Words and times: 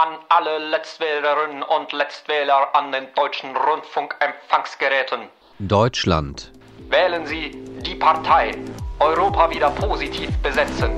an 0.00 0.16
alle 0.30 0.70
Letztwählerinnen 0.70 1.62
und 1.62 1.92
Letztwähler 1.92 2.74
an 2.74 2.90
den 2.90 3.08
deutschen 3.14 3.54
Rundfunkempfangsgeräten. 3.54 5.28
Deutschland. 5.58 6.52
Wählen 6.88 7.26
Sie 7.26 7.50
die 7.84 7.96
Partei 7.96 8.52
Europa 8.98 9.50
wieder 9.50 9.68
positiv 9.70 10.30
besetzen, 10.38 10.92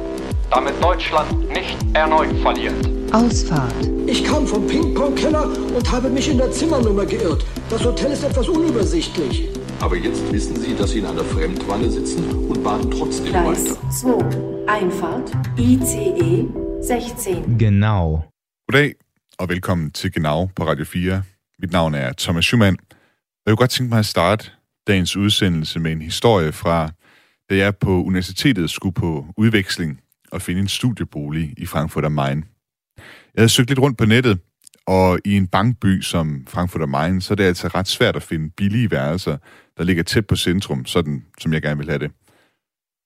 damit 0.51 0.81
Deutschland 0.81 1.49
nicht 1.49 1.77
erneut 1.95 2.31
verliert. 2.43 2.87
Ausfahrt. 3.13 3.75
Ich 4.07 4.23
kam 4.25 4.47
vom 4.47 4.69
Ping-Pong-Keller 4.69 5.47
und 5.47 5.91
habe 5.91 6.09
mich 6.09 6.29
in 6.29 6.39
der 6.39 6.53
Zimmernummer 6.53 7.05
geirrt. 7.05 7.45
Das 7.71 7.85
Hotel 7.85 8.13
ist 8.13 8.23
etwas 8.23 8.49
unübersichtlich. 8.49 9.49
Aber 9.81 9.97
jetzt 9.97 10.33
wissen 10.33 10.55
Sie, 10.55 10.77
dass 10.77 10.91
Sie 10.91 11.01
in 11.01 11.07
einer 11.07 11.25
Fremdwanne 11.25 11.91
sitzen 11.91 12.49
und 12.49 12.63
baden 12.63 12.89
trotzdem 12.93 13.33
Gleis 13.33 13.71
weiter. 13.71 13.91
2. 13.91 14.73
Einfahrt. 14.73 15.33
ICE 15.59 16.47
16. 16.81 17.59
Genau. 17.59 18.32
Goddag, 18.73 18.95
og 19.39 19.49
velkommen 19.49 19.91
til 19.91 20.13
Genau 20.13 20.47
på 20.47 20.67
Radio 20.67 20.85
4. 20.85 21.23
Mit 21.59 21.73
navn 21.73 21.95
er 21.95 22.13
Thomas 22.19 22.45
Schumann. 22.45 22.77
Jeg 23.47 23.51
kunne 23.51 23.57
godt 23.57 23.71
tænke 23.71 23.91
mig 23.91 23.99
at 23.99 24.07
starte 24.07 24.51
dagens 24.87 25.17
udsendelse 25.17 25.81
med 25.81 25.93
en 25.93 26.03
historie 26.03 26.53
fra, 26.53 26.91
da 27.51 27.57
jeg 27.57 27.77
på 27.77 28.05
universitetet 28.05 28.71
skulle 28.71 28.95
på 28.95 29.27
udveksling 29.37 30.01
og 30.31 30.43
finde 30.43 30.61
en 30.61 30.69
studiebolig 30.69 31.55
i 31.57 31.67
Frankfurt 31.67 32.05
am 32.05 32.13
Main. 32.13 32.45
Jeg 32.97 33.05
havde 33.37 33.49
søgt 33.49 33.69
lidt 33.69 33.79
rundt 33.79 33.99
på 33.99 34.05
nettet, 34.05 34.39
og 34.87 35.19
i 35.25 35.37
en 35.37 35.47
bankby 35.47 36.01
som 36.01 36.47
Frankfurt 36.49 36.83
am 36.83 36.89
Main, 36.89 37.21
så 37.21 37.35
er 37.35 37.37
det 37.37 37.45
altså 37.45 37.69
ret 37.69 37.89
svært 37.89 38.17
at 38.17 38.23
finde 38.23 38.51
billige 38.57 38.91
værelser, 38.91 39.37
der 39.79 39.85
ligger 39.85 40.03
tæt 40.03 40.27
på 40.27 40.37
centrum, 40.37 40.87
sådan 40.87 41.25
som 41.41 41.53
jeg 41.53 41.63
gerne 41.63 41.79
vil 41.79 41.89
have 41.89 41.99
det. 41.99 42.11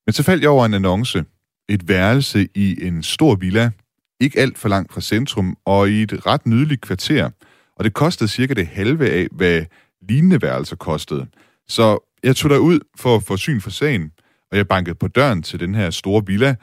Men 0.06 0.12
så 0.12 0.22
faldt 0.22 0.42
jeg 0.42 0.50
over 0.50 0.66
en 0.66 0.74
annonce. 0.74 1.24
Et 1.68 1.88
værelse 1.88 2.48
i 2.54 2.86
en 2.86 3.02
stor 3.02 3.34
villa, 3.34 3.70
ikke 4.20 4.38
alt 4.38 4.58
for 4.58 4.68
langt 4.68 4.92
fra 4.92 5.00
centrum, 5.00 5.56
og 5.64 5.90
i 5.90 6.02
et 6.02 6.26
ret 6.26 6.46
nydeligt 6.46 6.80
kvarter. 6.80 7.30
Og 7.76 7.84
det 7.84 7.94
kostede 7.94 8.30
cirka 8.30 8.54
det 8.54 8.66
halve 8.66 9.10
af, 9.10 9.26
hvad 9.32 9.64
lignende 10.08 10.42
værelser 10.42 10.76
kostede. 10.76 11.26
Så 11.68 11.98
jeg 12.22 12.36
tog 12.36 12.50
derud 12.50 12.80
for 12.96 13.16
at 13.16 13.22
få 13.22 13.36
syn 13.36 13.60
for 13.60 13.70
sagen, 13.70 14.10
og 14.50 14.56
jeg 14.56 14.68
bankede 14.68 14.94
på 14.94 15.08
døren 15.08 15.42
til 15.42 15.60
den 15.60 15.74
her 15.74 15.90
store 15.90 16.22
villa, 16.26 16.54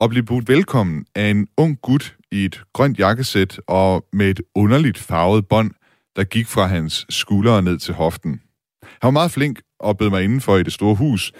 og 0.00 0.10
blev 0.10 0.24
budt 0.24 0.48
velkommen 0.48 1.06
af 1.14 1.30
en 1.30 1.48
ung 1.56 1.80
gut 1.80 2.16
i 2.32 2.44
et 2.44 2.62
grønt 2.72 2.98
jakkesæt 2.98 3.60
og 3.68 4.06
med 4.12 4.30
et 4.30 4.40
underligt 4.54 4.98
farvet 4.98 5.48
bånd, 5.48 5.70
der 6.16 6.24
gik 6.24 6.46
fra 6.46 6.66
hans 6.66 7.06
skuldre 7.10 7.62
ned 7.62 7.78
til 7.78 7.94
hoften. 7.94 8.40
Han 8.82 9.02
var 9.02 9.10
meget 9.10 9.30
flink 9.30 9.60
og 9.80 9.98
bød 9.98 10.10
mig 10.10 10.24
indenfor 10.24 10.56
i 10.56 10.62
det 10.62 10.72
store 10.72 10.94
hus. 10.94 11.32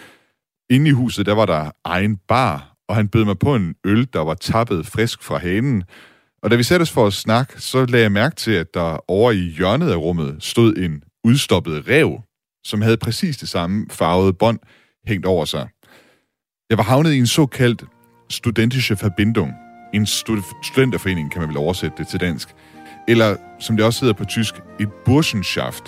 Inde 0.71 0.89
i 0.91 0.93
huset, 0.93 1.27
der 1.27 1.35
var 1.35 1.47
der 1.47 1.71
egen 1.85 2.17
bar, 2.17 2.74
og 2.89 2.97
han 2.97 3.09
bød 3.09 3.25
mig 3.25 3.39
på 3.39 3.55
en 3.55 3.75
øl, 3.85 4.09
der 4.13 4.21
var 4.21 4.35
tappet 4.35 4.87
frisk 4.87 5.23
fra 5.23 5.39
hanen. 5.39 5.85
Og 6.43 6.51
da 6.51 6.57
vi 6.57 6.63
satte 6.63 6.83
os 6.83 6.91
for 6.91 7.07
at 7.07 7.13
snakke, 7.13 7.61
så 7.61 7.87
lagde 7.87 8.03
jeg 8.03 8.13
mærke 8.13 8.37
til, 8.37 8.51
at 8.51 8.75
der 8.75 9.11
over 9.11 9.33
i 9.33 9.55
hjørnet 9.57 9.91
af 9.91 9.97
rummet 9.97 10.37
stod 10.41 10.77
en 10.77 11.03
udstoppet 11.25 11.89
rev, 11.89 12.21
som 12.65 12.83
havde 12.83 12.97
præcis 12.97 13.37
det 13.37 13.49
samme 13.49 13.87
farvede 13.91 14.33
bånd 14.33 14.59
hængt 15.07 15.27
over 15.27 15.45
sig. 15.45 15.69
Jeg 16.71 16.79
var 16.79 16.85
havnet 16.85 17.13
i 17.13 17.19
en 17.19 17.27
såkaldt 17.27 17.85
studentische 18.31 18.97
Verbindung. 19.03 19.53
En 19.95 20.07
stud- 20.07 20.63
studenterforening, 20.63 21.33
kan 21.33 21.41
man 21.41 21.49
vel 21.49 21.57
oversætte 21.57 21.97
det 21.99 22.09
til 22.09 22.21
dansk. 22.21 22.49
Eller, 23.09 23.37
som 23.61 23.77
det 23.77 23.87
også 23.87 24.01
hedder 24.01 24.15
på 24.15 24.25
tysk, 24.25 24.55
et 24.81 24.89
Burschenschaft. 25.05 25.85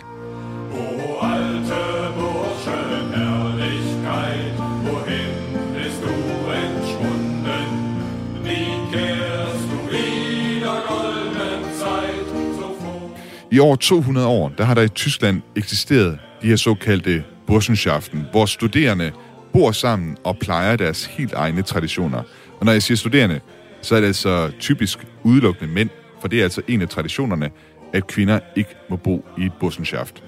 I 13.57 13.59
over 13.59 13.77
200 13.77 14.27
år, 14.27 14.49
der 14.49 14.65
har 14.65 14.75
der 14.75 14.83
i 14.83 14.89
Tyskland 14.89 15.43
eksisteret 15.57 16.19
de 16.43 16.47
her 16.47 16.57
såkaldte 16.57 17.25
Burschenschaften, 17.47 18.27
hvor 18.31 18.47
studerende 18.47 19.13
bor 19.53 19.73
sammen 19.73 20.17
og 20.25 20.39
plejer 20.39 20.77
deres 20.77 21.05
helt 21.05 21.33
egne 21.33 21.63
traditioner. 21.63 22.23
Og 22.61 22.65
når 22.65 22.73
jeg 22.73 22.83
siger 22.83 22.97
studerende, 22.97 23.41
så 23.83 23.97
er 23.97 24.01
det 24.01 24.07
altså 24.07 24.53
typisk 24.61 25.07
udelukkende 25.23 25.73
mænd, 25.73 25.91
for 26.21 26.29
det 26.29 26.39
er 26.39 26.43
altså 26.43 26.63
en 26.69 26.83
af 26.83 26.89
traditionerne, 26.89 27.51
at 27.93 28.07
kvinder 28.07 28.41
ikke 28.57 28.71
må 28.91 28.97
bo 28.97 29.25
i 29.39 29.45
et 29.45 29.53
Burschenschaft. 29.61 30.23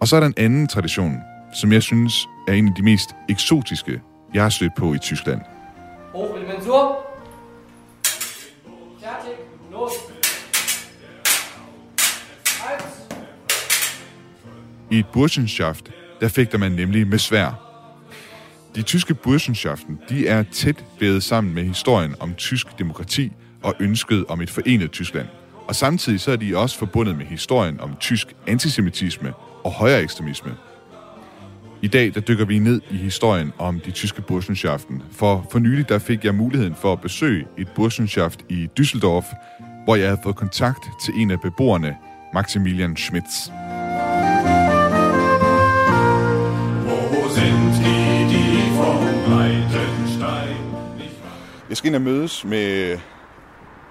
Og 0.00 0.08
så 0.08 0.16
er 0.16 0.20
der 0.20 0.26
en 0.26 0.34
anden 0.36 0.68
tradition, 0.68 1.16
som 1.60 1.72
jeg 1.72 1.82
synes 1.82 2.14
er 2.48 2.52
en 2.52 2.68
af 2.68 2.74
de 2.76 2.82
mest 2.82 3.10
eksotiske, 3.28 4.00
jeg 4.34 4.42
har 4.42 4.50
stødt 4.50 4.72
på 4.78 4.94
i 4.94 4.98
Tyskland. 4.98 5.40
Hoch 6.12 6.32
Mensur. 6.48 7.06
Fertig. 9.00 9.32
Los. 9.72 10.09
I 14.90 14.98
et 14.98 15.06
Burschenschaft, 15.06 15.90
der 16.20 16.28
fægter 16.28 16.58
man 16.58 16.72
nemlig 16.72 17.06
med 17.06 17.18
svær. 17.18 17.66
De 18.76 18.82
tyske 18.82 19.14
Burschenschaften, 19.14 19.98
de 20.08 20.26
er 20.26 20.42
tæt 20.42 20.84
vævet 21.00 21.22
sammen 21.22 21.54
med 21.54 21.64
historien 21.64 22.14
om 22.20 22.34
tysk 22.34 22.78
demokrati 22.78 23.32
og 23.62 23.74
ønsket 23.80 24.24
om 24.28 24.40
et 24.40 24.50
forenet 24.50 24.90
Tyskland. 24.90 25.26
Og 25.68 25.76
samtidig 25.76 26.20
så 26.20 26.32
er 26.32 26.36
de 26.36 26.56
også 26.56 26.78
forbundet 26.78 27.16
med 27.16 27.26
historien 27.26 27.80
om 27.80 27.96
tysk 28.00 28.36
antisemitisme 28.46 29.32
og 29.64 29.72
højere 29.72 30.02
ekstremisme. 30.02 30.54
I 31.82 31.88
dag 31.88 32.14
der 32.14 32.20
dykker 32.20 32.44
vi 32.44 32.58
ned 32.58 32.80
i 32.90 32.96
historien 32.96 33.52
om 33.58 33.80
de 33.80 33.90
tyske 33.90 34.22
Burschenschaften, 34.22 35.02
for 35.12 35.48
for 35.52 35.58
nylig 35.58 35.88
der 35.88 35.98
fik 35.98 36.24
jeg 36.24 36.34
muligheden 36.34 36.74
for 36.74 36.92
at 36.92 37.00
besøge 37.00 37.46
et 37.58 37.68
Burschenschaft 37.68 38.44
i 38.48 38.68
Düsseldorf, 38.80 39.34
hvor 39.84 39.96
jeg 39.96 40.06
havde 40.06 40.20
fået 40.22 40.36
kontakt 40.36 40.88
til 41.04 41.14
en 41.16 41.30
af 41.30 41.40
beboerne, 41.40 41.96
Maximilian 42.34 42.96
Schmitz. 42.96 43.50
Jeg 51.70 51.76
skal 51.76 51.88
ind 51.88 51.96
og 51.96 52.02
mødes 52.02 52.44
med 52.44 52.98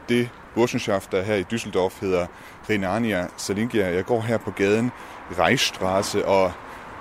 det 0.09 0.29
Burschenschaft, 0.55 1.11
der 1.11 1.21
her 1.21 1.35
i 1.35 1.43
Düsseldorf 1.53 2.01
hedder 2.01 2.25
Renania 2.69 3.27
Salingia. 3.37 3.87
Jeg 3.87 4.05
går 4.05 4.21
her 4.21 4.37
på 4.37 4.51
gaden 4.51 4.91
Reichstraße, 5.31 6.25
og 6.25 6.51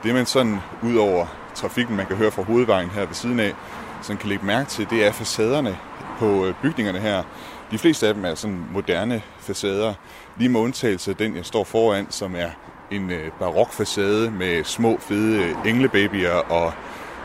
det 0.03 0.15
man 0.15 0.27
sådan 0.27 0.59
ud 0.83 0.97
over 0.97 1.27
trafikken, 1.55 1.97
man 1.97 2.07
kan 2.07 2.17
høre 2.17 2.31
fra 2.31 2.43
hovedvejen 2.43 2.91
her 2.91 3.07
ved 3.07 3.15
siden 3.15 3.41
af, 3.41 3.55
som 4.03 4.17
kan 4.17 4.29
lægge 4.29 4.47
mærke 4.47 4.69
til, 4.69 4.91
det 4.91 5.07
er 5.07 5.13
facaderne 5.13 5.79
på 6.19 6.47
øh, 6.47 6.55
bygningerne 6.63 6.99
her. 6.99 7.23
De 7.71 7.79
fleste 7.79 8.09
af 8.09 8.15
dem 8.15 8.25
er 8.25 8.35
sådan 8.35 8.65
moderne 8.73 9.23
facader, 9.39 9.95
lige 10.37 10.49
med 10.49 10.61
undtagelse 10.61 11.11
af 11.11 11.17
den, 11.17 11.37
jeg 11.37 11.45
står 11.45 11.65
foran, 11.65 12.07
som 12.11 12.35
er 12.37 12.51
en 12.91 13.11
øh, 13.11 13.31
barok 13.39 13.73
facade 13.73 14.31
med 14.31 14.65
små, 14.65 14.99
fede 15.01 15.45
øh, 15.45 15.55
englebabyer 15.67 16.33
og, 16.33 16.73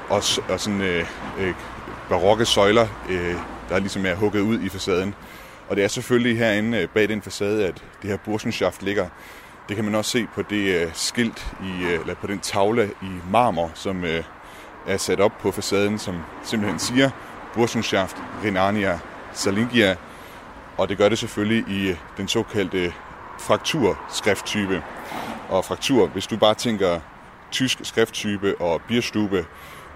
og, 0.09 0.23
og 0.49 0.59
sådan 0.59 0.81
øh, 0.81 1.05
øh, 1.39 1.53
barokke 2.13 2.45
søjler, 2.45 2.87
øh, 3.09 3.35
der 3.69 3.79
ligesom 3.79 4.05
er 4.05 4.15
hugget 4.15 4.41
ud 4.41 4.59
i 4.59 4.69
facaden. 4.69 5.15
Og 5.69 5.75
det 5.75 5.83
er 5.83 5.87
selvfølgelig 5.87 6.37
herinde 6.37 6.77
øh, 6.77 6.87
bag 6.87 7.09
den 7.09 7.21
facade, 7.21 7.67
at 7.67 7.83
det 8.01 8.09
her 8.09 8.17
Burschenschaft 8.17 8.83
ligger. 8.83 9.07
Det 9.67 9.75
kan 9.75 9.85
man 9.85 9.95
også 9.95 10.11
se 10.11 10.27
på 10.35 10.41
det 10.41 10.81
øh, 10.81 10.91
skilt, 10.93 11.53
i, 11.63 11.83
øh, 11.83 11.99
eller 11.99 12.15
på 12.15 12.27
den 12.27 12.39
tavle 12.39 12.91
i 13.01 13.11
marmor, 13.31 13.71
som 13.73 14.03
er 14.87 14.97
sat 14.97 15.19
op 15.19 15.31
på 15.41 15.51
facaden, 15.51 15.99
som 15.99 16.15
simpelthen 16.43 16.79
siger 16.79 17.09
Burschenschaft 17.53 18.17
Renania 18.45 18.99
Salingia. 19.33 19.95
Og 20.77 20.89
det 20.89 20.97
gør 20.97 21.09
det 21.09 21.17
selvfølgelig 21.17 21.65
i 21.67 21.95
den 22.17 22.27
såkaldte 22.27 22.93
frakturskrifttype. 23.39 24.83
Og 25.49 25.65
fraktur, 25.65 26.07
hvis 26.07 26.27
du 26.27 26.37
bare 26.37 26.53
tænker 26.53 26.99
tysk 27.51 27.79
skrifttype 27.83 28.61
og 28.61 28.81
bierstube, 28.87 29.45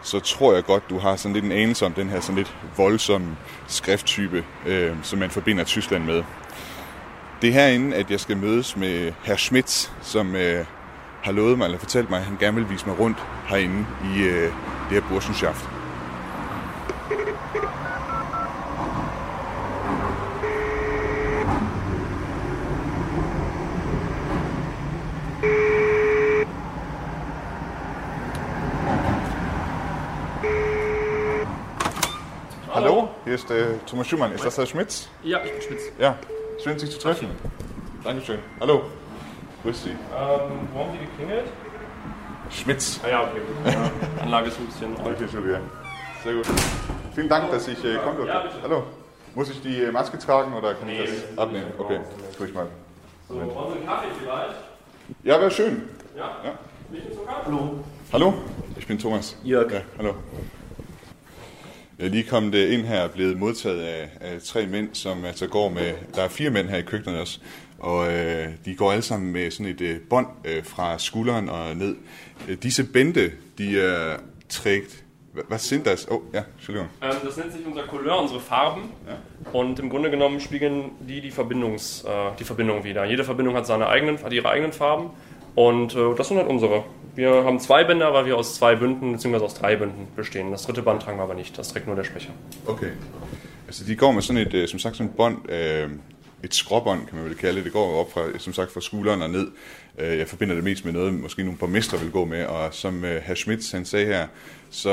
så 0.07 0.19
tror 0.19 0.53
jeg 0.53 0.65
godt, 0.65 0.89
du 0.89 0.99
har 0.99 1.15
sådan 1.15 1.33
lidt 1.33 1.45
en 1.45 1.51
anelse 1.51 1.85
om 1.85 1.93
den 1.93 2.09
her 2.09 2.19
sådan 2.19 2.35
lidt 2.35 2.55
voldsomme 2.77 3.37
skrifttype, 3.67 4.45
øh, 4.65 4.95
som 5.03 5.19
man 5.19 5.29
forbinder 5.29 5.63
Tyskland 5.63 6.03
med. 6.03 6.23
Det 7.41 7.47
er 7.47 7.53
herinde, 7.53 7.95
at 7.95 8.11
jeg 8.11 8.19
skal 8.19 8.37
mødes 8.37 8.77
med 8.77 9.13
herr 9.23 9.35
Schmidt, 9.35 9.91
som 10.01 10.35
øh, 10.35 10.65
har 11.23 11.31
lovet 11.31 11.57
mig, 11.57 11.65
eller 11.65 11.77
fortalt 11.77 12.09
mig, 12.09 12.19
at 12.19 12.25
han 12.25 12.37
gerne 12.37 12.55
vil 12.57 12.69
vise 12.69 12.85
mig 12.85 12.99
rundt 12.99 13.17
herinde 13.47 13.85
i 14.15 14.21
øh, 14.21 14.51
det 14.89 15.01
her 15.01 15.09
Burschenschaft. 15.09 15.76
Hallo, 32.87 33.09
hier 33.25 33.35
ist 33.35 33.51
äh, 33.51 33.65
Thomas 33.85 34.07
Schumann. 34.07 34.31
Ist 34.31 34.45
das 34.45 34.57
Herr 34.57 34.65
Schmitz? 34.65 35.09
Ja, 35.21 35.43
ich 35.43 35.51
bin 35.51 35.61
Spitz. 35.61 35.81
Ja, 35.99 36.17
schön 36.63 36.79
Sie 36.79 36.89
zu 36.89 36.97
treffen. 36.97 37.27
Dankeschön. 38.01 38.39
Hallo. 38.61 38.83
Grüß 39.61 39.83
Sie. 39.83 39.89
Ähm, 39.89 39.97
wo 40.71 40.79
haben 40.79 40.93
die 40.93 41.05
geklingelt? 41.05 41.47
Schmitz. 42.49 43.01
Ah 43.03 43.09
ja, 43.09 43.23
okay. 43.23 43.41
Ja, 43.73 43.91
Anlage 44.23 44.47
ist 44.47 44.57
ein 44.57 44.67
bisschen. 44.67 44.93
Okay, 45.01 45.21
Entschuldigung. 45.21 45.59
Sehr 46.23 46.33
gut. 46.35 46.45
Vielen 47.13 47.27
Dank, 47.27 47.51
dass 47.51 47.67
ich 47.67 47.83
äh, 47.83 47.97
kommen 47.97 48.15
durfte. 48.15 48.33
Ja, 48.33 48.39
bitte. 48.39 48.55
Hallo. 48.63 48.83
Muss 49.35 49.49
ich 49.49 49.61
die 49.61 49.83
äh, 49.83 49.91
Maske 49.91 50.17
tragen 50.17 50.53
oder 50.53 50.73
kann 50.75 50.87
ich 50.87 50.97
das 50.97 51.37
abnehmen? 51.37 51.73
Okay, 51.77 51.99
tue 52.37 52.47
ich 52.47 52.53
mal. 52.53 52.67
So, 53.27 53.35
wollen 53.35 53.49
Sie 53.49 53.79
einen 53.79 53.85
Kaffee 53.85 54.07
vielleicht? 54.17 54.55
Ja, 55.23 55.41
wäre 55.41 55.51
schön. 55.51 55.89
Ja? 56.15 56.37
Ja. 56.41 56.53
Nicht 56.89 57.13
Zucker? 57.13 57.41
Hallo. 57.47 57.83
Hallo, 58.13 58.33
ich 58.77 58.87
bin 58.87 58.97
Thomas. 58.97 59.35
Jörg. 59.43 59.73
Ja, 59.73 59.81
hallo. 59.97 60.15
Jeg 61.99 62.05
er 62.05 62.09
lige 62.09 62.23
kommet 62.23 62.55
øh, 62.55 62.73
ind 62.73 62.85
her 62.85 63.01
og 63.03 63.11
blevet 63.11 63.37
modtaget 63.37 63.81
af, 63.81 64.09
af 64.21 64.41
tre 64.41 64.67
mænd, 64.67 64.89
som 64.93 65.25
altså 65.25 65.47
går 65.47 65.69
med... 65.69 65.93
Der 66.15 66.21
er 66.23 66.27
fire 66.27 66.49
mænd 66.49 66.67
her 66.69 66.77
i 66.77 66.81
køkkenet 66.81 67.19
også, 67.19 67.39
og 67.79 68.13
øh, 68.13 68.47
de 68.65 68.75
går 68.75 68.91
alle 68.91 69.01
sammen 69.01 69.31
med 69.33 69.51
sådan 69.51 69.65
et 69.65 69.81
øh, 69.81 69.99
bånd 70.09 70.27
øh, 70.45 70.63
fra 70.63 70.97
skulderen 70.99 71.49
og 71.49 71.75
ned. 71.77 71.95
Øh, 72.47 72.57
disse 72.63 72.83
bænde, 72.83 73.31
de 73.57 73.79
er 73.81 74.17
trægt... 74.49 75.03
Hva- 75.35 75.51
Was 75.51 75.61
sind 75.61 75.83
das? 75.83 76.07
Oh, 76.11 76.21
ja, 76.33 76.41
Entschuldigung. 76.57 76.89
Ähm, 77.03 77.09
das 77.25 77.37
nennt 77.37 77.53
sich 77.53 77.67
unser 77.67 77.83
Couleur, 77.87 78.21
unsere 78.21 78.39
Farben. 78.41 78.83
Und 79.53 79.79
im 79.79 79.89
Grunde 79.89 80.09
genommen 80.09 80.39
spiegeln 80.39 80.91
die 81.07 81.21
die, 81.21 81.31
Verbindungs, 81.31 82.03
äh, 82.07 82.09
die 82.39 82.43
Verbindung 82.43 82.83
wieder. 82.83 83.05
Jede 83.05 83.23
Verbindung 83.23 83.55
hat, 83.55 83.65
seine 83.67 83.87
eigenen, 83.87 84.17
hat 84.23 84.33
ihre 84.33 84.49
eigenen 84.49 84.71
Farben. 84.73 85.09
Und 85.55 85.95
äh, 85.95 86.15
das 86.17 86.27
sind 86.27 86.37
halt 86.37 86.49
unsere. 86.49 86.83
Wir 87.17 87.43
haben 87.43 87.59
zwei 87.59 87.83
Bänder, 87.83 88.13
weil 88.13 88.25
wir 88.27 88.37
aus 88.37 88.55
zwei 88.55 88.75
Bünden 88.75 89.11
bzw. 89.13 89.37
aus 89.37 89.55
drei 89.55 89.75
Bünden 89.75 90.07
bestehen. 90.15 90.51
Das 90.51 90.65
dritte 90.65 90.83
Band 90.83 91.01
tragen 91.01 91.17
wir 91.17 91.23
aber 91.23 91.33
nicht. 91.33 91.57
Das 91.57 91.69
trägt 91.69 91.87
nur 91.87 91.95
der 91.95 92.03
Sprecher. 92.03 92.31
Okay. 92.67 92.91
Altså, 93.67 93.83
de 93.85 93.95
går 93.95 94.11
med 94.11 94.21
sådan 94.21 94.41
et, 94.47 94.53
øh, 94.53 94.67
som 94.67 94.79
sagt, 94.79 94.97
sådan 94.97 95.09
et 95.09 95.15
bånd, 95.17 95.51
øh, 95.51 95.89
et 96.43 96.55
skråbånd, 96.55 97.07
kan 97.07 97.17
man 97.17 97.25
vel 97.25 97.35
kalde 97.35 97.55
det. 97.55 97.65
Det 97.65 97.73
går 97.73 97.99
op 97.99 98.11
fra, 98.11 98.21
som 98.37 98.53
sagt, 98.53 98.71
fra 98.71 98.81
skulderen 98.81 99.21
og 99.21 99.29
ned. 99.29 99.47
Øh, 99.97 100.17
jeg 100.17 100.27
forbinder 100.27 100.55
det 100.55 100.63
mest 100.63 100.85
med 100.85 100.93
noget, 100.93 101.13
måske 101.13 101.43
nogle 101.43 101.57
borgmestre 101.57 101.99
vil 101.99 102.11
gå 102.11 102.25
med, 102.25 102.45
og 102.45 102.73
som 102.73 103.03
herr 103.03 103.35
Schmidt 103.35 103.71
han 103.71 103.85
sagde 103.85 104.05
her, 104.05 104.27
så 104.69 104.89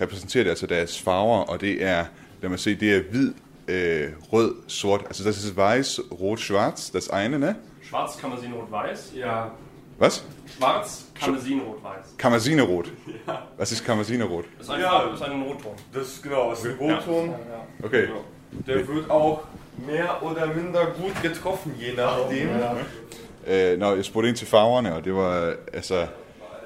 repræsenterer 0.00 0.44
det 0.44 0.50
altså 0.50 0.66
deres 0.66 1.02
farver, 1.02 1.38
og 1.38 1.60
det 1.60 1.84
er, 1.84 2.04
lad 2.42 2.50
mig 2.50 2.58
se, 2.58 2.74
det 2.74 2.96
er 2.96 3.02
hvid, 3.10 3.32
øh, 3.68 4.08
rød, 4.32 4.54
sort. 4.66 5.00
Altså, 5.06 5.24
das 5.24 5.44
ist 5.44 5.56
weiß, 5.56 6.00
rot, 6.20 6.40
schwarz, 6.40 6.90
das 6.90 7.08
eine, 7.08 7.38
ne? 7.38 7.56
Schwarz, 7.82 8.20
Karmesin, 8.20 8.52
Rot-Weiß. 8.52 9.16
Ja. 9.16 9.42
Was? 9.98 10.24
Schwarz, 10.58 11.04
Karmesin, 11.14 11.60
Rot-Weiß. 11.60 12.16
Kammersinerot. 12.18 12.90
Was 13.58 13.72
ist 13.72 13.84
Kammersinerot? 13.84 14.44
Das 14.58 14.66
ist 14.66 14.72
ein, 14.72 14.80
Ja. 14.80 15.04
das 15.06 15.20
ist 15.20 15.26
ein 15.26 15.42
Rotton. 15.42 15.72
Das 15.92 16.22
genau, 16.22 16.52
ist 16.52 16.64
ein 16.66 16.76
Rotton. 16.78 17.34
Okay. 17.82 18.08
Der 18.66 18.86
wird 18.88 19.10
auch 19.10 19.40
mehr 19.86 20.22
oder 20.22 20.46
minder 20.46 20.86
gut 20.86 21.22
getroffen, 21.22 21.74
je 21.78 21.92
nachdem. 21.94 22.48
Øh, 23.46 23.78
når 23.78 23.94
jeg 23.94 24.04
spurgte 24.04 24.28
ind 24.28 24.36
til 24.36 24.46
farverne, 24.46 24.94
og 24.94 25.04
det 25.04 25.14
var, 25.14 25.54
altså, 25.72 26.00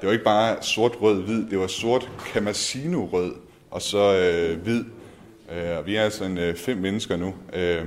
det 0.01 0.07
var 0.07 0.11
ikke 0.11 0.23
bare 0.23 0.57
sort, 0.61 0.97
rød, 1.01 1.21
hvid, 1.23 1.49
det 1.49 1.59
var 1.59 1.67
sort 1.67 2.09
Camasino 2.33 3.05
rød, 3.13 3.35
og 3.71 3.81
så 3.81 4.15
øh, 4.15 4.61
hvid. 4.61 4.83
Øh, 5.51 5.77
og 5.77 5.85
vi 5.85 5.95
er 5.95 6.03
altså 6.03 6.23
en, 6.23 6.37
øh, 6.37 6.55
fem 6.55 6.77
mennesker 6.77 7.15
nu. 7.17 7.33
Øh, 7.53 7.85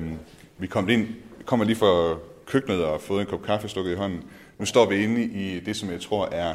vi 0.58 0.66
kom 0.66 0.88
ind, 0.88 1.08
kommer 1.44 1.66
lige 1.66 1.76
fra 1.76 2.16
køkkenet 2.46 2.84
og 2.84 2.90
har 2.90 2.98
fået 2.98 3.20
en 3.20 3.26
kop 3.26 3.42
kaffe 3.42 3.68
stukket 3.68 3.92
i 3.92 3.94
hånden. 3.94 4.22
Nu 4.58 4.64
står 4.64 4.86
vi 4.86 5.04
inde 5.04 5.22
i 5.22 5.60
det, 5.60 5.76
som 5.76 5.90
jeg 5.90 6.00
tror 6.00 6.28
er 6.32 6.54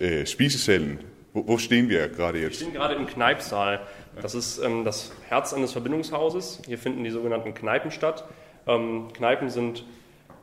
øh, 0.00 0.26
spisesalen. 0.26 0.98
Hvor, 1.32 1.42
hvor 1.42 1.56
stehen 1.56 1.88
wir 1.88 2.08
gerade 2.16 2.32
Wir 2.38 2.42
jetzt? 2.42 2.56
stehen 2.56 2.72
gerade 2.72 2.94
im 2.94 3.06
Kneipsaal. 3.06 3.78
Das 4.22 4.34
ist 4.34 4.60
ähm, 4.64 4.84
das 4.84 5.12
Herz 5.28 5.52
eines 5.52 5.72
Verbindungshauses. 5.72 6.60
Hier 6.66 6.78
finden 6.78 7.04
die 7.04 7.10
sogenannten 7.10 7.54
Kneipen 7.54 7.90
statt. 7.90 8.24
Ähm, 8.68 9.08
Kneipen 9.14 9.50
sind 9.50 9.84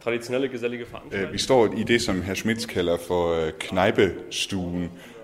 traditionelle 0.04 0.50
gesellige 0.50 0.86
Veranstaltungen. 0.92 1.34
Vi 1.34 1.38
står 1.38 1.74
i 1.78 1.84
det, 1.84 2.02
som 2.02 2.22
herr 2.22 2.36
Schmitz 2.36 2.66
kalder 2.66 2.98
for 2.98 3.46
øh, 3.46 3.52
knejpestuen. 3.60 4.84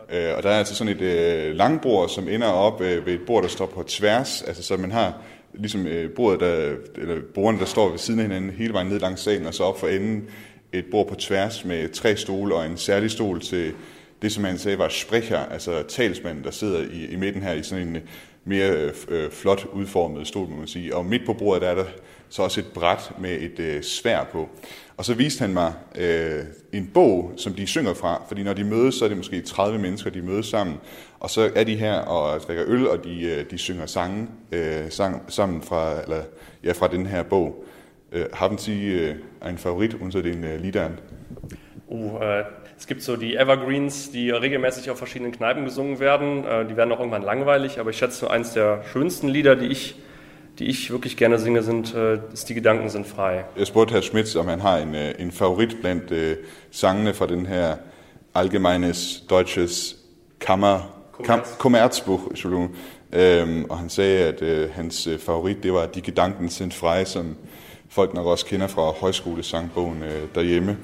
Øh, 0.10 0.38
og 0.38 0.44
der 0.44 0.50
er 0.50 0.58
altså 0.58 0.76
sådan 0.76 0.96
et 0.96 1.02
øh, 1.02 1.56
langbord, 1.56 2.10
som 2.10 2.28
ender 2.30 2.48
op 2.48 2.82
øh, 2.82 3.06
ved 3.06 3.14
et 3.14 3.22
bord, 3.28 3.44
der 3.44 3.50
står 3.50 3.66
på 3.66 3.84
tværs. 3.84 4.42
Altså 4.42 4.64
så 4.64 4.78
man 4.78 4.92
har 4.92 5.14
ligesom 5.54 5.88
øh, 5.88 6.12
bordet, 6.12 6.40
der, 6.40 6.76
eller 7.02 7.22
bordene, 7.36 7.60
der 7.60 7.66
står 7.66 7.90
ved 7.90 7.98
siden 7.98 8.20
af 8.20 8.26
hinanden 8.26 8.52
hele 8.52 8.74
vejen 8.74 8.88
ned 8.88 9.00
langs 9.00 9.22
salen, 9.22 9.48
og 9.48 9.54
så 9.54 9.64
op 9.64 9.80
for 9.80 9.88
enden 9.88 10.30
et 10.80 10.86
bord 10.92 11.08
på 11.08 11.16
tværs 11.16 11.66
med 11.66 11.90
tre 11.90 12.18
stole 12.18 12.56
og 12.56 12.66
en 12.66 12.78
særlig 12.78 13.12
stol 13.12 13.42
til 13.42 13.74
det, 14.22 14.32
som 14.32 14.44
han 14.44 14.58
sagde 14.58 14.78
var 14.78 14.90
sprecher, 14.90 15.40
altså 15.40 15.84
talsmanden, 15.84 16.44
der 16.44 16.52
sidder 16.52 16.80
i, 16.94 17.06
i 17.06 17.16
midten 17.16 17.42
her 17.42 17.54
i 17.54 17.64
sådan 17.64 17.88
en 17.88 17.96
øh, 17.96 18.02
mere 18.46 18.70
øh, 18.72 18.92
øh, 19.08 19.32
flot 19.32 19.66
udformet 19.74 20.28
stol, 20.28 20.50
må 20.50 20.56
man 20.56 20.68
sige. 20.68 20.96
Og 20.96 21.06
midt 21.06 21.26
på 21.26 21.34
bordet 21.34 21.62
der 21.62 21.68
er 21.68 21.76
der 21.76 21.86
så 22.30 22.44
også 22.44 22.60
et 22.60 22.68
bræt 22.74 23.12
med 23.20 23.42
et 23.42 23.60
øh, 23.60 23.82
svær 23.82 24.24
på. 24.24 24.50
Og 24.98 25.06
så 25.06 25.14
viste 25.14 25.42
han 25.42 25.54
mig 25.54 25.74
øh, 25.96 26.44
en 26.74 26.92
bog, 26.94 27.32
som 27.38 27.54
de 27.54 27.68
synger 27.68 27.94
fra, 27.94 28.24
fordi 28.28 28.44
når 28.44 28.54
de 28.54 28.64
mødes, 28.64 28.96
så 28.96 29.06
er 29.06 29.10
det 29.10 29.18
måske 29.18 29.42
30 29.42 29.80
mennesker, 29.80 30.10
de 30.10 30.22
mødes 30.22 30.46
sammen. 30.46 30.76
Og 31.20 31.30
så 31.30 31.52
er 31.56 31.64
de 31.64 31.76
her 31.76 31.94
og 31.94 32.40
drikker 32.40 32.64
øl, 32.68 32.88
og 32.88 33.04
de, 33.04 33.22
øh, 33.22 33.52
de 33.52 33.58
synger 33.58 33.86
sange 33.86 34.28
øh, 34.52 34.92
sang, 34.92 35.22
sammen 35.28 35.62
fra, 35.62 36.02
eller, 36.02 36.22
ja, 36.64 36.72
fra 36.72 36.88
den 36.88 37.06
her 37.06 37.24
bog. 37.24 37.65
Øh, 38.16 38.30
haben 38.34 38.58
Sie 38.58 38.94
äh, 38.94 39.16
en 39.42 39.58
Favorit 39.58 39.94
unter 39.94 40.22
den 40.22 40.44
äh, 40.44 40.56
Liedern? 40.56 40.98
Äh, 41.90 42.44
es 42.78 42.88
gibt 42.88 43.02
so 43.02 43.18
die 43.18 43.36
Evergreens, 43.36 44.12
die 44.12 44.32
regelmäßig 44.32 44.90
auf 44.90 44.98
verschiedenen 44.98 45.34
Kneipen 45.34 45.66
gesungen 45.66 46.00
werden. 46.00 46.46
Äh, 46.46 46.66
die 46.66 46.78
werden 46.78 46.94
auch 46.94 47.00
irgendwann 47.00 47.24
langweilig, 47.24 47.80
aber 47.80 47.90
ich 47.90 47.98
schätze, 47.98 48.30
eines 48.32 48.54
der 48.54 48.84
schönsten 48.92 49.28
Lieder, 49.28 49.58
die 49.58 49.68
ich, 49.68 49.96
die 50.60 50.66
ich 50.66 50.92
wirklich 50.92 51.18
gerne 51.18 51.40
singe, 51.40 51.62
sind, 51.62 51.94
äh, 51.94 52.20
ist 52.32 52.48
Die 52.48 52.54
Gedanken 52.54 52.88
sind 52.88 53.06
frei. 53.06 53.46
Jeg 53.58 53.68
spurgte 53.68 53.94
herr 53.94 54.02
Schmitz, 54.02 54.36
om 54.36 54.48
han 54.48 54.62
har 54.62 54.78
en, 54.78 54.96
øh, 54.96 55.14
en 55.20 55.32
favorit 55.32 55.78
blandt 55.82 56.12
øh, 56.12 56.38
sangene 56.72 57.14
fra 57.14 57.28
den 57.28 57.46
her 57.46 57.78
Allgemeines 58.34 59.26
Deutsches 59.30 59.98
Kammer, 60.40 60.90
Kam, 61.24 61.42
Kommerzbuch, 61.58 62.28
Entschuldigung. 62.28 62.76
Øhm, 63.16 63.66
og 63.70 63.78
han 63.78 63.90
sagde, 63.90 64.24
at 64.24 64.42
øh, 64.42 64.70
hans 64.74 65.08
øh, 65.08 65.20
favorit, 65.20 65.64
det 65.64 65.74
var 65.74 65.86
Die 65.86 66.02
Gedanken 66.02 66.50
sind 66.50 66.72
frei, 66.72 67.06
som 67.06 67.36
folk 67.90 68.14
nok 68.14 68.26
også 68.26 68.46
kender 68.46 68.68
fra 68.68 68.92
højskolesangbogen 69.02 70.04
øh, 70.04 70.28
derhjemme. 70.36 70.78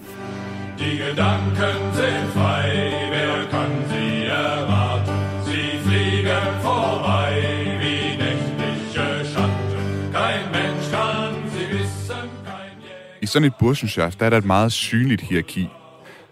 Die 0.79 0.97
Gedanken 0.97 1.93
sind 1.93 2.27
frei, 2.35 2.69
wer 3.13 3.49
kann 3.51 3.71
sie 3.89 4.25
erwarten? 4.25 5.15
Sie 5.45 5.79
fliegen 5.85 6.47
vorbei 6.61 7.33
wie 7.81 8.17
nächtliche 8.23 9.25
Schatten. 9.31 10.11
Kein 10.13 10.45
Mensch 10.57 10.87
kann 10.91 11.33
sie 11.53 11.67
wissen, 11.73 12.27
kein 12.45 12.75
Jäger. 12.85 13.21
I 13.21 13.25
sådan 13.25 13.47
et 13.47 13.55
burschenschaft, 13.59 14.19
der 14.19 14.25
er 14.25 14.29
der 14.29 14.37
et 14.37 14.45
meget 14.45 14.71
synligt 14.71 15.21
hierarki. 15.21 15.69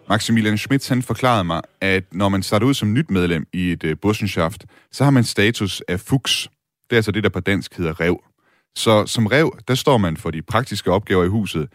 Maximilian 0.09 0.57
Schmidt 0.57 0.89
han 0.89 1.01
forklarede 1.01 1.43
mig, 1.43 1.61
at 1.81 2.03
når 2.11 2.29
man 2.29 2.43
starter 2.43 2.67
ud 2.67 2.73
som 2.73 2.93
nyt 2.93 3.09
medlem 3.09 3.47
i 3.53 3.71
et 3.71 3.83
øh, 3.83 3.91
uh, 3.91 3.97
bussenschaft, 4.01 4.65
så 4.91 5.03
har 5.03 5.11
man 5.11 5.23
status 5.23 5.81
af 5.87 5.99
fuchs. 5.99 6.49
Det 6.89 6.95
er 6.95 6.95
altså 6.95 7.11
det, 7.11 7.23
der 7.23 7.29
på 7.29 7.39
dansk 7.39 7.77
hedder 7.77 7.99
rev. 7.99 8.23
Så 8.75 9.05
som 9.05 9.25
rev, 9.25 9.57
der 9.67 9.75
står 9.75 9.97
man 9.97 10.17
for 10.17 10.31
de 10.31 10.41
praktiske 10.41 10.91
opgaver 10.91 11.23
i 11.23 11.27
huset, 11.27 11.67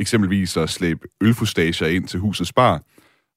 eksempelvis 0.00 0.56
at 0.56 0.70
slæbe 0.70 1.08
ølfustager 1.20 1.86
ind 1.86 2.08
til 2.08 2.20
husets 2.20 2.52
bar, 2.52 2.82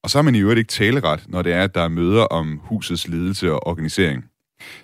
og 0.02 0.10
så 0.10 0.18
har 0.18 0.22
man 0.22 0.34
i 0.34 0.40
øvrigt 0.40 0.58
ikke 0.58 0.72
taleret, 0.72 1.24
når 1.28 1.42
det 1.42 1.52
er, 1.52 1.64
at 1.64 1.74
der 1.74 1.82
er 1.82 1.88
møder 1.88 2.22
om 2.22 2.60
husets 2.62 3.08
ledelse 3.08 3.52
og 3.52 3.66
organisering. 3.66 4.24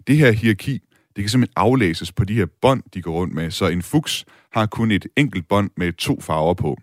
Det 0.07 0.17
her 0.17 0.31
hierarki, 0.31 0.73
det 1.17 1.25
kan 1.25 1.29
simpelthen 1.29 1.55
aflæses 1.57 2.13
på 2.13 2.25
de 2.25 2.35
her 2.35 2.47
bånd, 2.63 2.83
de 2.95 3.03
går 3.03 3.13
rundt 3.13 3.35
med, 3.35 3.51
så 3.51 3.67
en 3.67 3.83
fuchs 3.83 4.25
har 4.53 4.67
kun 4.67 4.91
et 4.91 5.07
enkelt 5.17 5.49
bånd 5.49 5.71
med 5.77 5.93
to 5.93 6.21
farver 6.21 6.55
på. 6.55 6.77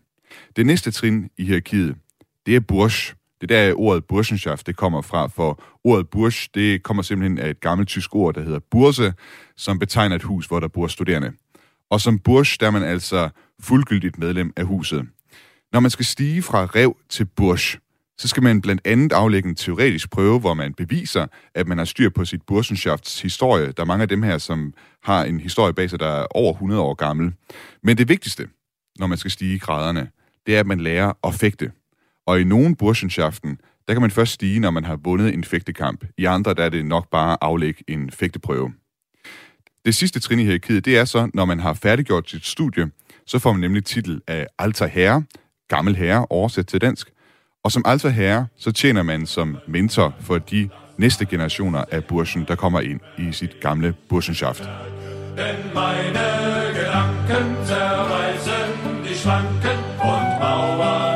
Det 0.55 0.65
næste 0.65 0.91
trin 0.91 1.29
i 1.37 1.45
hierarkiet, 1.45 1.95
det 2.45 2.55
er 2.55 2.59
bursch. 2.59 3.15
Det 3.41 3.51
er 3.51 3.65
der 3.67 3.73
ordet 3.73 4.05
Burschenschaft, 4.05 4.67
det 4.67 4.75
kommer 4.75 5.01
fra, 5.01 5.27
for 5.27 5.63
ordet 5.83 6.09
Bursch, 6.09 6.49
det 6.53 6.83
kommer 6.83 7.03
simpelthen 7.03 7.37
af 7.37 7.49
et 7.49 7.59
gammelt 7.59 7.89
tysk 7.89 8.15
ord, 8.15 8.35
der 8.35 8.41
hedder 8.41 8.59
Burse, 8.71 9.13
som 9.57 9.79
betegner 9.79 10.15
et 10.15 10.23
hus, 10.23 10.45
hvor 10.45 10.59
der 10.59 10.67
bor 10.67 10.87
studerende. 10.87 11.31
Og 11.89 12.01
som 12.01 12.19
Bursch, 12.19 12.59
der 12.59 12.67
er 12.67 12.71
man 12.71 12.83
altså 12.83 13.29
fuldgyldigt 13.59 14.17
medlem 14.17 14.53
af 14.55 14.65
huset. 14.65 15.05
Når 15.73 15.79
man 15.79 15.91
skal 15.91 16.05
stige 16.05 16.41
fra 16.41 16.65
rev 16.65 16.97
til 17.09 17.25
Bursch, 17.25 17.77
så 18.17 18.27
skal 18.27 18.43
man 18.43 18.61
blandt 18.61 18.81
andet 18.85 19.13
aflægge 19.13 19.49
en 19.49 19.55
teoretisk 19.55 20.09
prøve, 20.09 20.39
hvor 20.39 20.53
man 20.53 20.73
beviser, 20.73 21.27
at 21.55 21.67
man 21.67 21.77
har 21.77 21.85
styr 21.85 22.09
på 22.09 22.25
sit 22.25 22.41
Burschenschafts 22.47 23.21
historie. 23.21 23.71
Der 23.71 23.83
er 23.83 23.87
mange 23.87 24.01
af 24.01 24.09
dem 24.09 24.23
her, 24.23 24.37
som 24.37 24.73
har 25.03 25.23
en 25.23 25.39
historie 25.39 25.73
bag 25.73 25.89
sig, 25.89 25.99
der 25.99 26.07
er 26.07 26.27
over 26.29 26.53
100 26.53 26.81
år 26.81 26.93
gammel. 26.93 27.33
Men 27.83 27.97
det 27.97 28.09
vigtigste, 28.09 28.47
når 28.99 29.07
man 29.07 29.17
skal 29.17 29.31
stige 29.31 29.55
i 29.55 29.59
graderne, 29.59 30.09
det 30.45 30.55
er, 30.55 30.59
at 30.59 30.67
man 30.67 30.79
lærer 30.79 31.13
at 31.23 31.33
fægte. 31.33 31.71
Og 32.27 32.41
i 32.41 32.43
nogle 32.43 32.75
Burschenschaften, 32.75 33.57
der 33.87 33.93
kan 33.93 34.01
man 34.01 34.11
først 34.11 34.31
stige, 34.31 34.59
når 34.59 34.71
man 34.71 34.85
har 34.85 34.95
vundet 34.95 35.33
en 35.33 35.43
fægtekamp. 35.43 36.05
I 36.17 36.25
andre, 36.25 36.53
der 36.53 36.63
er 36.63 36.69
det 36.69 36.85
nok 36.85 37.09
bare 37.11 37.31
at 37.31 37.37
aflægge 37.41 37.83
en 37.87 38.11
fægteprøve. 38.11 38.73
Det 39.85 39.95
sidste 39.95 40.19
trin 40.19 40.39
i 40.39 40.43
hierarkiet, 40.43 40.85
det 40.85 40.97
er 40.97 41.05
så, 41.05 41.29
når 41.33 41.45
man 41.45 41.59
har 41.59 41.73
færdiggjort 41.73 42.29
sit 42.29 42.45
studie, 42.45 42.91
så 43.27 43.39
får 43.39 43.51
man 43.51 43.61
nemlig 43.61 43.85
titel 43.85 44.21
af 44.27 44.47
alter 44.59 44.87
herre, 44.87 45.23
gammel 45.69 45.95
herre, 45.95 46.25
oversat 46.29 46.67
til 46.67 46.81
dansk. 46.81 47.11
Og 47.63 47.71
som 47.71 47.83
alter 47.85 48.09
herre, 48.09 48.47
så 48.57 48.71
tjener 48.71 49.03
man 49.03 49.25
som 49.25 49.57
mentor 49.67 50.15
for 50.19 50.37
de 50.37 50.69
næste 50.97 51.25
generationer 51.25 51.83
af 51.91 52.03
burschen, 52.03 52.45
der 52.47 52.55
kommer 52.55 52.79
ind 52.79 52.99
i 53.17 53.31
sit 53.31 53.59
gamle 53.61 53.93
burschenschaft. 54.09 54.63
Denn 55.37 55.73
meine 55.73 56.25
Gedanken 56.77 57.65
zerreißen 57.65 59.03
die 59.07 59.15
Schranken 59.15 59.79
und 60.01 60.39
Mauern 60.39 61.14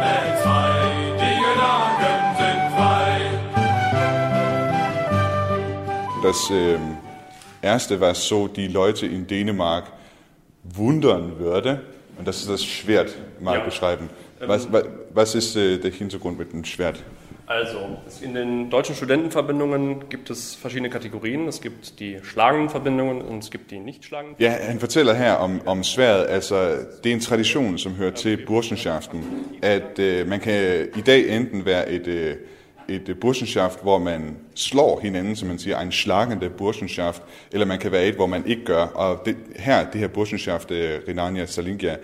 Das 6.29 6.51
äh, 6.51 6.77
erste 7.63 7.99
war 7.99 8.13
so, 8.13 8.47
die 8.47 8.67
Leute 8.67 9.07
in 9.07 9.25
Dänemark 9.25 9.85
wundern 10.63 11.39
würde. 11.39 11.81
Und 12.19 12.27
das 12.27 12.37
ist 12.41 12.49
das 12.51 12.63
Schwert 12.63 13.15
mal 13.39 13.57
Ja. 13.57 13.63
beschreiben. 13.65 14.09
Was, 14.39 14.71
was, 14.71 14.83
was 15.11 15.33
ist 15.33 15.55
äh, 15.55 15.77
der 15.79 15.89
Hintergrund 15.89 16.37
mit 16.37 16.53
dem 16.53 16.63
Schwert? 16.65 16.97
Also, 17.47 17.79
es- 18.07 18.21
in 18.21 18.35
den 18.35 18.69
deutschen 18.69 18.93
Studentenverbindungen 18.95 20.07
gibt 20.09 20.29
es 20.29 20.53
verschiedene 20.53 20.91
Kategorien. 20.91 21.47
Es 21.47 21.61
gibt 21.61 21.99
die 21.99 22.19
schlagenden 22.21 22.69
Verbindungen 22.69 23.23
und 23.23 23.39
es 23.43 23.49
gibt 23.49 23.71
die 23.71 23.79
nicht 23.79 24.05
schlagenden. 24.05 24.35
Ja, 24.37 24.51
han 24.67 24.79
fortæller 24.79 25.15
her 25.15 25.37
om, 25.39 25.61
om 25.65 25.83
sværet. 25.83 26.27
Altså, 26.29 26.75
det 27.03 27.09
er 27.09 27.13
en 27.15 27.19
tradition, 27.21 27.77
som 27.79 27.95
hører 27.95 28.11
til 28.13 28.45
burschenschaften, 28.45 29.23
at 29.63 29.97
øh, 29.99 30.27
man 30.27 30.39
kan 30.39 30.87
i 30.95 31.01
dag 31.01 31.35
enten 31.37 31.65
være 31.65 31.89
et, 31.89 32.07
øh, 32.07 32.35
et 32.89 33.09
øh, 33.09 33.15
burschenschaft, 33.15 33.81
hvor 33.81 33.97
man 33.97 34.37
slår 34.55 34.99
hinanden, 34.99 35.35
som 35.35 35.47
man 35.47 35.59
siger, 35.59 35.79
en 35.79 35.91
slagende 35.91 36.49
burschenschaft, 36.49 37.21
eller 37.51 37.65
man 37.65 37.79
kan 37.79 37.91
være 37.91 38.05
et, 38.05 38.15
hvor 38.15 38.27
man 38.27 38.45
ikke 38.45 38.65
gør. 38.65 38.83
Og 38.83 39.21
det, 39.25 39.35
her, 39.55 39.91
det 39.91 40.01
her 40.01 40.07
burschenschaft, 40.07 40.71
øh, 40.71 40.99
Renania 41.07 41.45
Salingia, 41.45 41.95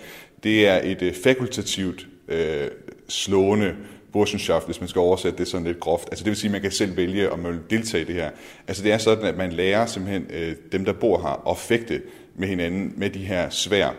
det 0.44 0.68
er 0.68 0.80
et 0.84 1.02
øh, 1.02 1.14
fakultativt 1.24 2.08
øh, 2.28 2.68
slående 3.08 3.76
burschenschaft, 4.14 4.66
hvis 4.66 4.80
man 4.80 4.90
skal 4.90 5.00
oversætte 5.00 5.38
det 5.38 5.48
sådan 5.48 5.68
lidt 5.68 5.80
groft. 5.80 6.08
Altså 6.12 6.24
det 6.24 6.30
vil 6.30 6.38
sige, 6.38 6.50
at 6.50 6.52
man 6.52 6.62
kan 6.62 6.72
selv 6.72 6.98
vælge, 6.98 7.32
om 7.32 7.40
man 7.40 7.52
vil 7.52 7.62
deltage 7.70 8.04
i 8.04 8.08
det 8.08 8.16
her. 8.16 8.30
Altså 8.68 8.84
det 8.84 8.92
er 8.92 8.98
sådan, 8.98 9.26
at 9.26 9.38
man 9.38 9.52
lærer 9.52 9.86
simpelthen 9.86 10.26
øh, 10.30 10.56
dem, 10.72 10.86
der 10.86 10.94
bor 10.94 11.22
her, 11.22 11.50
at 11.52 11.58
fægte 11.58 12.02
med 12.36 12.48
hinanden 12.48 12.94
med 12.98 13.10
de 13.10 13.20
her 13.20 13.50
svær. 13.50 13.90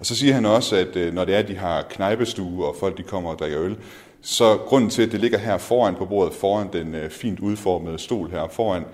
Og 0.00 0.06
så 0.06 0.16
siger 0.16 0.34
han 0.34 0.46
også, 0.46 0.76
at 0.76 0.96
øh, 0.96 1.14
når 1.14 1.24
det 1.24 1.34
er, 1.34 1.38
at 1.38 1.48
de 1.48 1.56
har 1.56 1.82
knejpestue, 1.90 2.66
og 2.66 2.76
folk 2.80 2.98
de 2.98 3.02
kommer 3.02 3.30
og 3.30 3.38
drikker 3.38 3.62
øl, 3.62 3.76
så 4.22 4.56
grunden 4.56 4.90
til, 4.90 5.02
at 5.02 5.12
det 5.12 5.20
ligger 5.20 5.38
her 5.38 5.58
foran 5.58 5.94
på 5.94 6.04
bordet, 6.04 6.34
foran 6.34 6.68
den 6.72 6.94
øh, 6.94 7.10
fint 7.10 7.40
udformede 7.40 7.98
stol 7.98 8.30
her 8.30 8.48
foran, 8.48 8.84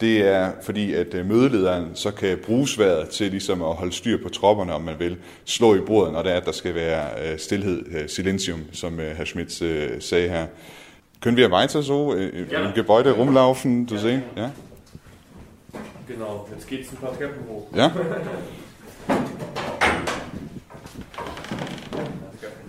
det 0.00 0.26
er 0.28 0.52
fordi, 0.62 0.94
at 0.94 1.14
øh, 1.14 1.26
mødelederen 1.26 1.90
så 1.94 2.10
kan 2.10 2.38
bruge 2.46 2.68
sværet 2.68 3.08
til 3.08 3.30
ligesom 3.30 3.62
at 3.62 3.74
holde 3.74 3.92
styr 3.92 4.22
på 4.22 4.28
tropperne, 4.28 4.72
om 4.72 4.82
man 4.82 4.94
vil, 4.98 5.16
slå 5.44 5.74
i 5.74 5.80
bordet, 5.80 6.12
når 6.12 6.22
det 6.22 6.32
er, 6.32 6.36
at 6.36 6.44
der 6.44 6.52
skal 6.52 6.74
være 6.74 7.30
øh, 7.32 7.38
stillhed, 7.38 8.08
silenzium, 8.08 8.60
som 8.72 8.98
herr 8.98 9.24
Schmitz 9.24 9.62
øh, 9.62 10.00
sagde 10.00 10.28
her. 10.28 10.46
Können 11.20 11.36
wir 11.36 11.50
weiter 11.50 11.82
so 11.82 12.14
äh, 12.14 12.28
im 12.28 12.74
Gebäude 12.74 13.10
rumlaufen, 13.10 13.86
du 13.86 13.98
sehen? 13.98 14.22
Ja? 14.36 14.50
Genau, 16.06 16.48
jetzt 16.54 16.68
geht 16.68 16.84
es 16.84 16.92
ein 16.92 16.96
paar 16.96 17.12
Treppen 17.18 17.42
hoch. 17.48 17.66
Ja? 17.74 17.90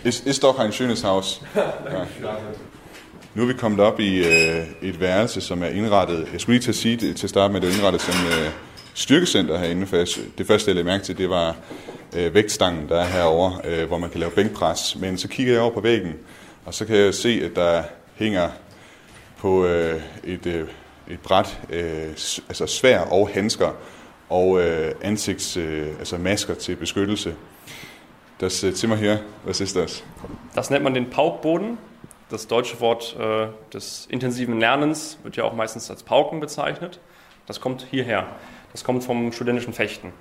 Ist, 0.03 0.25
ist 0.25 0.43
doch 0.43 0.59
ein 0.59 0.71
schönes 0.71 1.03
Haus. 1.03 1.41
Ja. 1.55 1.63
Nu 3.33 3.41
er 3.43 3.47
vi 3.47 3.53
kommet 3.53 3.79
op 3.79 3.99
i 3.99 4.17
øh, 4.19 4.65
et 4.81 4.99
værelse, 4.99 5.41
som 5.41 5.63
er 5.63 5.67
indrettet, 5.67 6.27
jeg 6.33 6.41
skulle 6.41 6.55
lige 6.55 6.63
til 6.63 6.71
at 6.71 6.75
sige 6.75 6.97
det, 6.97 7.15
til 7.15 7.25
at 7.25 7.29
starte 7.29 7.53
med, 7.53 7.61
det 7.61 7.69
er 7.69 7.73
indrettet 7.73 8.01
som 8.01 8.15
øh, 8.27 8.49
styrkecenter 8.93 9.57
herinde, 9.57 9.87
for 9.87 9.97
jeg, 9.97 10.07
det 10.37 10.47
første, 10.47 10.69
jeg 10.69 10.75
lagde 10.75 10.85
mærke 10.85 11.03
til, 11.03 11.17
det 11.17 11.29
var 11.29 11.55
øh, 12.15 12.33
vægtstangen, 12.33 12.89
der 12.89 12.99
er 12.99 13.05
herovre, 13.05 13.61
øh, 13.63 13.87
hvor 13.87 13.97
man 13.97 14.09
kan 14.09 14.19
lave 14.19 14.31
bænkpres. 14.31 14.97
Men 14.99 15.17
så 15.17 15.27
kigger 15.27 15.53
jeg 15.53 15.61
over 15.61 15.73
på 15.73 15.81
væggen, 15.81 16.13
og 16.65 16.73
så 16.73 16.85
kan 16.85 16.95
jeg 16.95 17.13
se, 17.13 17.41
at 17.43 17.55
der 17.55 17.83
hænger 18.15 18.49
på 19.37 19.65
øh, 19.65 20.01
et, 20.23 20.45
øh, 20.45 20.67
et 21.07 21.19
bræt, 21.19 21.59
øh, 21.69 22.09
altså 22.49 22.67
svær 22.67 22.99
og 22.99 23.29
handsker 23.33 23.69
og 24.29 24.61
øh, 24.61 24.91
ansigts, 25.01 25.57
øh, 25.57 25.87
altså 25.99 26.17
masker 26.17 26.53
til 26.53 26.75
beskyttelse. 26.75 27.33
Das 28.39 28.63
äh, 28.63 28.73
Zimmer 28.73 28.95
hier, 28.95 29.19
was 29.43 29.59
ist 29.59 29.75
das? 29.75 30.01
Das 30.55 30.69
nennt 30.69 30.85
man 30.85 30.93
den 30.93 31.09
Paukboden. 31.09 31.77
Das 32.29 32.47
deutsche 32.47 32.79
Wort 32.79 33.17
äh, 33.19 33.47
des 33.73 34.05
intensiven 34.09 34.61
Lernens 34.61 35.17
wird 35.23 35.35
ja 35.35 35.43
auch 35.43 35.53
meistens 35.53 35.91
als 35.91 36.03
Pauken 36.03 36.39
bezeichnet. 36.39 37.01
Das 37.47 37.59
kommt 37.59 37.85
hierher. 37.91 38.27
Das 38.71 38.85
kommt 38.85 39.03
vom 39.03 39.33
studentischen 39.33 39.73
Fechten. 39.73 40.13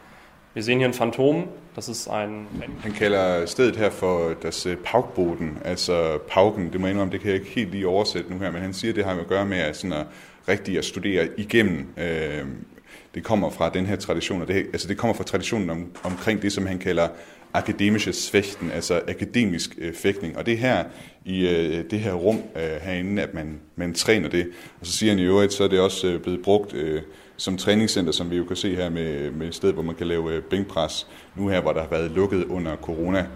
Wir 0.53 0.65
sehen 0.65 0.79
hier 0.79 0.89
ein 0.89 0.95
Phantom. 0.95 1.47
Das 1.77 1.89
ist 1.89 2.09
ein 2.09 2.49
Han 2.83 2.93
kalder 2.93 3.47
stedet 3.47 3.77
her 3.77 3.93
for 3.93 4.35
das 4.35 4.67
øh, 4.67 4.77
paukboden, 4.77 5.59
altså 5.65 6.19
pauken. 6.29 6.73
Det 6.73 6.81
må 6.81 6.87
jeg 6.87 6.93
indrømme, 6.95 7.13
det 7.13 7.21
kan 7.21 7.31
jeg 7.31 7.41
ikke 7.41 7.51
helt 7.51 7.71
lige 7.71 7.89
oversætte 7.89 8.33
nu 8.33 8.39
her, 8.39 8.51
men 8.51 8.63
han 8.63 8.73
siger, 8.73 8.93
det 8.95 9.05
har 9.05 9.15
med 9.15 9.23
at 9.23 9.29
gøre 9.29 9.47
med 9.47 9.59
at, 9.59 9.77
sådan 9.77 9.93
at 9.93 10.07
rigtig 10.49 10.79
at 10.79 10.85
studere 10.85 11.29
igennem. 11.37 11.87
Øh, 11.97 12.45
det 13.15 13.25
kommer 13.25 13.51
fra 13.51 13.71
den 13.71 13.87
her 13.87 13.97
tradition, 13.97 14.43
og 14.43 14.49
det, 14.49 14.57
altså 14.57 14.89
det 14.89 14.99
kommer 14.99 15.15
fra 15.15 15.25
traditionen 15.25 15.71
om, 15.71 15.87
omkring 16.05 16.43
det, 16.43 16.53
som 16.53 16.67
han 16.67 16.79
kalder 16.79 17.09
akademisches 17.55 18.31
Fechten, 18.31 18.71
altså 18.71 19.01
akademisk 19.09 19.75
øh, 19.79 19.95
fægtning. 19.95 20.39
Og 20.39 20.47
det 20.47 20.55
er 20.55 20.59
her 20.59 20.85
i 21.25 21.49
øh, 21.49 21.85
det 21.91 22.01
her 22.01 22.13
rum 22.13 22.37
øh, 22.57 22.63
herinde, 22.83 23.23
at 23.23 23.35
man, 23.35 23.61
man 23.77 23.95
træner 23.95 24.29
det. 24.29 24.49
Og 24.81 24.87
så 24.87 24.93
siger 24.93 25.13
han 25.13 25.19
i 25.19 25.23
øvrigt, 25.25 25.53
så 25.53 25.65
er 25.65 25.69
det 25.69 25.81
også 25.81 26.07
øh, 26.07 26.21
blevet 26.21 26.43
brugt 26.43 26.75
øh, 26.75 27.03
som 27.37 27.57
træningscenter, 27.57 28.13
som 28.13 28.31
vi 28.31 28.37
jo 28.37 28.45
kan 28.45 28.57
se 28.57 28.75
her 28.77 28.91
med, 28.91 29.31
med 29.31 29.49
et 29.49 29.55
sted, 29.55 29.73
hvor 29.73 29.83
man 29.83 29.95
kan 29.95 30.07
lave 30.07 30.33
øh, 30.33 30.43
bænkpres, 30.43 31.07
nu 31.37 31.49
her, 31.49 31.61
hvor 31.61 31.73
der 31.73 31.81
har 31.81 31.89
været 31.89 32.11
lukket 32.11 32.45
under 32.45 32.77
corona. 32.77 33.27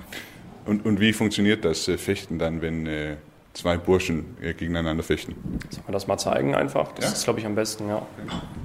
Und, 0.66 0.87
und 0.87 0.99
wie 1.00 1.12
funktioniert 1.12 1.64
das 1.64 1.88
äh, 1.88 1.99
Fechten 1.99 2.38
dann, 2.38 2.61
wenn 2.62 2.87
äh, 2.87 3.16
zwei 3.54 3.76
Burschen 3.76 4.25
äh, 4.42 4.52
gegeneinander 4.52 5.02
fechten? 5.02 5.35
Soll 5.71 5.83
man 5.87 5.92
das 5.92 6.07
mal 6.07 6.19
zeigen 6.19 6.54
einfach? 6.54 6.92
Das 6.97 7.04
Ja. 7.04 7.12
ist, 7.12 7.25
glaube 7.25 7.40
ich, 7.40 7.47
am 7.47 7.54
besten, 7.54 7.88
ja. 7.88 7.99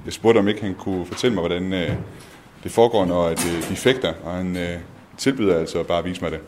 Jeg 0.04 0.12
spurgte, 0.12 0.38
om 0.38 0.48
ikke 0.48 0.60
han 0.60 0.74
kunne 0.74 1.06
fortælle 1.06 1.34
mig, 1.34 1.40
hvordan 1.42 1.72
øh, 1.72 1.92
det 2.64 2.70
foregår, 2.72 3.04
når 3.06 3.26
at, 3.26 3.46
øh, 3.46 3.70
de 3.70 3.76
fægter, 3.76 4.12
og 4.24 4.34
han 4.34 4.56
øh, 4.56 4.78
tilbyder 5.18 5.58
altså 5.58 5.82
bare 5.82 5.98
at 5.98 6.04
vise 6.04 6.20
mig 6.22 6.30
det. 6.30 6.40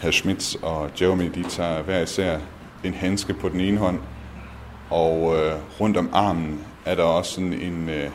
Herr 0.00 0.10
Schmitz 0.10 0.54
og 0.54 0.90
Jeremy, 1.00 1.30
de 1.34 1.42
tager 1.42 1.82
hver 1.82 2.00
især 2.00 2.38
en 2.84 2.94
handske 2.94 3.34
på 3.34 3.48
den 3.48 3.60
ene 3.60 3.78
hånd, 3.78 3.98
og 4.90 5.36
øh, 5.36 5.52
rundt 5.80 5.96
om 5.96 6.10
armen 6.12 6.60
er 6.84 6.94
der 6.94 7.02
også 7.02 7.32
sådan 7.32 7.52
en, 7.52 7.88
øh, 7.88 8.10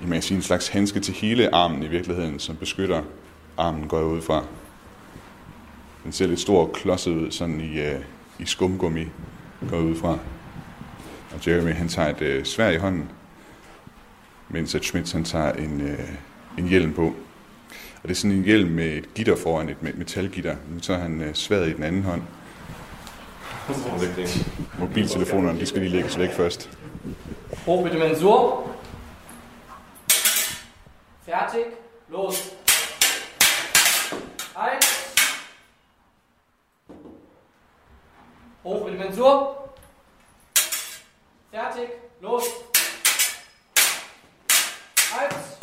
man 0.00 0.12
kan 0.12 0.22
sige, 0.22 0.36
en 0.36 0.42
slags 0.42 0.68
handske 0.68 1.00
til 1.00 1.14
hele 1.14 1.54
armen 1.54 1.82
i 1.82 1.88
virkeligheden, 1.88 2.38
som 2.38 2.56
beskytter 2.56 3.02
armen, 3.56 3.88
går 3.88 3.98
jeg 3.98 4.06
ud 4.06 4.22
fra. 4.22 4.44
Den 6.04 6.12
ser 6.12 6.26
lidt 6.26 6.40
stor 6.40 6.60
og 6.60 6.72
klodset 6.72 7.12
ud, 7.12 7.30
sådan 7.30 7.60
i, 7.60 7.80
øh, 7.80 8.00
i 8.38 8.46
skumgummi, 8.46 9.04
går 9.70 9.76
jeg 9.76 9.86
ud 9.86 9.96
fra. 9.96 10.18
Og 11.34 11.46
Jeremy 11.46 11.72
han 11.72 11.88
tager 11.88 12.08
et 12.08 12.22
øh, 12.22 12.44
svær 12.44 12.70
i 12.70 12.76
hånden, 12.76 13.08
mens 14.48 14.74
at 14.74 14.84
Schmitz 14.84 15.12
han 15.12 15.24
tager 15.24 15.52
en, 15.52 15.80
øh, 15.80 15.98
en 16.58 16.68
hjelm 16.68 16.92
på. 16.92 17.14
Og 18.02 18.08
det 18.08 18.14
er 18.14 18.18
sådan 18.18 18.36
en 18.36 18.44
hjelm 18.44 18.70
med 18.70 18.86
et 18.86 19.14
gitter 19.14 19.36
foran, 19.36 19.68
et 19.68 19.82
metalgitter. 19.82 20.56
Nu 20.70 20.80
tager 20.80 21.00
han 21.00 21.20
øh, 21.20 21.34
sværet 21.34 21.68
i 21.68 21.72
den 21.72 21.82
anden 21.82 22.02
hånd. 22.02 22.22
Mobiltelefonerne, 24.78 25.60
de 25.60 25.66
skal 25.66 25.80
lige 25.80 25.92
lægges 25.92 26.18
væk 26.18 26.32
først. 26.32 26.70
Hoch 27.66 27.84
mit 27.84 27.98
Mensur. 27.98 28.70
Fertig. 31.24 31.64
Los. 32.08 32.36
1. 32.46 32.52
Hoch 38.62 38.90
mit 38.90 38.98
Mensur. 38.98 39.56
Fertig. 41.52 41.86
Los. 42.22 42.44
Eins. 45.20 45.61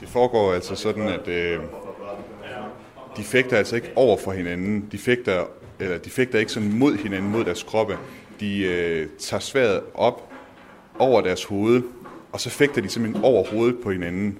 Det 0.00 0.08
foregår 0.08 0.52
altså 0.52 0.74
sådan, 0.74 1.08
at 1.08 1.28
øh, 1.28 1.60
de 3.16 3.24
fægter 3.24 3.56
altså 3.56 3.76
ikke 3.76 3.92
over 3.96 4.16
for 4.16 4.32
hinanden. 4.32 4.88
De 4.92 4.98
fægter, 4.98 5.44
eller 5.80 5.98
de 5.98 6.10
fægter 6.10 6.38
ikke 6.38 6.52
sådan 6.52 6.78
mod 6.78 6.96
hinanden, 6.96 7.30
mod 7.30 7.44
deres 7.44 7.62
kroppe. 7.62 7.98
De 8.40 8.62
øh, 8.62 9.08
tager 9.18 9.40
sværet 9.40 9.82
op 9.94 10.32
over 10.98 11.20
deres 11.20 11.44
hoved, 11.44 11.82
og 12.32 12.40
så 12.40 12.50
fægter 12.50 12.82
de 12.82 12.88
simpelthen 12.88 13.24
over 13.24 13.44
hovedet 13.44 13.76
på 13.82 13.90
hinanden. 13.90 14.38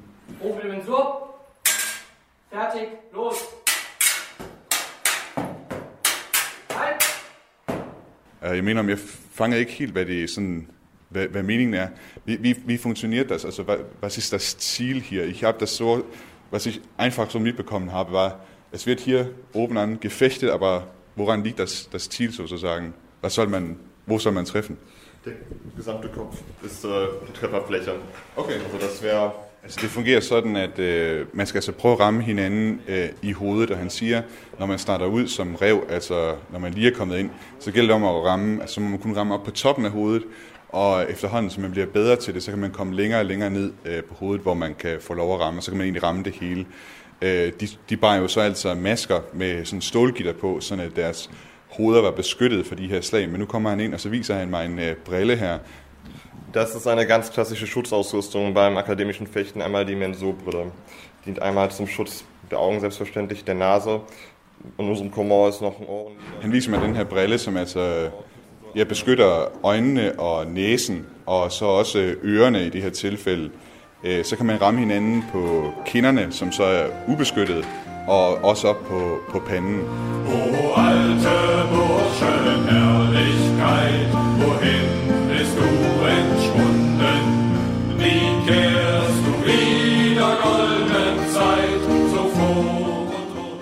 Fertig. 2.52 2.88
Los. 3.14 3.36
Jeg 8.42 8.64
mener, 8.64 8.80
om 8.80 8.88
jeg 8.88 8.98
fanger 9.32 9.58
ikke 9.58 9.72
helt, 9.72 9.92
hvad 9.92 10.06
det 10.06 10.22
er 10.22 10.28
sådan, 10.28 10.68
hvad, 11.10 11.28
hvad 11.28 11.42
meningen 11.42 11.74
er. 11.74 11.88
Wie, 12.24 12.38
wie, 12.42 12.56
wie 12.66 12.78
funktioniert 12.78 13.30
das? 13.30 13.44
Also, 13.44 13.66
wa- 13.66 13.78
was 14.00 14.18
ist 14.18 14.32
das 14.32 14.58
Ziel 14.58 15.00
hier? 15.00 15.24
Ich 15.24 15.44
habe 15.44 15.58
das 15.60 15.76
so, 15.76 16.04
was 16.50 16.66
ich 16.66 16.80
einfach 16.96 17.30
so 17.30 17.38
mitbekommen 17.38 17.92
habe, 17.92 18.12
war, 18.12 18.40
es 18.72 18.86
wird 18.86 19.00
hier 19.00 19.30
oben 19.52 19.76
an 19.78 19.98
gefechtet, 20.00 20.50
aber 20.50 20.86
woran 21.16 21.44
liegt 21.44 21.58
das, 21.58 21.88
das 21.92 22.08
Ziel 22.08 22.32
sozusagen? 22.32 22.94
Was 23.22 23.34
soll 23.34 23.46
man, 23.48 23.76
wo 24.06 24.18
soll 24.18 24.32
man 24.32 24.44
treffen? 24.44 24.76
Der 25.24 25.32
gesamte 25.76 26.08
Kopf 26.08 26.36
ist 26.64 26.84
äh, 26.84 26.88
Trefferfläche. 27.34 27.92
Okay. 28.36 28.54
Also 28.64 28.78
das 28.86 29.02
wäre 29.02 29.32
Altså 29.62 29.78
det 29.82 29.90
fungerer 29.90 30.20
sådan, 30.20 30.56
at 30.56 30.78
øh, 30.78 31.26
man 31.32 31.46
skal 31.46 31.58
altså 31.58 31.72
prøve 31.72 31.92
at 31.94 32.00
ramme 32.00 32.22
hinanden 32.22 32.80
øh, 32.88 33.08
i 33.22 33.32
hovedet, 33.32 33.70
og 33.70 33.78
han 33.78 33.90
siger, 33.90 34.22
når 34.58 34.66
man 34.66 34.78
starter 34.78 35.06
ud 35.06 35.26
som 35.28 35.54
rev, 35.54 35.82
altså 35.88 36.34
når 36.52 36.58
man 36.58 36.74
lige 36.74 36.90
er 36.90 36.94
kommet 36.94 37.18
ind, 37.18 37.30
så 37.58 37.72
gælder 37.72 37.94
det 37.94 38.04
om 38.04 38.16
at 38.16 38.24
ramme, 38.24 38.60
altså 38.60 38.80
man 38.80 38.98
kun 38.98 39.16
ramme 39.16 39.34
op 39.34 39.44
på 39.44 39.50
toppen 39.50 39.84
af 39.84 39.90
hovedet, 39.90 40.22
og 40.68 41.10
efterhånden, 41.10 41.50
som 41.50 41.62
man 41.62 41.70
bliver 41.70 41.86
bedre 41.86 42.16
til 42.16 42.34
det, 42.34 42.42
så 42.42 42.50
kan 42.50 42.60
man 42.60 42.70
komme 42.70 42.94
længere 42.94 43.20
og 43.20 43.26
længere 43.26 43.50
ned 43.50 43.72
øh, 43.84 44.04
på 44.04 44.14
hovedet, 44.14 44.42
hvor 44.42 44.54
man 44.54 44.74
kan 44.74 44.96
få 45.00 45.14
lov 45.14 45.34
at 45.34 45.40
ramme, 45.40 45.58
og 45.58 45.62
så 45.62 45.70
kan 45.70 45.78
man 45.78 45.84
egentlig 45.84 46.02
ramme 46.02 46.22
det 46.22 46.32
hele. 46.32 46.66
Øh, 47.22 47.52
de, 47.60 47.68
de 47.88 47.96
bar 47.96 48.16
jo 48.16 48.28
så 48.28 48.40
altså 48.40 48.74
masker 48.74 49.20
med 49.32 49.64
sådan 49.64 49.80
stålgitter 49.80 50.32
på, 50.32 50.60
sådan 50.60 50.84
at 50.84 50.96
deres 50.96 51.30
hoveder 51.68 52.02
var 52.02 52.10
beskyttet 52.10 52.66
for 52.66 52.74
de 52.74 52.86
her 52.86 53.00
slag, 53.00 53.28
men 53.28 53.40
nu 53.40 53.46
kommer 53.46 53.70
han 53.70 53.80
ind, 53.80 53.94
og 53.94 54.00
så 54.00 54.08
viser 54.08 54.34
han 54.34 54.50
mig 54.50 54.66
en 54.66 54.78
øh, 54.78 54.96
brille 54.96 55.36
her, 55.36 55.58
Das 56.52 56.74
ist 56.74 56.86
eine 56.86 57.06
ganz 57.06 57.30
klassische 57.30 57.66
Schutzausrüstung 57.66 58.54
beim 58.54 58.78
akademischen 58.78 59.26
Fechten. 59.26 59.60
Einmal 59.60 59.84
die 59.84 59.94
Mensurbrille. 59.94 60.72
Dient 61.26 61.42
einmal 61.42 61.70
zum 61.70 61.86
Schutz 61.86 62.24
der 62.50 62.58
Augen 62.58 62.80
selbstverständlich, 62.80 63.44
der 63.44 63.54
Nase. 63.54 64.00
Und 64.78 64.88
unserem 64.88 65.10
Komor 65.10 65.50
ist 65.50 65.60
noch 65.60 65.78
ein 65.78 65.86
Ohr. 65.86 66.12
Han 66.42 66.52
viser 66.52 66.70
mig 66.70 66.80
den 66.80 66.94
her 66.94 67.04
brille, 67.04 67.38
som 67.38 67.56
altså 67.56 68.10
jeg 68.76 68.88
beskytter 68.88 69.66
øjnene 69.66 70.12
og 70.18 70.46
næsen, 70.46 71.06
og 71.26 71.52
så 71.52 71.64
også 71.64 71.98
øh, 71.98 72.16
ørerne 72.24 72.66
i 72.66 72.70
det 72.70 72.82
her 72.82 72.90
tilfælde. 72.90 73.50
Øh, 74.04 74.24
så 74.24 74.36
kan 74.36 74.46
man 74.46 74.62
ramme 74.62 74.80
hinanden 74.80 75.24
på 75.32 75.72
kinderne, 75.86 76.26
som 76.30 76.52
så 76.52 76.64
er 76.64 76.86
ubeskyttet, 77.08 77.68
og 78.08 78.44
også 78.44 78.68
op 78.68 78.86
på, 78.86 79.18
på 79.30 79.38
panden. 79.38 79.80
O 79.80 80.80
alte 80.80 81.30
Burschenherrlichkeit, 81.70 84.12
wohin 84.12 84.25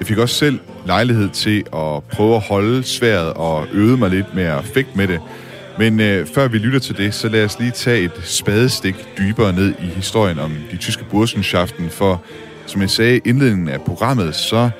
Jeg 0.04 0.08
fik 0.08 0.18
også 0.18 0.34
selv 0.34 0.60
lejlighed 0.86 1.28
til 1.28 1.58
at 1.58 2.02
prøve 2.12 2.34
at 2.34 2.40
holde 2.40 2.82
sværet 2.82 3.32
og 3.32 3.66
øve 3.72 3.96
mig 3.96 4.10
lidt 4.10 4.34
med 4.34 4.42
at 4.42 4.64
fægte 4.64 4.90
med 4.96 5.08
det. 5.08 5.20
Men 5.78 6.00
øh, 6.00 6.26
før 6.26 6.48
vi 6.48 6.58
lytter 6.58 6.78
til 6.78 6.96
det, 6.96 7.14
så 7.14 7.28
lad 7.28 7.44
os 7.44 7.58
lige 7.58 7.70
tage 7.70 8.04
et 8.04 8.12
spadestik 8.22 8.94
dybere 9.18 9.52
ned 9.52 9.74
i 9.80 9.86
historien 9.86 10.38
om 10.38 10.52
de 10.70 10.76
tyske 10.76 11.04
Burschenschaften, 11.10 11.90
for 11.90 12.22
som 12.66 12.80
jeg 12.80 12.90
sagde 12.90 13.16
i 13.16 13.20
indledningen 13.24 13.68
af 13.68 13.80
programmet, 13.80 14.34
så 14.34 14.70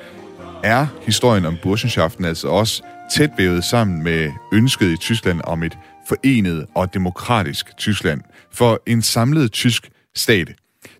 er 0.63 0.87
historien 1.01 1.45
om 1.45 1.57
Burschenschaften 1.63 2.25
altså 2.25 2.47
også 2.47 2.83
tæt 3.11 3.31
vævet 3.37 3.63
sammen 3.63 4.03
med 4.03 4.31
ønsket 4.53 4.91
i 4.91 4.97
Tyskland 4.97 5.41
om 5.43 5.63
et 5.63 5.77
forenet 6.07 6.65
og 6.75 6.93
demokratisk 6.93 7.77
Tyskland. 7.77 8.21
For 8.51 8.81
en 8.87 9.01
samlet 9.01 9.51
tysk 9.51 9.89
stat, 10.15 10.53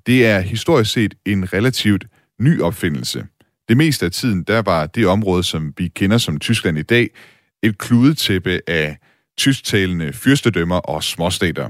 det 0.07 0.25
er 0.27 0.39
historisk 0.39 0.91
set 0.91 1.13
en 1.25 1.53
relativt 1.53 2.05
ny 2.39 2.61
opfindelse. 2.61 3.23
Det 3.69 3.77
meste 3.77 4.05
af 4.05 4.11
tiden, 4.11 4.43
der 4.43 4.61
var 4.61 4.85
det 4.85 5.07
område, 5.07 5.43
som 5.43 5.73
vi 5.77 5.87
kender 5.87 6.17
som 6.17 6.39
Tyskland 6.39 6.77
i 6.77 6.81
dag, 6.81 7.09
et 7.63 7.77
kludetæppe 7.77 8.61
af 8.67 8.97
tysktalende 9.37 10.13
fyrstedømmer 10.13 10.75
og 10.75 11.03
småstater. 11.03 11.69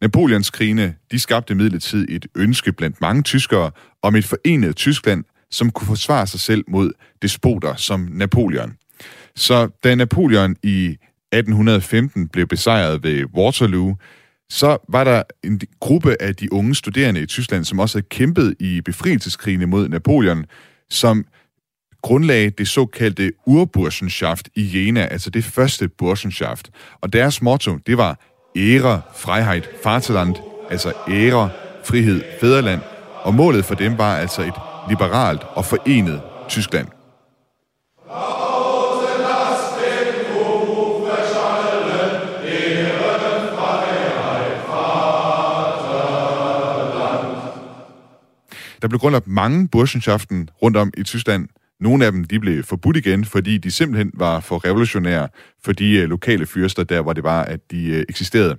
Napoleons 0.00 0.50
krigene, 0.50 0.94
de 1.10 1.18
skabte 1.18 1.54
midlertid 1.54 2.06
et 2.08 2.26
ønske 2.36 2.72
blandt 2.72 3.00
mange 3.00 3.22
tyskere 3.22 3.70
om 4.02 4.16
et 4.16 4.24
forenet 4.24 4.76
Tyskland, 4.76 5.24
som 5.50 5.70
kunne 5.70 5.86
forsvare 5.86 6.26
sig 6.26 6.40
selv 6.40 6.64
mod 6.68 6.92
despoter 7.22 7.74
som 7.76 8.08
Napoleon. 8.12 8.72
Så 9.36 9.68
da 9.84 9.94
Napoleon 9.94 10.56
i 10.62 10.86
1815 11.32 12.28
blev 12.28 12.46
besejret 12.46 13.02
ved 13.02 13.24
Waterloo, 13.34 13.96
så 14.50 14.78
var 14.88 15.04
der 15.04 15.22
en 15.44 15.60
gruppe 15.80 16.22
af 16.22 16.36
de 16.36 16.52
unge 16.52 16.74
studerende 16.74 17.20
i 17.20 17.26
Tyskland, 17.26 17.64
som 17.64 17.78
også 17.78 17.98
havde 17.98 18.06
kæmpet 18.10 18.54
i 18.60 18.80
befrielseskrigene 18.80 19.66
mod 19.66 19.88
Napoleon, 19.88 20.44
som 20.90 21.24
grundlagde 22.02 22.50
det 22.50 22.68
såkaldte 22.68 23.32
Urburschenschaft 23.46 24.48
i 24.54 24.70
Jena, 24.74 25.06
altså 25.06 25.30
det 25.30 25.44
første 25.44 25.88
Burschenschaft. 25.88 26.70
Og 27.00 27.12
deres 27.12 27.42
motto, 27.42 27.76
det 27.86 27.98
var 27.98 28.18
Ære, 28.56 29.02
Freiheit, 29.16 29.70
Vaterland, 29.84 30.36
altså 30.70 30.92
ære, 31.08 31.50
frihed, 31.84 32.22
fædreland. 32.40 32.80
Og 33.22 33.34
målet 33.34 33.64
for 33.64 33.74
dem 33.74 33.98
var 33.98 34.16
altså 34.16 34.42
et 34.42 34.54
liberalt 34.88 35.42
og 35.54 35.64
forenet 35.64 36.22
Tyskland. 36.48 36.86
Der 48.82 48.88
blev 48.88 48.98
grundlagt 48.98 49.26
mange 49.26 49.68
Burschenschaften 49.68 50.50
rundt 50.62 50.76
om 50.76 50.92
i 50.98 51.02
Tyskland. 51.02 51.48
Nogle 51.80 52.06
af 52.06 52.12
dem 52.12 52.24
de 52.24 52.40
blev 52.40 52.62
forbudt 52.62 52.96
igen, 52.96 53.24
fordi 53.24 53.58
de 53.58 53.70
simpelthen 53.70 54.10
var 54.14 54.40
for 54.40 54.64
revolutionære 54.64 55.28
for 55.64 55.72
de 55.72 55.92
øh, 55.92 56.08
lokale 56.08 56.46
fyrster, 56.46 56.84
der 56.84 57.00
hvor 57.02 57.12
det 57.12 57.24
var, 57.24 57.42
at 57.42 57.60
de 57.70 57.86
øh, 57.86 58.04
eksisterede. 58.08 58.56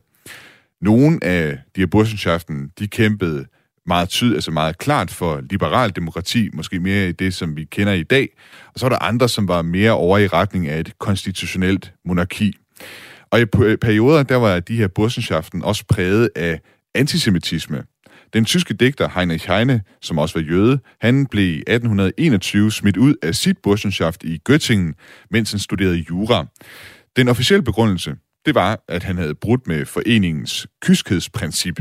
Nogle 0.81 1.23
af 1.23 1.57
de 1.75 1.81
her 1.81 1.87
Burschenschaften, 1.87 2.71
de 2.79 2.87
kæmpede 2.87 3.45
meget 3.85 4.09
tyd, 4.09 4.35
altså 4.35 4.51
meget 4.51 4.77
klart 4.77 5.11
for 5.11 5.41
liberal 5.49 5.95
demokrati, 5.95 6.49
måske 6.53 6.79
mere 6.79 7.09
i 7.09 7.11
det, 7.11 7.33
som 7.33 7.55
vi 7.55 7.63
kender 7.63 7.93
i 7.93 8.03
dag. 8.03 8.29
Og 8.73 8.79
så 8.79 8.85
var 8.85 8.89
der 8.89 9.03
andre, 9.03 9.29
som 9.29 9.47
var 9.47 9.61
mere 9.61 9.91
over 9.91 10.17
i 10.17 10.27
retning 10.27 10.67
af 10.67 10.79
et 10.79 10.93
konstitutionelt 10.99 11.93
monarki. 12.05 12.53
Og 13.31 13.41
i 13.41 13.45
perioder, 13.75 14.23
der 14.23 14.35
var 14.35 14.59
de 14.59 14.75
her 14.75 14.87
Burschenschaften 14.87 15.63
også 15.63 15.85
præget 15.89 16.29
af 16.35 16.59
antisemitisme. 16.95 17.83
Den 18.33 18.45
tyske 18.45 18.73
digter 18.73 19.09
Heinrich 19.15 19.49
Heine, 19.49 19.81
som 20.01 20.17
også 20.17 20.39
var 20.39 20.45
jøde, 20.45 20.79
han 21.01 21.25
blev 21.25 21.45
i 21.45 21.57
1821 21.57 22.71
smidt 22.71 22.97
ud 22.97 23.15
af 23.21 23.35
sit 23.35 23.57
Burschenschaft 23.57 24.23
i 24.23 24.39
Göttingen, 24.49 24.93
mens 25.31 25.51
han 25.51 25.59
studerede 25.59 26.05
jura. 26.09 26.45
Den 27.15 27.27
officielle 27.27 27.63
begrundelse, 27.63 28.15
det 28.45 28.55
var, 28.55 28.83
at 28.87 29.03
han 29.03 29.17
havde 29.17 29.35
brudt 29.35 29.67
med 29.67 29.85
foreningens 29.85 30.67
kyskhedsprincip. 30.81 31.79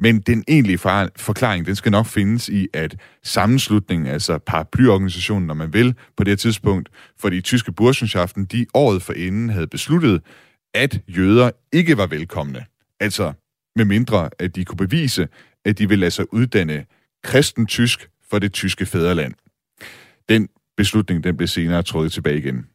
Men 0.00 0.20
den 0.20 0.44
egentlige 0.48 0.78
forklaring, 1.16 1.66
den 1.66 1.76
skal 1.76 1.92
nok 1.92 2.06
findes 2.06 2.48
i, 2.48 2.68
at 2.74 2.96
sammenslutningen, 3.22 4.06
altså 4.06 4.38
paraplyorganisationen, 4.38 5.46
når 5.46 5.54
man 5.54 5.72
vil, 5.72 5.94
på 6.16 6.24
det 6.24 6.30
her 6.30 6.36
tidspunkt, 6.36 6.88
for 7.20 7.28
de 7.28 7.40
tyske 7.40 7.72
Burschenschaften, 7.72 8.44
de 8.44 8.66
året 8.74 9.02
forinden 9.02 9.50
havde 9.50 9.66
besluttet, 9.66 10.22
at 10.74 11.00
jøder 11.08 11.50
ikke 11.72 11.96
var 11.96 12.06
velkomne. 12.06 12.64
Altså 13.00 13.32
med 13.76 13.84
mindre, 13.84 14.30
at 14.38 14.56
de 14.56 14.64
kunne 14.64 14.76
bevise, 14.76 15.28
at 15.66 15.78
de 15.78 15.88
vil 15.88 15.98
lade 15.98 16.10
sig 16.10 16.34
uddanne 16.34 16.84
kristen 17.24 17.66
tysk 17.66 18.08
for 18.30 18.38
det 18.38 18.52
tyske 18.52 18.86
fædreland. 18.86 19.34
Den 20.28 20.48
beslutning 20.76 21.24
den 21.24 21.36
blev 21.36 21.48
senere 21.48 21.82
trådt 21.82 22.12
tilbage 22.12 22.38
igen. 22.38 22.66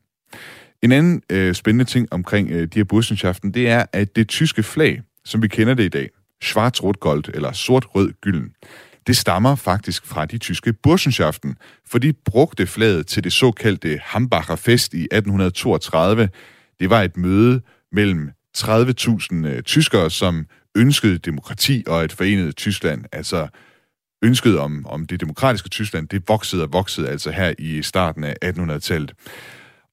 En 0.81 0.91
anden 0.91 1.21
øh, 1.29 1.53
spændende 1.53 1.85
ting 1.85 2.07
omkring 2.11 2.51
øh, 2.51 2.67
de 2.67 2.79
her 2.79 2.83
Burschenschaften, 2.83 3.53
det 3.53 3.69
er, 3.69 3.85
at 3.93 4.15
det 4.15 4.27
tyske 4.27 4.63
flag, 4.63 5.01
som 5.25 5.41
vi 5.41 5.47
kender 5.47 5.73
det 5.73 5.83
i 5.83 5.89
dag, 5.89 6.09
schwarz-rot-gold 6.43 7.23
eller 7.33 7.51
sort-rød-gylden, 7.51 8.53
det 9.07 9.17
stammer 9.17 9.55
faktisk 9.55 10.05
fra 10.05 10.25
de 10.25 10.37
tyske 10.37 10.73
Burschenschaften, 10.73 11.55
for 11.87 11.97
de 11.99 12.13
brugte 12.13 12.67
flaget 12.67 13.07
til 13.07 13.23
det 13.23 13.33
såkaldte 13.33 13.99
Hambacher 14.03 14.55
Fest 14.55 14.93
i 14.93 15.01
1832. 15.03 16.29
Det 16.79 16.89
var 16.89 17.01
et 17.01 17.17
møde 17.17 17.61
mellem 17.91 18.29
30.000 18.57 19.45
øh, 19.45 19.63
tyskere, 19.63 20.09
som 20.09 20.45
ønskede 20.77 21.17
demokrati 21.17 21.83
og 21.87 22.03
et 22.03 22.11
forenet 22.11 22.55
Tyskland. 22.55 23.05
Altså 23.11 23.47
ønsket 24.23 24.59
om, 24.59 24.85
om 24.85 25.05
det 25.05 25.19
demokratiske 25.19 25.69
Tyskland, 25.69 26.07
det 26.07 26.23
voksede 26.27 26.63
og 26.63 26.73
voksede 26.73 27.09
altså 27.09 27.31
her 27.31 27.53
i 27.59 27.81
starten 27.81 28.23
af 28.23 28.35
1800-tallet. 28.45 29.13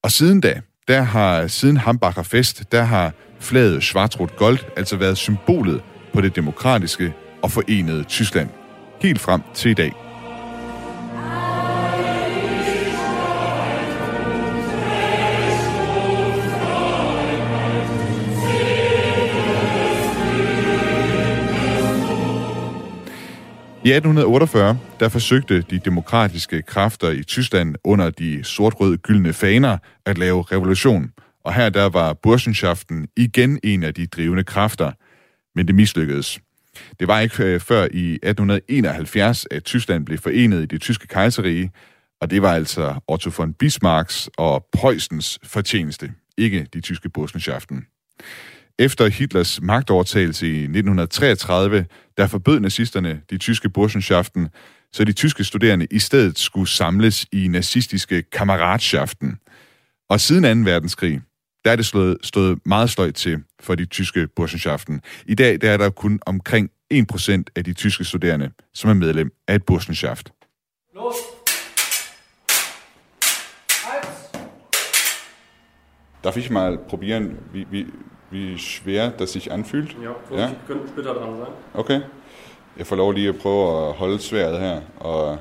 Og 0.03 0.11
siden 0.11 0.41
da, 0.41 0.61
der 0.87 1.01
har 1.01 1.47
siden 1.47 1.77
Hambacher 1.77 2.23
Fest, 2.23 2.71
der 2.71 2.83
har 2.83 3.13
flaget 3.39 3.83
schwarz 3.83 4.17
gold 4.37 4.59
altså 4.77 4.95
været 4.97 5.17
symbolet 5.17 5.81
på 6.13 6.21
det 6.21 6.35
demokratiske 6.35 7.13
og 7.41 7.51
forenede 7.51 8.03
Tyskland. 8.03 8.49
Helt 9.01 9.19
frem 9.19 9.41
til 9.53 9.71
i 9.71 9.73
dag. 9.73 10.08
I 23.85 23.91
1848, 23.91 24.77
der 24.99 25.09
forsøgte 25.09 25.61
de 25.61 25.79
demokratiske 25.79 26.61
kræfter 26.61 27.09
i 27.09 27.23
Tyskland 27.23 27.75
under 27.83 28.09
de 28.09 28.43
sort-røde 28.43 28.97
gyldne 28.97 29.33
faner 29.33 29.77
at 30.05 30.17
lave 30.17 30.43
revolution. 30.51 31.11
Og 31.43 31.53
her 31.53 31.69
der 31.69 31.89
var 31.89 32.13
Burschenschaften 32.13 33.07
igen 33.17 33.59
en 33.63 33.83
af 33.83 33.93
de 33.93 34.07
drivende 34.07 34.43
kræfter, 34.43 34.91
men 35.55 35.67
det 35.67 35.75
mislykkedes. 35.75 36.39
Det 36.99 37.07
var 37.07 37.19
ikke 37.19 37.43
øh, 37.43 37.59
før 37.59 37.87
i 37.91 38.13
1871, 38.13 39.47
at 39.51 39.63
Tyskland 39.63 40.05
blev 40.05 40.17
forenet 40.17 40.63
i 40.63 40.65
det 40.65 40.81
tyske 40.81 41.07
kejserige, 41.07 41.71
og 42.21 42.31
det 42.31 42.41
var 42.41 42.53
altså 42.53 42.99
Otto 43.07 43.31
von 43.37 43.53
Bismarcks 43.53 44.29
og 44.37 44.65
Preussens 44.73 45.39
fortjeneste, 45.43 46.11
ikke 46.37 46.67
de 46.73 46.81
tyske 46.81 47.09
Burschenschaften. 47.09 47.85
Efter 48.79 49.07
Hitlers 49.07 49.61
magtovertagelse 49.61 50.47
i 50.47 50.63
1933, 50.63 51.85
der 52.17 52.27
forbød 52.27 52.59
nazisterne 52.59 53.21
de 53.29 53.37
tyske 53.37 53.69
Burschenschaften, 53.69 54.49
så 54.93 55.03
de 55.03 55.11
tyske 55.11 55.43
studerende 55.43 55.87
i 55.91 55.99
stedet 55.99 56.39
skulle 56.39 56.67
samles 56.67 57.25
i 57.31 57.47
nazistiske 57.47 58.21
Kammeratschaften. 58.21 59.39
Og 60.09 60.19
siden 60.19 60.63
2. 60.65 60.71
verdenskrig, 60.71 61.21
der 61.65 61.71
er 61.71 61.75
det 61.75 61.85
slået, 61.85 62.17
stået 62.23 62.59
meget 62.65 62.89
sløjt 62.89 63.15
til 63.15 63.43
for 63.59 63.75
de 63.75 63.85
tyske 63.85 64.27
Burschenschaften. 64.35 65.01
I 65.25 65.35
dag 65.35 65.61
der 65.61 65.71
er 65.71 65.77
der 65.77 65.89
kun 65.89 66.19
omkring 66.25 66.69
1% 66.93 67.43
af 67.55 67.63
de 67.63 67.73
tyske 67.73 68.03
studerende, 68.03 68.51
som 68.73 68.89
er 68.89 68.93
medlem 68.93 69.31
af 69.47 69.55
et 69.55 69.65
Burschenschaft. 69.65 70.31
Los! 70.95 71.15
Darf 76.23 76.37
ich 76.37 76.49
mal 76.49 76.77
probieren, 76.89 77.37
wie, 77.53 77.65
wie, 77.71 77.85
wie 78.31 78.57
schwer 78.57 79.09
das 79.09 79.31
sich 79.31 79.51
anfühlt. 79.51 79.95
Ja, 80.03 80.37
ja. 80.37 80.51
könnte 80.67 80.87
Splitter 80.87 81.13
dran 81.13 81.35
sein. 81.37 81.53
Okay. 81.73 82.01
Jeg 82.77 82.87
får 82.87 82.95
lov 82.95 83.11
lige 83.11 83.29
at 83.29 83.35
prøve 83.35 83.87
at 83.87 83.93
holde 83.93 84.19
sværet 84.19 84.59
her. 84.59 84.81
Og, 84.99 85.37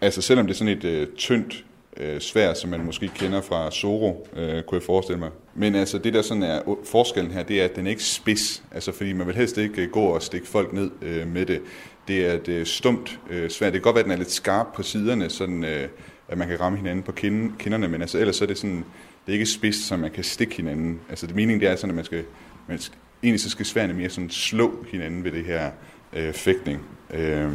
altså 0.00 0.22
selvom 0.22 0.46
det 0.46 0.54
er 0.54 0.56
sådan 0.56 0.78
et 0.78 0.84
øh, 0.84 1.06
tyndt 1.16 1.64
øh, 1.96 2.20
svær, 2.20 2.54
som 2.54 2.70
man 2.70 2.84
måske 2.84 3.08
kender 3.08 3.40
fra 3.40 3.70
Zoro, 3.70 4.28
øh, 4.36 4.62
kunne 4.62 4.76
jeg 4.76 4.82
forestille 4.82 5.18
mig. 5.18 5.30
Men 5.54 5.74
altså 5.74 5.98
det 5.98 6.14
der 6.14 6.22
sådan 6.22 6.42
er 6.42 6.60
forskellen 6.84 7.32
her, 7.32 7.42
det 7.42 7.60
er, 7.60 7.64
at 7.64 7.76
den 7.76 7.86
er 7.86 7.90
ikke 7.90 8.04
spids. 8.04 8.62
Altså 8.72 8.92
fordi 8.92 9.12
man 9.12 9.26
vil 9.26 9.36
helst 9.36 9.58
ikke 9.58 9.82
øh, 9.82 9.90
gå 9.90 10.00
og 10.00 10.22
stikke 10.22 10.46
folk 10.46 10.72
ned 10.72 10.90
øh, 11.02 11.26
med 11.26 11.46
det. 11.46 11.60
Det 12.08 12.26
er 12.26 12.32
et 12.32 12.48
øh, 12.48 12.66
stumt 12.66 13.20
øh, 13.30 13.50
svær. 13.50 13.66
Det 13.66 13.72
kan 13.72 13.82
godt 13.82 13.94
være, 13.94 14.00
at 14.00 14.04
den 14.04 14.12
er 14.12 14.18
lidt 14.18 14.30
skarp 14.30 14.66
på 14.74 14.82
siderne, 14.82 15.30
sådan 15.30 15.64
øh, 15.64 15.88
at 16.28 16.38
man 16.38 16.48
kan 16.48 16.60
ramme 16.60 16.78
hinanden 16.78 17.02
på 17.02 17.12
kind, 17.12 17.52
kinderne, 17.58 17.88
men 17.88 18.00
altså 18.00 18.18
ellers 18.18 18.36
så 18.36 18.44
er 18.44 18.46
det 18.46 18.58
sådan, 18.58 18.84
det 19.28 19.34
er 19.34 19.38
ikke 19.38 19.46
spidst, 19.46 19.86
så 19.86 19.96
man 19.96 20.10
kan 20.10 20.24
stikke 20.24 20.56
hinanden. 20.56 21.00
Altså 21.08 21.26
det 21.26 21.34
meningen 21.36 21.60
det 21.60 21.68
er 21.68 21.76
sådan, 21.76 21.90
at 21.90 21.96
man 21.96 22.04
skal, 22.04 22.24
man 22.66 22.78
skal 22.78 22.98
egentlig 23.22 23.40
så 23.40 23.50
skal 23.50 23.66
sværene 23.66 23.94
mere 23.94 24.08
sådan 24.08 24.30
slå 24.30 24.84
hinanden 24.90 25.24
ved 25.24 25.32
det 25.32 25.44
her 25.44 25.70
øh, 26.12 26.32
fægtning. 26.32 26.86
Øh, 27.10 27.52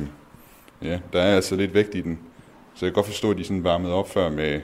ja, 0.81 0.99
der 1.13 1.21
er 1.21 1.35
altså 1.35 1.55
lidt 1.55 1.73
vægt 1.73 1.95
i 1.95 2.01
den. 2.01 2.19
Så 2.75 2.85
jeg 2.85 2.93
kan 2.93 2.95
godt 2.95 3.05
forstå, 3.05 3.31
at 3.31 3.37
de 3.37 3.43
sådan 3.43 3.63
varmede 3.63 3.93
op 3.93 4.09
før 4.09 4.29
med, 4.29 4.61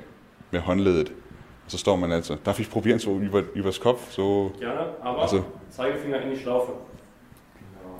med 0.51 0.59
håndledet. 0.59 1.13
Og 1.65 1.71
så 1.71 1.77
står 1.77 1.95
man 1.95 2.11
altså, 2.11 2.37
darf 2.45 2.59
ich 2.59 2.69
probieren 2.69 2.99
so 2.99 3.19
über, 3.19 3.41
übers 3.55 3.77
Kopf? 3.77 4.11
So, 4.11 4.21
Gerne, 4.23 4.79
aber 5.03 5.21
also, 5.21 5.41
Zeigefinger 5.71 6.21
in 6.21 6.29
die 6.29 6.39
Schlaufe. 6.39 6.71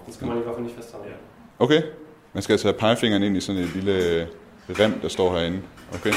Das 0.08 0.18
kann 0.18 0.28
man 0.28 0.38
die 0.38 0.46
Waffe 0.48 0.62
nicht 0.62 0.76
festhalten. 0.76 1.10
Okay, 1.60 1.82
man 2.34 2.44
skal 2.44 2.54
altså 2.54 2.68
have 2.68 2.78
pegefingeren 2.80 3.24
ind 3.24 3.38
i 3.38 3.42
sådan 3.42 3.62
et 3.62 3.76
lille 3.76 4.28
rem, 4.70 5.00
der 5.02 5.08
står 5.08 5.32
herinde. 5.32 5.62
Okay. 5.94 6.12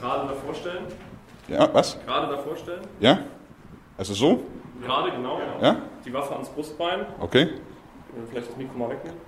Gerade 0.00 0.28
davor 0.28 0.52
stellen. 0.52 0.84
Ja, 1.48 1.68
was? 1.72 1.98
Gerade 2.06 2.36
davor 2.36 2.56
stellen. 2.56 2.80
Ja, 3.00 3.18
also 3.96 4.14
so? 4.14 4.42
Gerade, 4.84 5.10
genau. 5.10 5.40
Ja. 5.60 5.76
Die 6.04 6.12
Waffe 6.12 6.34
ans 6.34 6.48
Brustbein. 6.50 7.00
Okay. 7.20 7.48
Vielleicht 8.30 8.48
das 8.48 8.56
Mikro 8.56 8.78
mal 8.78 8.90
wegnehmen. 8.90 9.18